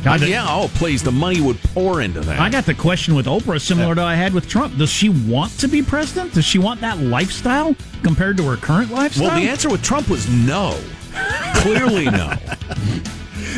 God, 0.05 0.21
yeah, 0.21 0.45
oh 0.47 0.71
please, 0.75 1.03
the 1.03 1.11
money 1.11 1.41
would 1.41 1.59
pour 1.73 2.03
into 2.03 2.21
that. 2.21 2.39
I 2.39 2.51
got 2.51 2.67
the 2.67 2.75
question 2.75 3.15
with 3.15 3.25
Oprah 3.25 3.59
similar 3.59 3.95
to 3.95 4.03
I 4.03 4.15
had 4.15 4.35
with 4.35 4.47
Trump. 4.47 4.77
Does 4.77 4.91
she 4.91 5.09
want 5.09 5.59
to 5.61 5.67
be 5.67 5.83
president? 5.83 6.35
Does 6.35 6.45
she 6.45 6.59
want 6.59 6.83
that 6.83 6.99
lifestyle 6.99 7.75
compared 8.03 8.37
to 8.37 8.43
her 8.45 8.57
current 8.57 8.91
lifestyle? 8.91 9.29
well, 9.29 9.41
the 9.41 9.49
answer 9.49 9.71
with 9.71 9.83
Trump 9.83 10.11
was 10.11 10.29
no. 10.29 10.79
Clearly 11.57 12.05
no. 12.05 12.35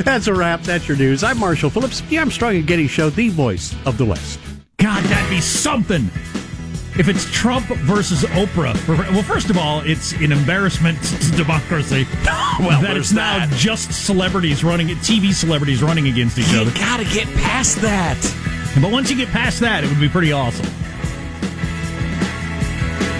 That's 0.04 0.28
a 0.28 0.34
wrap. 0.34 0.62
That's 0.62 0.86
your 0.86 0.96
news. 0.96 1.24
I'm 1.24 1.38
Marsha 1.38 1.72
Phillips, 1.72 2.02
Yeah, 2.10 2.20
I'm 2.20 2.28
Armstrong 2.28 2.54
and 2.56 2.66
Getty 2.66 2.86
Show, 2.86 3.10
the 3.10 3.28
voice 3.30 3.74
of 3.84 3.98
the 3.98 4.04
West. 4.04 4.38
God, 4.76 5.02
that'd 5.04 5.30
be 5.30 5.40
something. 5.40 6.10
If 6.98 7.08
it's 7.08 7.30
Trump 7.30 7.66
versus 7.66 8.22
Oprah, 8.24 8.74
well, 8.88 9.22
first 9.22 9.50
of 9.50 9.58
all, 9.58 9.80
it's 9.80 10.12
an 10.12 10.32
embarrassment 10.32 11.02
to 11.02 11.30
democracy. 11.32 12.06
Well, 12.58 12.80
that 12.80 12.96
it's 12.96 13.12
now 13.12 13.40
that. 13.46 13.50
just 13.58 13.92
celebrities 14.06 14.64
running, 14.64 14.86
TV 14.88 15.34
celebrities 15.34 15.82
running 15.82 16.08
against 16.08 16.38
each 16.38 16.48
You 16.50 16.60
other. 16.62 16.70
gotta 16.70 17.04
get 17.04 17.26
past 17.34 17.82
that. 17.82 18.16
But 18.80 18.90
once 18.90 19.10
you 19.10 19.16
get 19.16 19.28
past 19.28 19.60
that, 19.60 19.84
it 19.84 19.88
would 19.90 20.00
be 20.00 20.08
pretty 20.08 20.32
awesome. 20.32 20.64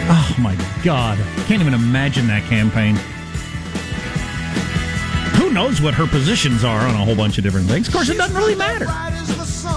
Oh 0.09 0.35
my 0.39 0.57
God. 0.83 1.19
Can't 1.47 1.61
even 1.61 1.75
imagine 1.75 2.27
that 2.29 2.45
campaign. 2.45 2.95
Who 5.39 5.53
knows 5.53 5.83
what 5.83 5.93
her 5.93 6.07
positions 6.07 6.65
are 6.65 6.81
on 6.81 6.95
a 6.95 7.05
whole 7.05 7.15
bunch 7.17 7.37
of 7.37 7.45
different 7.45 7.67
things? 7.67 7.89
Of 7.89 7.93
course, 7.95 8.09
it 8.09 8.17
doesn't 8.17 8.37
really 8.39 8.55
matter. 8.55 8.87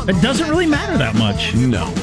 It 0.09 0.21
doesn't 0.21 0.49
really 0.49 0.67
matter 0.67 0.97
that 0.97 1.15
much. 1.15 1.53
No. 1.53 1.93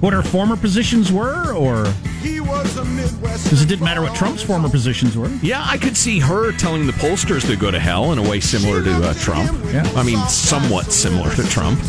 What 0.00 0.12
her 0.12 0.22
former 0.22 0.56
positions 0.56 1.10
were, 1.10 1.52
or. 1.52 1.92
Because 2.22 3.62
it 3.62 3.68
didn't 3.68 3.84
matter 3.84 4.00
what 4.00 4.14
Trump's 4.14 4.42
former 4.42 4.68
positions 4.68 5.16
were. 5.16 5.28
Yeah, 5.42 5.64
I 5.64 5.76
could 5.76 5.96
see 5.96 6.20
her 6.20 6.52
telling 6.52 6.86
the 6.86 6.92
pollsters 6.92 7.46
to 7.48 7.56
go 7.56 7.70
to 7.70 7.78
hell 7.80 8.12
in 8.12 8.18
a 8.18 8.22
way 8.22 8.38
similar 8.38 8.82
to 8.82 8.92
uh, 9.08 9.14
Trump. 9.14 9.50
Yeah. 9.72 9.90
I 9.96 10.02
mean, 10.04 10.18
somewhat 10.28 10.92
similar 10.92 11.34
to 11.34 11.42
Trump. 11.48 11.80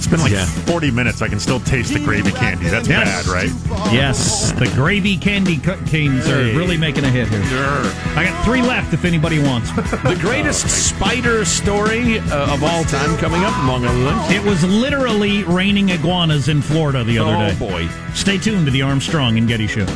It's 0.00 0.06
been 0.06 0.20
like 0.20 0.32
Yeah. 0.32 0.46
40 0.46 0.90
minutes. 0.90 1.20
I 1.20 1.28
can 1.28 1.38
still 1.38 1.60
taste 1.60 1.92
the 1.92 2.00
gravy 2.00 2.32
candy. 2.32 2.68
That's 2.70 2.88
Yes. 2.88 3.26
bad, 3.26 3.30
right? 3.30 3.50
Yes, 3.92 4.50
the 4.52 4.66
gravy 4.68 5.18
candy 5.18 5.58
cut 5.58 5.84
canes 5.86 6.26
are 6.26 6.38
really 6.56 6.78
making 6.78 7.04
a 7.04 7.10
hit 7.10 7.28
here. 7.28 7.44
Sure. 7.44 7.92
I 8.16 8.24
got 8.24 8.42
three 8.46 8.62
left 8.62 8.94
if 8.94 9.04
anybody 9.04 9.38
wants. 9.40 9.70
The 9.72 10.16
greatest 10.18 10.68
spider 10.70 11.44
story 11.44 12.18
uh, 12.18 12.54
of 12.54 12.64
all 12.64 12.82
time 12.84 13.14
coming 13.18 13.44
up, 13.44 13.54
among 13.58 13.84
other 13.84 14.28
things. 14.28 14.42
It 14.42 14.48
was 14.48 14.64
literally 14.64 15.44
raining 15.44 15.90
iguanas 15.90 16.48
in 16.48 16.62
Florida 16.62 17.04
the 17.04 17.18
other 17.18 17.34
Oh, 17.36 17.50
day. 17.50 17.54
boy. 17.56 17.88
Stay 18.14 18.38
tuned 18.38 18.64
to 18.64 18.70
the 18.72 18.80
Armstrong 18.80 19.36
and 19.36 19.46
Getty 19.46 19.66
Show. 19.66 19.86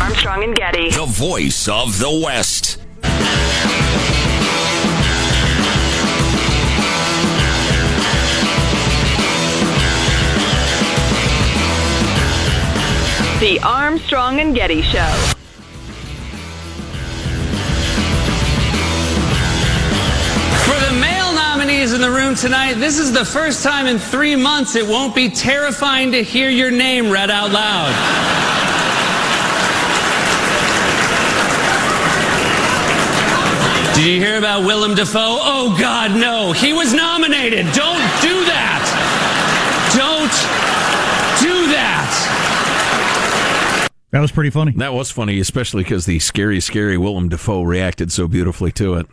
Armstrong 0.00 0.44
and 0.44 0.56
Getty. 0.56 0.90
The 0.92 1.04
voice 1.06 1.68
of 1.68 1.98
the 1.98 2.10
West. 2.10 2.71
The 13.42 13.58
Armstrong 13.58 14.38
and 14.38 14.54
Getty 14.54 14.82
Show. 14.82 15.12
For 20.62 20.78
the 20.78 20.92
male 21.00 21.32
nominees 21.32 21.92
in 21.92 22.00
the 22.00 22.08
room 22.08 22.36
tonight, 22.36 22.74
this 22.74 23.00
is 23.00 23.10
the 23.10 23.24
first 23.24 23.64
time 23.64 23.88
in 23.88 23.98
three 23.98 24.36
months 24.36 24.76
it 24.76 24.86
won't 24.86 25.12
be 25.16 25.28
terrifying 25.28 26.12
to 26.12 26.22
hear 26.22 26.50
your 26.50 26.70
name 26.70 27.10
read 27.10 27.32
out 27.32 27.50
loud. 27.50 27.90
Did 33.96 34.06
you 34.06 34.20
hear 34.20 34.38
about 34.38 34.64
Willem 34.64 34.94
Dafoe? 34.94 35.18
Oh, 35.18 35.76
God, 35.80 36.12
no. 36.12 36.52
He 36.52 36.72
was 36.72 36.94
nominated. 36.94 37.66
Don't 37.72 38.04
do 38.22 38.44
that. 38.44 38.86
Don't 39.96 40.30
do 41.44 41.62
that. 44.12 44.20
Was 44.20 44.32
pretty 44.32 44.50
funny. 44.50 44.72
That 44.76 44.94
was 44.94 45.10
funny, 45.10 45.40
especially 45.40 45.82
because 45.82 46.06
the 46.06 46.18
scary, 46.18 46.60
scary 46.60 46.96
Willem 46.96 47.28
Dafoe 47.28 47.62
reacted 47.62 48.12
so 48.12 48.28
beautifully 48.28 48.72
to 48.72 48.94
it. 48.94 49.06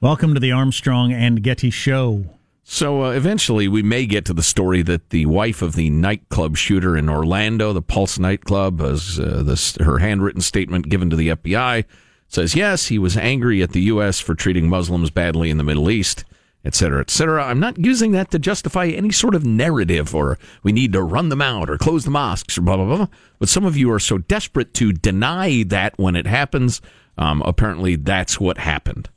Welcome 0.00 0.34
to 0.34 0.40
the 0.40 0.52
Armstrong 0.52 1.12
and 1.12 1.42
Getty 1.42 1.70
Show. 1.70 2.24
So 2.68 3.04
uh, 3.04 3.10
eventually, 3.10 3.68
we 3.68 3.82
may 3.82 4.06
get 4.06 4.24
to 4.24 4.34
the 4.34 4.42
story 4.42 4.82
that 4.82 5.10
the 5.10 5.26
wife 5.26 5.62
of 5.62 5.74
the 5.74 5.88
nightclub 5.88 6.56
shooter 6.56 6.96
in 6.96 7.08
Orlando, 7.08 7.72
the 7.72 7.80
Pulse 7.80 8.18
nightclub, 8.18 8.80
as 8.80 9.20
uh, 9.20 9.44
this 9.44 9.76
her 9.76 9.98
handwritten 9.98 10.40
statement 10.40 10.88
given 10.88 11.08
to 11.10 11.16
the 11.16 11.28
FBI 11.28 11.84
says, 12.28 12.54
yes, 12.54 12.86
he 12.86 12.98
was 12.98 13.16
angry 13.16 13.62
at 13.62 13.70
the 13.70 13.82
U.S. 13.82 14.18
for 14.18 14.34
treating 14.34 14.68
Muslims 14.68 15.10
badly 15.10 15.48
in 15.48 15.58
the 15.58 15.64
Middle 15.64 15.90
East, 15.90 16.24
et 16.66 16.74
cetera, 16.74 17.00
et 17.00 17.10
cetera. 17.10 17.44
I'm 17.44 17.60
not 17.60 17.78
using 17.78 18.10
that 18.12 18.32
to 18.32 18.38
justify 18.40 18.86
any 18.86 19.12
sort 19.12 19.36
of 19.36 19.46
narrative 19.46 20.14
or 20.14 20.36
we 20.64 20.72
need 20.72 20.92
to 20.94 21.02
run 21.02 21.28
them 21.28 21.40
out 21.40 21.70
or 21.70 21.78
close 21.78 22.04
the 22.04 22.10
mosques 22.10 22.58
or 22.58 22.62
blah, 22.62 22.76
blah, 22.76 22.96
blah. 22.96 23.06
But 23.38 23.48
some 23.48 23.64
of 23.64 23.76
you 23.76 23.92
are 23.92 24.00
so 24.00 24.18
desperate 24.18 24.74
to 24.74 24.92
deny 24.92 25.62
that 25.68 25.96
when 25.96 26.16
it 26.16 26.26
happens. 26.26 26.82
Um, 27.16 27.40
apparently, 27.42 27.94
that's 27.94 28.40
what 28.40 28.58
happened. 28.58 29.08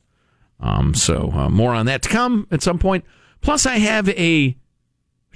Um, 0.60 0.94
so 0.94 1.32
uh, 1.34 1.50
more 1.50 1.74
on 1.74 1.88
that 1.88 2.04
to 2.04 2.10
come 2.10 2.48
at 2.52 2.62
some 2.62 2.78
point. 2.78 3.04
Plus, 3.42 3.66
I 3.66 3.78
have 3.78 4.08
a 4.10 4.56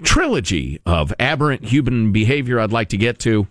trilogy 0.03 0.79
of 0.85 1.13
aberrant 1.19 1.65
human 1.65 2.11
behavior 2.11 2.59
I'd 2.59 2.71
like 2.71 2.89
to 2.89 2.97
get 2.97 3.19
to. 3.19 3.47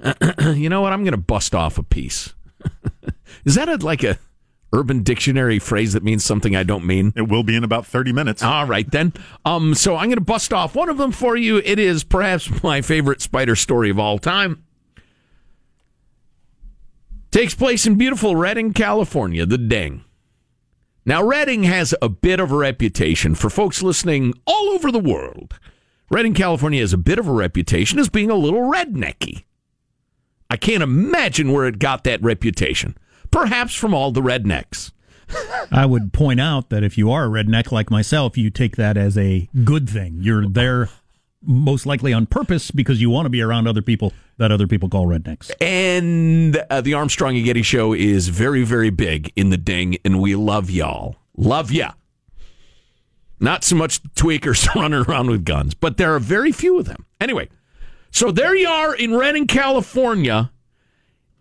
you 0.54 0.68
know 0.68 0.82
what? 0.82 0.92
I'm 0.92 1.02
going 1.04 1.12
to 1.12 1.16
bust 1.16 1.54
off 1.54 1.78
a 1.78 1.82
piece. 1.82 2.34
Is 3.44 3.54
that 3.54 3.68
a, 3.68 3.76
like 3.76 4.04
a 4.04 4.18
Urban 4.72 5.02
Dictionary 5.02 5.58
phrase 5.58 5.92
that 5.92 6.02
means 6.02 6.24
something 6.24 6.56
I 6.56 6.62
don't 6.62 6.86
mean? 6.86 7.12
It 7.14 7.28
will 7.28 7.42
be 7.42 7.56
in 7.56 7.64
about 7.64 7.86
30 7.86 8.12
minutes. 8.12 8.42
All 8.42 8.66
right, 8.66 8.90
then. 8.90 9.12
Um, 9.44 9.74
so 9.74 9.96
I'm 9.96 10.06
going 10.06 10.16
to 10.16 10.22
bust 10.22 10.52
off 10.52 10.74
one 10.74 10.88
of 10.88 10.96
them 10.96 11.12
for 11.12 11.36
you. 11.36 11.58
It 11.58 11.78
is 11.78 12.04
perhaps 12.04 12.62
my 12.62 12.80
favorite 12.80 13.20
spider 13.20 13.54
story 13.54 13.90
of 13.90 13.98
all 13.98 14.18
time. 14.18 14.64
Takes 17.30 17.54
place 17.54 17.86
in 17.86 17.96
beautiful 17.96 18.36
Redding, 18.36 18.72
California, 18.72 19.46
the 19.46 19.58
Ding. 19.58 20.04
Now, 21.04 21.24
Redding 21.24 21.64
has 21.64 21.94
a 22.00 22.08
bit 22.08 22.40
of 22.40 22.52
a 22.52 22.56
reputation 22.56 23.34
for 23.34 23.50
folks 23.50 23.82
listening 23.82 24.34
all 24.46 24.68
over 24.70 24.92
the 24.92 24.98
world. 24.98 25.58
Redding, 26.10 26.34
California 26.34 26.80
has 26.80 26.92
a 26.92 26.98
bit 26.98 27.18
of 27.18 27.26
a 27.26 27.32
reputation 27.32 27.98
as 27.98 28.08
being 28.08 28.30
a 28.30 28.34
little 28.34 28.70
rednecky. 28.70 29.44
I 30.50 30.56
can't 30.56 30.82
imagine 30.82 31.52
where 31.52 31.66
it 31.66 31.78
got 31.78 32.04
that 32.04 32.22
reputation. 32.22 32.96
Perhaps 33.32 33.74
from 33.74 33.92
all 33.92 34.12
the 34.12 34.20
rednecks. 34.20 34.92
I 35.72 35.86
would 35.86 36.12
point 36.12 36.40
out 36.40 36.68
that 36.68 36.84
if 36.84 36.96
you 36.98 37.10
are 37.10 37.24
a 37.24 37.28
redneck 37.28 37.72
like 37.72 37.90
myself, 37.90 38.36
you 38.36 38.50
take 38.50 38.76
that 38.76 38.96
as 38.96 39.16
a 39.16 39.48
good 39.64 39.88
thing. 39.88 40.18
You're 40.20 40.46
there 40.46 40.88
most 41.44 41.86
likely 41.86 42.12
on 42.12 42.26
purpose 42.26 42.70
because 42.70 43.00
you 43.00 43.10
want 43.10 43.26
to 43.26 43.30
be 43.30 43.42
around 43.42 43.66
other 43.66 43.82
people 43.82 44.12
that 44.38 44.52
other 44.52 44.66
people 44.66 44.88
call 44.88 45.06
rednecks. 45.06 45.50
And 45.60 46.62
uh, 46.70 46.80
the 46.80 46.94
Armstrong 46.94 47.36
and 47.36 47.44
Getty 47.44 47.62
show 47.62 47.92
is 47.92 48.28
very, 48.28 48.64
very 48.64 48.90
big 48.90 49.32
in 49.36 49.50
the 49.50 49.56
ding, 49.56 49.96
and 50.04 50.20
we 50.20 50.36
love 50.36 50.70
y'all. 50.70 51.16
Love 51.36 51.72
ya. 51.72 51.92
Not 53.40 53.64
so 53.64 53.74
much 53.74 54.02
tweakers 54.14 54.72
running 54.74 55.04
around 55.04 55.30
with 55.30 55.44
guns, 55.44 55.74
but 55.74 55.96
there 55.96 56.14
are 56.14 56.20
very 56.20 56.52
few 56.52 56.78
of 56.78 56.86
them. 56.86 57.06
Anyway, 57.20 57.48
so 58.10 58.30
there 58.30 58.54
you 58.54 58.68
are 58.68 58.94
in 58.94 59.16
Redding, 59.16 59.46
California. 59.46 60.52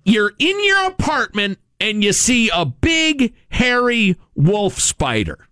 You're 0.04 0.34
in 0.40 0.64
your 0.64 0.88
apartment 0.88 1.60
and 1.82 2.04
you 2.04 2.14
see 2.14 2.50
a 2.54 2.66
big, 2.66 3.34
hairy 3.50 4.16
wolf 4.36 4.80
spider. 4.80 5.48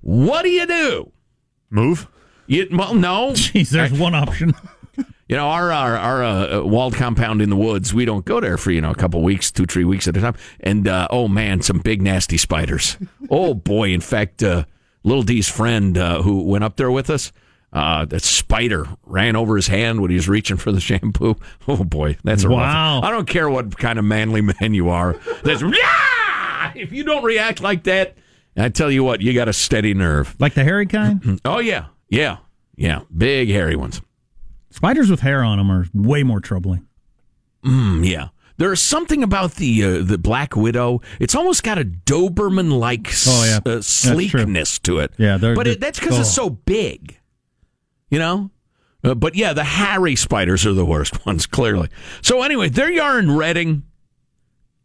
What 0.00 0.42
do 0.42 0.50
you 0.50 0.66
do? 0.66 1.12
Move? 1.70 2.08
You, 2.46 2.68
well, 2.70 2.94
no. 2.94 3.30
Jeez, 3.32 3.70
there's 3.70 3.92
one 3.92 4.14
option. 4.14 4.54
You 5.26 5.36
know, 5.36 5.48
our 5.48 5.72
our, 5.72 5.96
our 5.96 6.22
uh, 6.22 6.62
walled 6.64 6.94
compound 6.96 7.40
in 7.40 7.48
the 7.48 7.56
woods, 7.56 7.94
we 7.94 8.04
don't 8.04 8.26
go 8.26 8.40
there 8.40 8.58
for 8.58 8.70
you 8.70 8.82
know 8.82 8.90
a 8.90 8.94
couple 8.94 9.22
weeks, 9.22 9.50
two 9.50 9.64
three 9.64 9.82
weeks 9.82 10.06
at 10.06 10.18
a 10.18 10.20
time. 10.20 10.34
And 10.60 10.86
uh, 10.86 11.08
oh 11.10 11.28
man, 11.28 11.62
some 11.62 11.78
big 11.78 12.02
nasty 12.02 12.36
spiders. 12.36 12.98
oh 13.30 13.54
boy, 13.54 13.88
in 13.94 14.02
fact, 14.02 14.42
uh, 14.42 14.66
little 15.02 15.22
D's 15.22 15.48
friend 15.48 15.96
uh, 15.96 16.20
who 16.20 16.42
went 16.42 16.62
up 16.62 16.76
there 16.76 16.90
with 16.90 17.08
us, 17.08 17.32
uh, 17.74 18.04
that 18.06 18.22
spider 18.22 18.86
ran 19.04 19.36
over 19.36 19.56
his 19.56 19.66
hand 19.66 20.00
when 20.00 20.10
he 20.10 20.16
was 20.16 20.28
reaching 20.28 20.56
for 20.56 20.72
the 20.72 20.80
shampoo. 20.80 21.34
Oh 21.68 21.84
boy, 21.84 22.16
that's 22.24 22.44
a 22.44 22.48
Wow. 22.48 22.96
rough. 23.00 23.04
I 23.04 23.10
don't 23.10 23.26
care 23.28 23.50
what 23.50 23.76
kind 23.76 23.98
of 23.98 24.04
manly 24.04 24.40
man 24.60 24.72
you 24.74 24.88
are. 24.90 25.14
That's 25.42 25.60
yeah. 25.62 26.72
If 26.74 26.92
you 26.92 27.04
don't 27.04 27.22
react 27.24 27.60
like 27.60 27.84
that, 27.84 28.16
I 28.56 28.68
tell 28.68 28.90
you 28.90 29.02
what, 29.04 29.20
you 29.20 29.32
got 29.34 29.48
a 29.48 29.52
steady 29.52 29.92
nerve. 29.94 30.34
Like 30.38 30.54
the 30.54 30.64
hairy 30.64 30.86
kind? 30.86 31.40
Oh 31.44 31.58
yeah, 31.58 31.86
yeah, 32.08 32.38
yeah, 32.76 33.00
big 33.16 33.48
hairy 33.50 33.76
ones. 33.76 34.00
Spiders 34.70 35.10
with 35.10 35.20
hair 35.20 35.42
on 35.44 35.58
them 35.58 35.70
are 35.70 35.86
way 35.94 36.22
more 36.22 36.40
troubling. 36.40 36.86
Mm, 37.64 38.08
yeah. 38.08 38.28
There's 38.56 38.80
something 38.80 39.22
about 39.24 39.54
the 39.56 39.82
uh, 39.84 40.02
the 40.02 40.16
Black 40.18 40.54
Widow. 40.54 41.00
It's 41.18 41.34
almost 41.34 41.64
got 41.64 41.78
a 41.78 41.84
Doberman 41.84 42.78
like 42.78 43.08
Oh, 43.26 43.44
yeah. 43.66 43.72
uh, 43.72 43.80
sleekness 43.80 44.78
to 44.80 44.98
it. 45.00 45.12
Yeah, 45.18 45.38
they're- 45.38 45.54
but 45.56 45.64
they're- 45.64 45.72
it, 45.72 45.80
that's 45.80 45.98
because 45.98 46.18
it's 46.20 46.38
oh. 46.38 46.44
so 46.44 46.50
big. 46.50 47.18
You 48.14 48.20
know. 48.20 48.50
Uh, 49.02 49.14
but 49.16 49.34
yeah, 49.34 49.52
the 49.52 49.64
hairy 49.64 50.14
spiders 50.14 50.64
are 50.64 50.72
the 50.72 50.84
worst 50.86 51.26
ones, 51.26 51.46
clearly. 51.46 51.88
So 52.22 52.42
anyway, 52.42 52.68
there 52.68 52.88
you 52.88 53.02
are 53.02 53.18
in 53.18 53.36
Redding. 53.36 53.82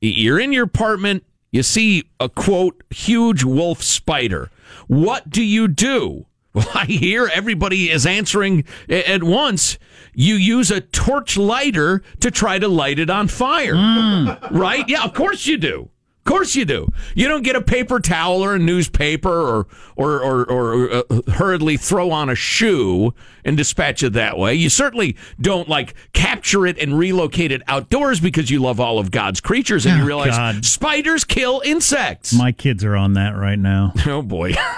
You're 0.01 0.39
in 0.39 0.51
your 0.51 0.63
apartment. 0.63 1.23
You 1.51 1.61
see 1.61 2.09
a 2.19 2.27
quote 2.27 2.83
huge 2.89 3.43
wolf 3.43 3.83
spider. 3.83 4.49
What 4.87 5.29
do 5.29 5.43
you 5.43 5.67
do? 5.67 6.25
Well, 6.51 6.67
I 6.73 6.85
hear 6.85 7.29
everybody 7.31 7.91
is 7.91 8.07
answering 8.07 8.63
at 8.89 9.21
once. 9.21 9.77
You 10.15 10.33
use 10.33 10.71
a 10.71 10.81
torch 10.81 11.37
lighter 11.37 12.01
to 12.21 12.31
try 12.31 12.57
to 12.57 12.67
light 12.67 12.97
it 12.97 13.11
on 13.11 13.27
fire. 13.27 13.75
Right? 14.51 14.89
Yeah, 14.89 15.03
of 15.03 15.13
course 15.13 15.45
you 15.45 15.57
do. 15.57 15.91
Of 16.19 16.31
course 16.33 16.55
you 16.55 16.63
do. 16.65 16.87
You 17.15 17.27
don't 17.27 17.41
get 17.41 17.55
a 17.55 17.61
paper 17.61 17.99
towel 17.99 18.43
or 18.43 18.53
a 18.53 18.59
newspaper 18.59 19.29
or 19.31 19.67
or 19.95 20.21
or, 20.21 20.45
or 20.51 20.91
uh, 20.93 21.21
hurriedly 21.31 21.75
throw 21.77 22.11
on 22.11 22.29
a 22.29 22.35
shoe 22.35 23.13
and 23.43 23.57
dispatch 23.57 24.03
it 24.03 24.13
that 24.13 24.37
way. 24.37 24.53
You 24.53 24.69
certainly 24.69 25.15
don't 25.41 25.67
like 25.67 25.95
capture 26.13 26.67
it 26.67 26.77
and 26.77 26.99
relocate 26.99 27.51
it 27.51 27.63
outdoors 27.67 28.19
because 28.19 28.51
you 28.51 28.59
love 28.59 28.79
all 28.79 28.99
of 28.99 29.09
God's 29.09 29.41
creatures 29.41 29.87
and 29.87 29.97
you 29.97 30.03
Oh, 30.03 30.07
realize 30.07 30.37
God. 30.37 30.65
spiders 30.65 31.23
kill 31.23 31.61
insects. 31.65 32.31
My 32.33 32.51
kids 32.51 32.83
are 32.83 32.95
on 32.95 33.13
that 33.13 33.31
right 33.31 33.57
now. 33.59 33.93
Oh 34.05 34.21
boy. 34.21 34.53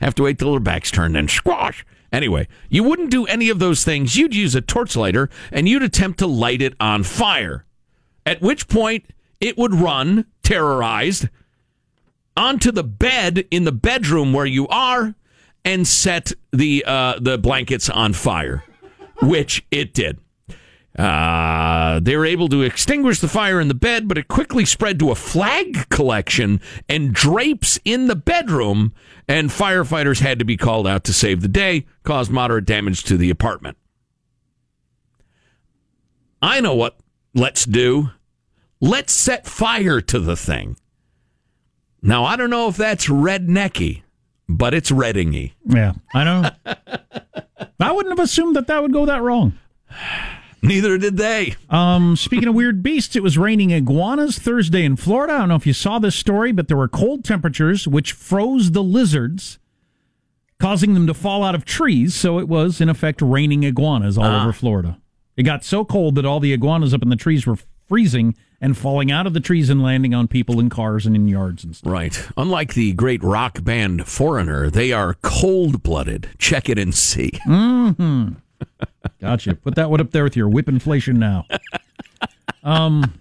Have 0.00 0.14
to 0.16 0.22
wait 0.22 0.38
till 0.38 0.52
their 0.52 0.60
back's 0.60 0.90
turned 0.90 1.16
and 1.16 1.30
squash. 1.30 1.84
Anyway, 2.12 2.46
you 2.70 2.82
wouldn't 2.84 3.10
do 3.10 3.26
any 3.26 3.48
of 3.48 3.58
those 3.58 3.84
things. 3.84 4.16
You'd 4.16 4.34
use 4.34 4.54
a 4.54 4.60
torch 4.60 4.94
lighter 4.96 5.28
and 5.50 5.68
you'd 5.68 5.82
attempt 5.82 6.18
to 6.20 6.26
light 6.26 6.62
it 6.62 6.74
on 6.78 7.02
fire. 7.02 7.64
At 8.24 8.40
which 8.40 8.68
point 8.68 9.04
it 9.44 9.58
would 9.58 9.74
run, 9.74 10.24
terrorized, 10.42 11.28
onto 12.34 12.72
the 12.72 12.82
bed 12.82 13.44
in 13.50 13.64
the 13.64 13.72
bedroom 13.72 14.32
where 14.32 14.46
you 14.46 14.66
are 14.68 15.14
and 15.66 15.86
set 15.86 16.32
the 16.50 16.82
uh, 16.86 17.18
the 17.20 17.36
blankets 17.36 17.90
on 17.90 18.14
fire, 18.14 18.64
which 19.20 19.64
it 19.70 19.92
did. 19.92 20.18
Uh, 20.98 22.00
they 22.00 22.16
were 22.16 22.24
able 22.24 22.48
to 22.48 22.62
extinguish 22.62 23.20
the 23.20 23.28
fire 23.28 23.60
in 23.60 23.68
the 23.68 23.74
bed, 23.74 24.08
but 24.08 24.16
it 24.16 24.28
quickly 24.28 24.64
spread 24.64 24.98
to 24.98 25.10
a 25.10 25.14
flag 25.14 25.88
collection 25.90 26.58
and 26.88 27.12
drapes 27.12 27.78
in 27.84 28.06
the 28.06 28.16
bedroom, 28.16 28.94
and 29.28 29.50
firefighters 29.50 30.20
had 30.20 30.38
to 30.38 30.44
be 30.44 30.56
called 30.56 30.86
out 30.86 31.04
to 31.04 31.12
save 31.12 31.42
the 31.42 31.48
day, 31.48 31.84
caused 32.02 32.30
moderate 32.30 32.64
damage 32.64 33.02
to 33.02 33.18
the 33.18 33.28
apartment. 33.28 33.76
I 36.40 36.60
know 36.60 36.74
what 36.74 36.96
let's 37.34 37.66
do. 37.66 38.10
Let's 38.84 39.14
set 39.14 39.46
fire 39.46 40.02
to 40.02 40.18
the 40.20 40.36
thing. 40.36 40.76
Now, 42.02 42.24
I 42.24 42.36
don't 42.36 42.50
know 42.50 42.68
if 42.68 42.76
that's 42.76 43.06
rednecky, 43.06 44.02
but 44.46 44.74
it's 44.74 44.90
reddingy. 44.90 45.52
Yeah, 45.64 45.94
I 46.12 46.24
know. 46.24 46.50
I 47.80 47.92
wouldn't 47.92 48.16
have 48.18 48.22
assumed 48.22 48.56
that 48.56 48.66
that 48.66 48.82
would 48.82 48.92
go 48.92 49.06
that 49.06 49.22
wrong. 49.22 49.54
Neither 50.62 50.98
did 50.98 51.16
they. 51.16 51.56
Um, 51.70 52.14
speaking 52.16 52.48
of 52.48 52.54
weird 52.54 52.82
beasts, 52.82 53.16
it 53.16 53.22
was 53.22 53.38
raining 53.38 53.70
iguanas 53.70 54.38
Thursday 54.38 54.84
in 54.84 54.96
Florida. 54.96 55.32
I 55.34 55.38
don't 55.38 55.48
know 55.48 55.54
if 55.56 55.66
you 55.66 55.72
saw 55.72 55.98
this 55.98 56.14
story, 56.14 56.52
but 56.52 56.68
there 56.68 56.76
were 56.76 56.88
cold 56.88 57.24
temperatures 57.24 57.88
which 57.88 58.12
froze 58.12 58.72
the 58.72 58.82
lizards, 58.82 59.58
causing 60.60 60.92
them 60.92 61.06
to 61.06 61.14
fall 61.14 61.42
out 61.42 61.54
of 61.54 61.64
trees. 61.64 62.14
So 62.14 62.38
it 62.38 62.48
was, 62.48 62.82
in 62.82 62.90
effect, 62.90 63.22
raining 63.22 63.62
iguanas 63.62 64.18
all 64.18 64.24
Ah. 64.24 64.42
over 64.42 64.52
Florida. 64.52 64.98
It 65.38 65.42
got 65.44 65.64
so 65.64 65.86
cold 65.86 66.16
that 66.16 66.26
all 66.26 66.40
the 66.40 66.52
iguanas 66.52 66.92
up 66.92 67.02
in 67.02 67.08
the 67.08 67.16
trees 67.16 67.46
were 67.46 67.56
freezing 67.88 68.34
and 68.64 68.78
falling 68.78 69.12
out 69.12 69.26
of 69.26 69.34
the 69.34 69.40
trees 69.40 69.68
and 69.68 69.82
landing 69.82 70.14
on 70.14 70.26
people 70.26 70.58
in 70.58 70.70
cars 70.70 71.04
and 71.04 71.14
in 71.14 71.28
yards 71.28 71.64
and 71.64 71.76
stuff. 71.76 71.92
Right. 71.92 72.28
Unlike 72.34 72.72
the 72.72 72.94
great 72.94 73.22
rock 73.22 73.62
band 73.62 74.06
Foreigner, 74.08 74.70
they 74.70 74.90
are 74.90 75.14
cold 75.20 75.82
blooded. 75.82 76.30
Check 76.38 76.70
it 76.70 76.78
and 76.78 76.94
see. 76.94 77.32
hmm 77.44 78.28
Gotcha. 79.20 79.54
Put 79.54 79.74
that 79.74 79.90
one 79.90 80.00
up 80.00 80.12
there 80.12 80.24
with 80.24 80.34
your 80.34 80.48
whip 80.48 80.66
inflation 80.70 81.18
now. 81.18 81.44
Um, 82.62 83.12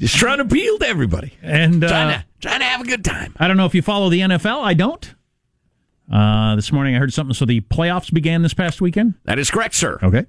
Just 0.00 0.16
trying 0.16 0.38
to 0.38 0.44
appeal 0.44 0.78
to 0.78 0.86
everybody. 0.88 1.34
and 1.40 1.84
uh, 1.84 1.88
trying, 1.88 2.18
to, 2.18 2.24
trying 2.40 2.58
to 2.58 2.64
have 2.64 2.80
a 2.80 2.84
good 2.84 3.04
time. 3.04 3.34
I 3.38 3.46
don't 3.46 3.56
know 3.56 3.66
if 3.66 3.74
you 3.76 3.82
follow 3.82 4.08
the 4.08 4.18
NFL. 4.18 4.64
I 4.64 4.74
don't. 4.74 5.14
Uh, 6.12 6.56
this 6.56 6.72
morning 6.72 6.96
I 6.96 6.98
heard 6.98 7.12
something. 7.12 7.34
So 7.34 7.44
the 7.44 7.60
playoffs 7.60 8.12
began 8.12 8.42
this 8.42 8.52
past 8.54 8.80
weekend. 8.80 9.14
That 9.26 9.38
is 9.38 9.48
correct, 9.48 9.76
sir. 9.76 10.00
Okay. 10.02 10.26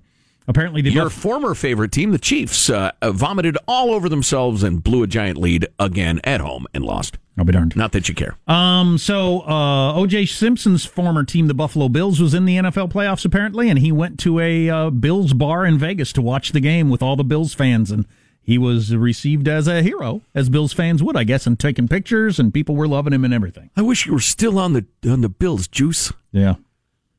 Apparently, 0.47 0.81
Your 0.89 1.05
Buff- 1.05 1.13
former 1.13 1.53
favorite 1.55 1.91
team, 1.91 2.11
the 2.11 2.17
Chiefs, 2.17 2.69
uh, 2.69 2.91
uh, 3.01 3.11
vomited 3.11 3.57
all 3.67 3.91
over 3.93 4.07
themselves 4.07 4.63
and 4.63 4.81
blew 4.81 5.03
a 5.03 5.07
giant 5.07 5.37
lead 5.37 5.67
again 5.77 6.21
at 6.23 6.39
home 6.41 6.65
and 6.73 6.85
lost. 6.85 7.17
I'll 7.37 7.43
be 7.45 7.51
darned. 7.53 7.75
Not 7.75 7.91
that 7.91 8.07
you 8.09 8.15
care. 8.15 8.35
Um, 8.47 8.97
so 8.97 9.41
uh, 9.41 9.93
O.J. 9.93 10.25
Simpson's 10.25 10.85
former 10.85 11.23
team, 11.23 11.47
the 11.47 11.53
Buffalo 11.53 11.89
Bills, 11.89 12.19
was 12.21 12.33
in 12.33 12.45
the 12.45 12.55
NFL 12.55 12.91
playoffs 12.91 13.25
apparently, 13.25 13.69
and 13.69 13.77
he 13.77 13.91
went 13.91 14.17
to 14.21 14.39
a 14.39 14.69
uh, 14.69 14.89
Bills 14.89 15.33
bar 15.33 15.65
in 15.65 15.77
Vegas 15.77 16.11
to 16.13 16.21
watch 16.21 16.51
the 16.53 16.59
game 16.61 16.89
with 16.89 17.03
all 17.03 17.15
the 17.15 17.23
Bills 17.23 17.53
fans, 17.53 17.91
and 17.91 18.05
he 18.41 18.57
was 18.57 18.95
received 18.95 19.47
as 19.49 19.67
a 19.67 19.83
hero, 19.83 20.21
as 20.33 20.49
Bills 20.49 20.71
fans 20.73 21.03
would, 21.03 21.17
I 21.17 21.25
guess, 21.25 21.45
and 21.45 21.59
taking 21.59 21.87
pictures, 21.89 22.39
and 22.39 22.53
people 22.53 22.75
were 22.75 22.87
loving 22.87 23.11
him 23.13 23.25
and 23.25 23.33
everything. 23.33 23.69
I 23.75 23.81
wish 23.81 24.05
you 24.05 24.13
were 24.13 24.19
still 24.21 24.57
on 24.57 24.71
the 24.73 24.85
on 25.05 25.19
the 25.21 25.29
Bills, 25.29 25.67
Juice. 25.67 26.11
Yeah, 26.31 26.55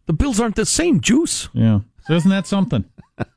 The 0.06 0.14
Bills 0.14 0.40
aren't 0.40 0.56
the 0.56 0.64
same, 0.66 1.00
Juice. 1.00 1.48
yeah. 1.52 1.80
So 2.06 2.14
isn't 2.14 2.30
that 2.30 2.46
something? 2.46 2.86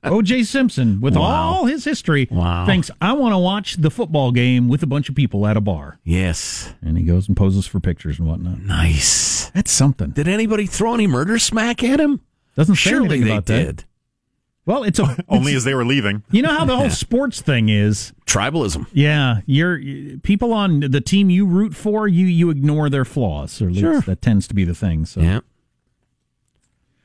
O.J. 0.04 0.44
Simpson, 0.44 1.00
with 1.02 1.16
Wow. 1.16 1.22
all 1.24 1.66
his 1.66 1.84
history, 1.86 2.28
Wow. 2.32 2.66
thinks 2.66 2.90
I 3.02 3.14
want 3.14 3.34
to 3.34 3.38
watch 3.38 3.78
the 3.78 3.92
football 3.92 4.32
game 4.32 4.68
with 4.68 4.84
a 4.84 4.88
bunch 4.88 5.10
of 5.10 5.16
people 5.16 5.46
at 5.48 5.58
a 5.58 5.62
bar, 5.62 6.00
Yes. 6.04 6.74
and 6.82 6.98
he 6.98 7.04
goes 7.04 7.28
and 7.28 7.38
poses 7.38 7.66
for 7.68 7.80
pictures 7.80 8.20
and 8.20 8.28
whatnot. 8.28 8.62
Nice. 8.62 9.50
That's 9.54 9.72
something. 9.72 10.12
Did 10.12 10.28
anybody 10.28 10.66
throw 10.66 10.94
any 10.94 11.08
murder 11.08 11.38
smack 11.40 11.84
at 11.84 12.00
him? 12.00 12.22
Doesn't 12.56 12.76
say 12.76 12.90
Surely 12.90 13.06
anything 13.06 13.22
they 13.26 13.32
about 13.32 13.46
that. 13.48 13.66
did. 13.66 13.86
Well, 14.66 14.84
it's 14.84 15.00
a 15.00 15.18
Only 15.30 15.56
as 15.56 15.64
they 15.64 15.74
were 15.74 15.86
leaving. 15.86 16.22
You 16.30 16.44
know 16.44 16.50
how 16.56 16.66
the 16.66 16.78
whole 16.78 16.90
sports 16.92 17.42
thing 17.42 17.70
is. 17.70 18.14
Tribalism. 18.28 18.86
Yeah, 18.94 19.40
you're 19.46 19.80
people 20.24 20.54
on 20.54 20.82
the 20.82 21.02
team 21.02 21.30
you 21.32 21.46
root 21.46 21.76
for. 21.76 22.08
You 22.08 22.28
you 22.28 22.50
ignore 22.52 22.90
their 22.90 23.04
flaws, 23.06 23.60
or 23.62 23.66
at 23.66 23.72
least 23.72 23.82
Sure. 23.82 24.02
that 24.02 24.22
tends 24.22 24.48
to 24.50 24.54
be 24.54 24.64
the 24.64 24.76
thing. 24.76 25.06
So, 25.06 25.22
Yeah. 25.22 25.40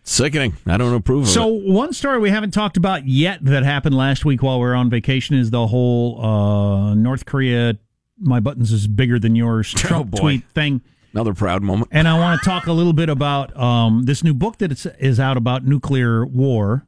Sickening. 0.09 0.55
I 0.67 0.77
don't 0.77 0.95
approve 0.95 1.25
of 1.25 1.29
so 1.29 1.57
it. 1.57 1.67
one 1.67 1.93
story 1.93 2.21
we 2.21 2.31
haven't 2.31 2.53
talked 2.53 2.77
about 2.77 3.09
yet 3.09 3.45
that 3.45 3.65
happened 3.65 3.97
last 3.97 4.25
week 4.25 4.41
while 4.41 4.61
we 4.61 4.67
were 4.67 4.75
on 4.77 4.89
vacation 4.89 5.37
is 5.37 5.51
the 5.51 5.67
whole 5.67 6.25
uh, 6.25 6.95
North 6.95 7.27
Korea. 7.27 7.77
My 8.19 8.39
buttons 8.39 8.71
is 8.73 8.87
bigger 8.87 9.19
than 9.19 9.35
yours. 9.35 9.71
Trump 9.75 10.13
boy. 10.13 10.19
tweet 10.19 10.49
thing. 10.51 10.81
Another 11.13 11.35
proud 11.35 11.63
moment. 11.65 11.89
And 11.93 12.07
I 12.07 12.17
want 12.19 12.41
to 12.41 12.49
talk 12.49 12.67
a 12.69 12.73
little 12.73 12.93
bit 12.93 13.09
about 13.09 13.55
um, 13.57 14.05
this 14.05 14.23
new 14.23 14.33
book 14.33 14.59
that 14.59 14.87
is 15.01 15.19
out 15.19 15.37
about 15.37 15.65
nuclear 15.67 16.25
war, 16.25 16.87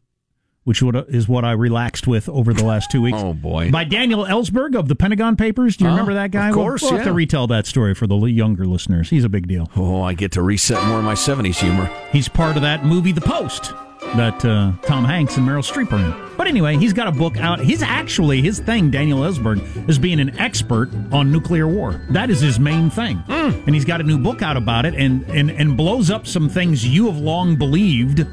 which 0.68 0.82
is 1.08 1.26
what 1.26 1.44
I 1.46 1.52
relaxed 1.52 2.06
with 2.06 2.28
over 2.28 2.52
the 2.52 2.62
last 2.64 2.90
two 2.90 3.00
weeks. 3.02 3.18
Oh 3.28 3.32
boy! 3.32 3.70
By 3.70 3.84
Daniel 3.84 4.24
Ellsberg 4.26 4.76
of 4.78 4.86
the 4.86 4.94
Pentagon 4.94 5.34
Papers. 5.36 5.76
Do 5.76 5.84
you 5.84 5.90
remember 5.90 6.14
that 6.14 6.30
guy? 6.30 6.48
of 6.50 6.54
course, 6.54 6.82
we'll, 6.82 6.92
we'll 6.92 6.98
have 7.00 7.06
to 7.08 7.12
retell 7.14 7.46
that 7.48 7.66
story 7.66 7.94
for 7.94 8.06
the 8.06 8.16
younger 8.18 8.66
listeners. 8.66 9.08
He's 9.10 9.24
a 9.24 9.28
big 9.30 9.48
deal. 9.48 9.70
Oh, 9.74 10.02
I 10.02 10.12
get 10.12 10.32
to 10.32 10.42
reset 10.42 10.84
more 10.86 10.98
of 10.98 11.04
my 11.04 11.14
'70s 11.14 11.56
humor. 11.56 11.90
He's 12.12 12.28
part 12.28 12.56
of 12.56 12.62
that 12.62 12.84
movie, 12.84 13.12
The 13.12 13.22
Post, 13.22 13.72
that 14.14 14.44
uh, 14.44 14.72
Tom 14.82 15.04
Hanks 15.04 15.36
and 15.38 15.48
Meryl 15.48 15.64
Streep 15.68 15.90
are 15.92 15.96
in. 15.98 16.36
But 16.36 16.46
anyway, 16.46 16.76
he's 16.76 16.92
got 16.92 17.08
a 17.08 17.12
book 17.12 17.38
out. 17.38 17.60
He's 17.60 17.82
actually 17.82 18.40
his 18.42 18.60
thing, 18.60 18.90
Daniel 18.90 19.20
Ellsberg, 19.20 19.88
is 19.88 19.98
being 19.98 20.20
an 20.20 20.38
expert 20.38 20.90
on 21.12 21.32
nuclear 21.32 21.66
war. 21.66 22.00
That 22.10 22.30
is 22.30 22.40
his 22.40 22.60
main 22.60 22.90
thing, 22.90 23.22
and 23.28 23.74
he's 23.74 23.84
got 23.84 24.00
a 24.00 24.04
new 24.04 24.18
book 24.18 24.42
out 24.42 24.56
about 24.56 24.86
it, 24.86 24.94
and 24.94 25.24
and 25.30 25.50
and 25.50 25.76
blows 25.76 26.10
up 26.10 26.26
some 26.26 26.48
things 26.48 26.86
you 26.86 27.06
have 27.06 27.18
long 27.18 27.56
believed 27.56 28.24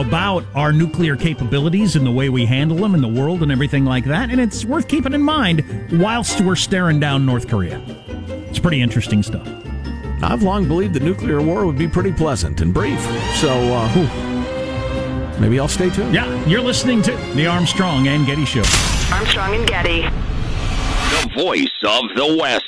about 0.00 0.44
our 0.54 0.72
nuclear 0.72 1.16
capabilities 1.16 1.96
and 1.96 2.06
the 2.06 2.10
way 2.10 2.28
we 2.28 2.46
handle 2.46 2.76
them 2.76 2.94
in 2.94 3.00
the 3.00 3.08
world 3.08 3.42
and 3.42 3.50
everything 3.50 3.84
like 3.84 4.04
that. 4.04 4.30
And 4.30 4.40
it's 4.40 4.64
worth 4.64 4.86
keeping 4.86 5.12
in 5.12 5.22
mind 5.22 5.64
whilst 5.92 6.40
we're 6.40 6.56
staring 6.56 7.00
down 7.00 7.26
North 7.26 7.48
Korea. 7.48 7.80
It's 8.48 8.58
pretty 8.58 8.80
interesting 8.80 9.22
stuff. 9.22 9.46
I've 10.22 10.42
long 10.42 10.66
believed 10.68 10.94
the 10.94 11.00
nuclear 11.00 11.42
war 11.42 11.66
would 11.66 11.78
be 11.78 11.88
pretty 11.88 12.12
pleasant 12.12 12.60
and 12.60 12.72
brief. 12.72 13.00
So, 13.36 13.50
uh, 13.50 15.38
maybe 15.40 15.58
I'll 15.58 15.68
stay 15.68 15.90
tuned. 15.90 16.14
Yeah, 16.14 16.44
you're 16.46 16.62
listening 16.62 17.02
to 17.02 17.12
the 17.34 17.46
Armstrong 17.46 18.08
and 18.08 18.26
Getty 18.26 18.44
Show. 18.44 18.64
Armstrong 19.12 19.54
and 19.54 19.66
Getty. 19.66 20.02
The 20.02 21.30
voice 21.34 21.68
of 21.84 22.04
the 22.16 22.36
West. 22.40 22.67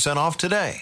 off 0.17 0.37
today. 0.37 0.81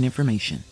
important 0.03 0.05
information. 0.05 0.70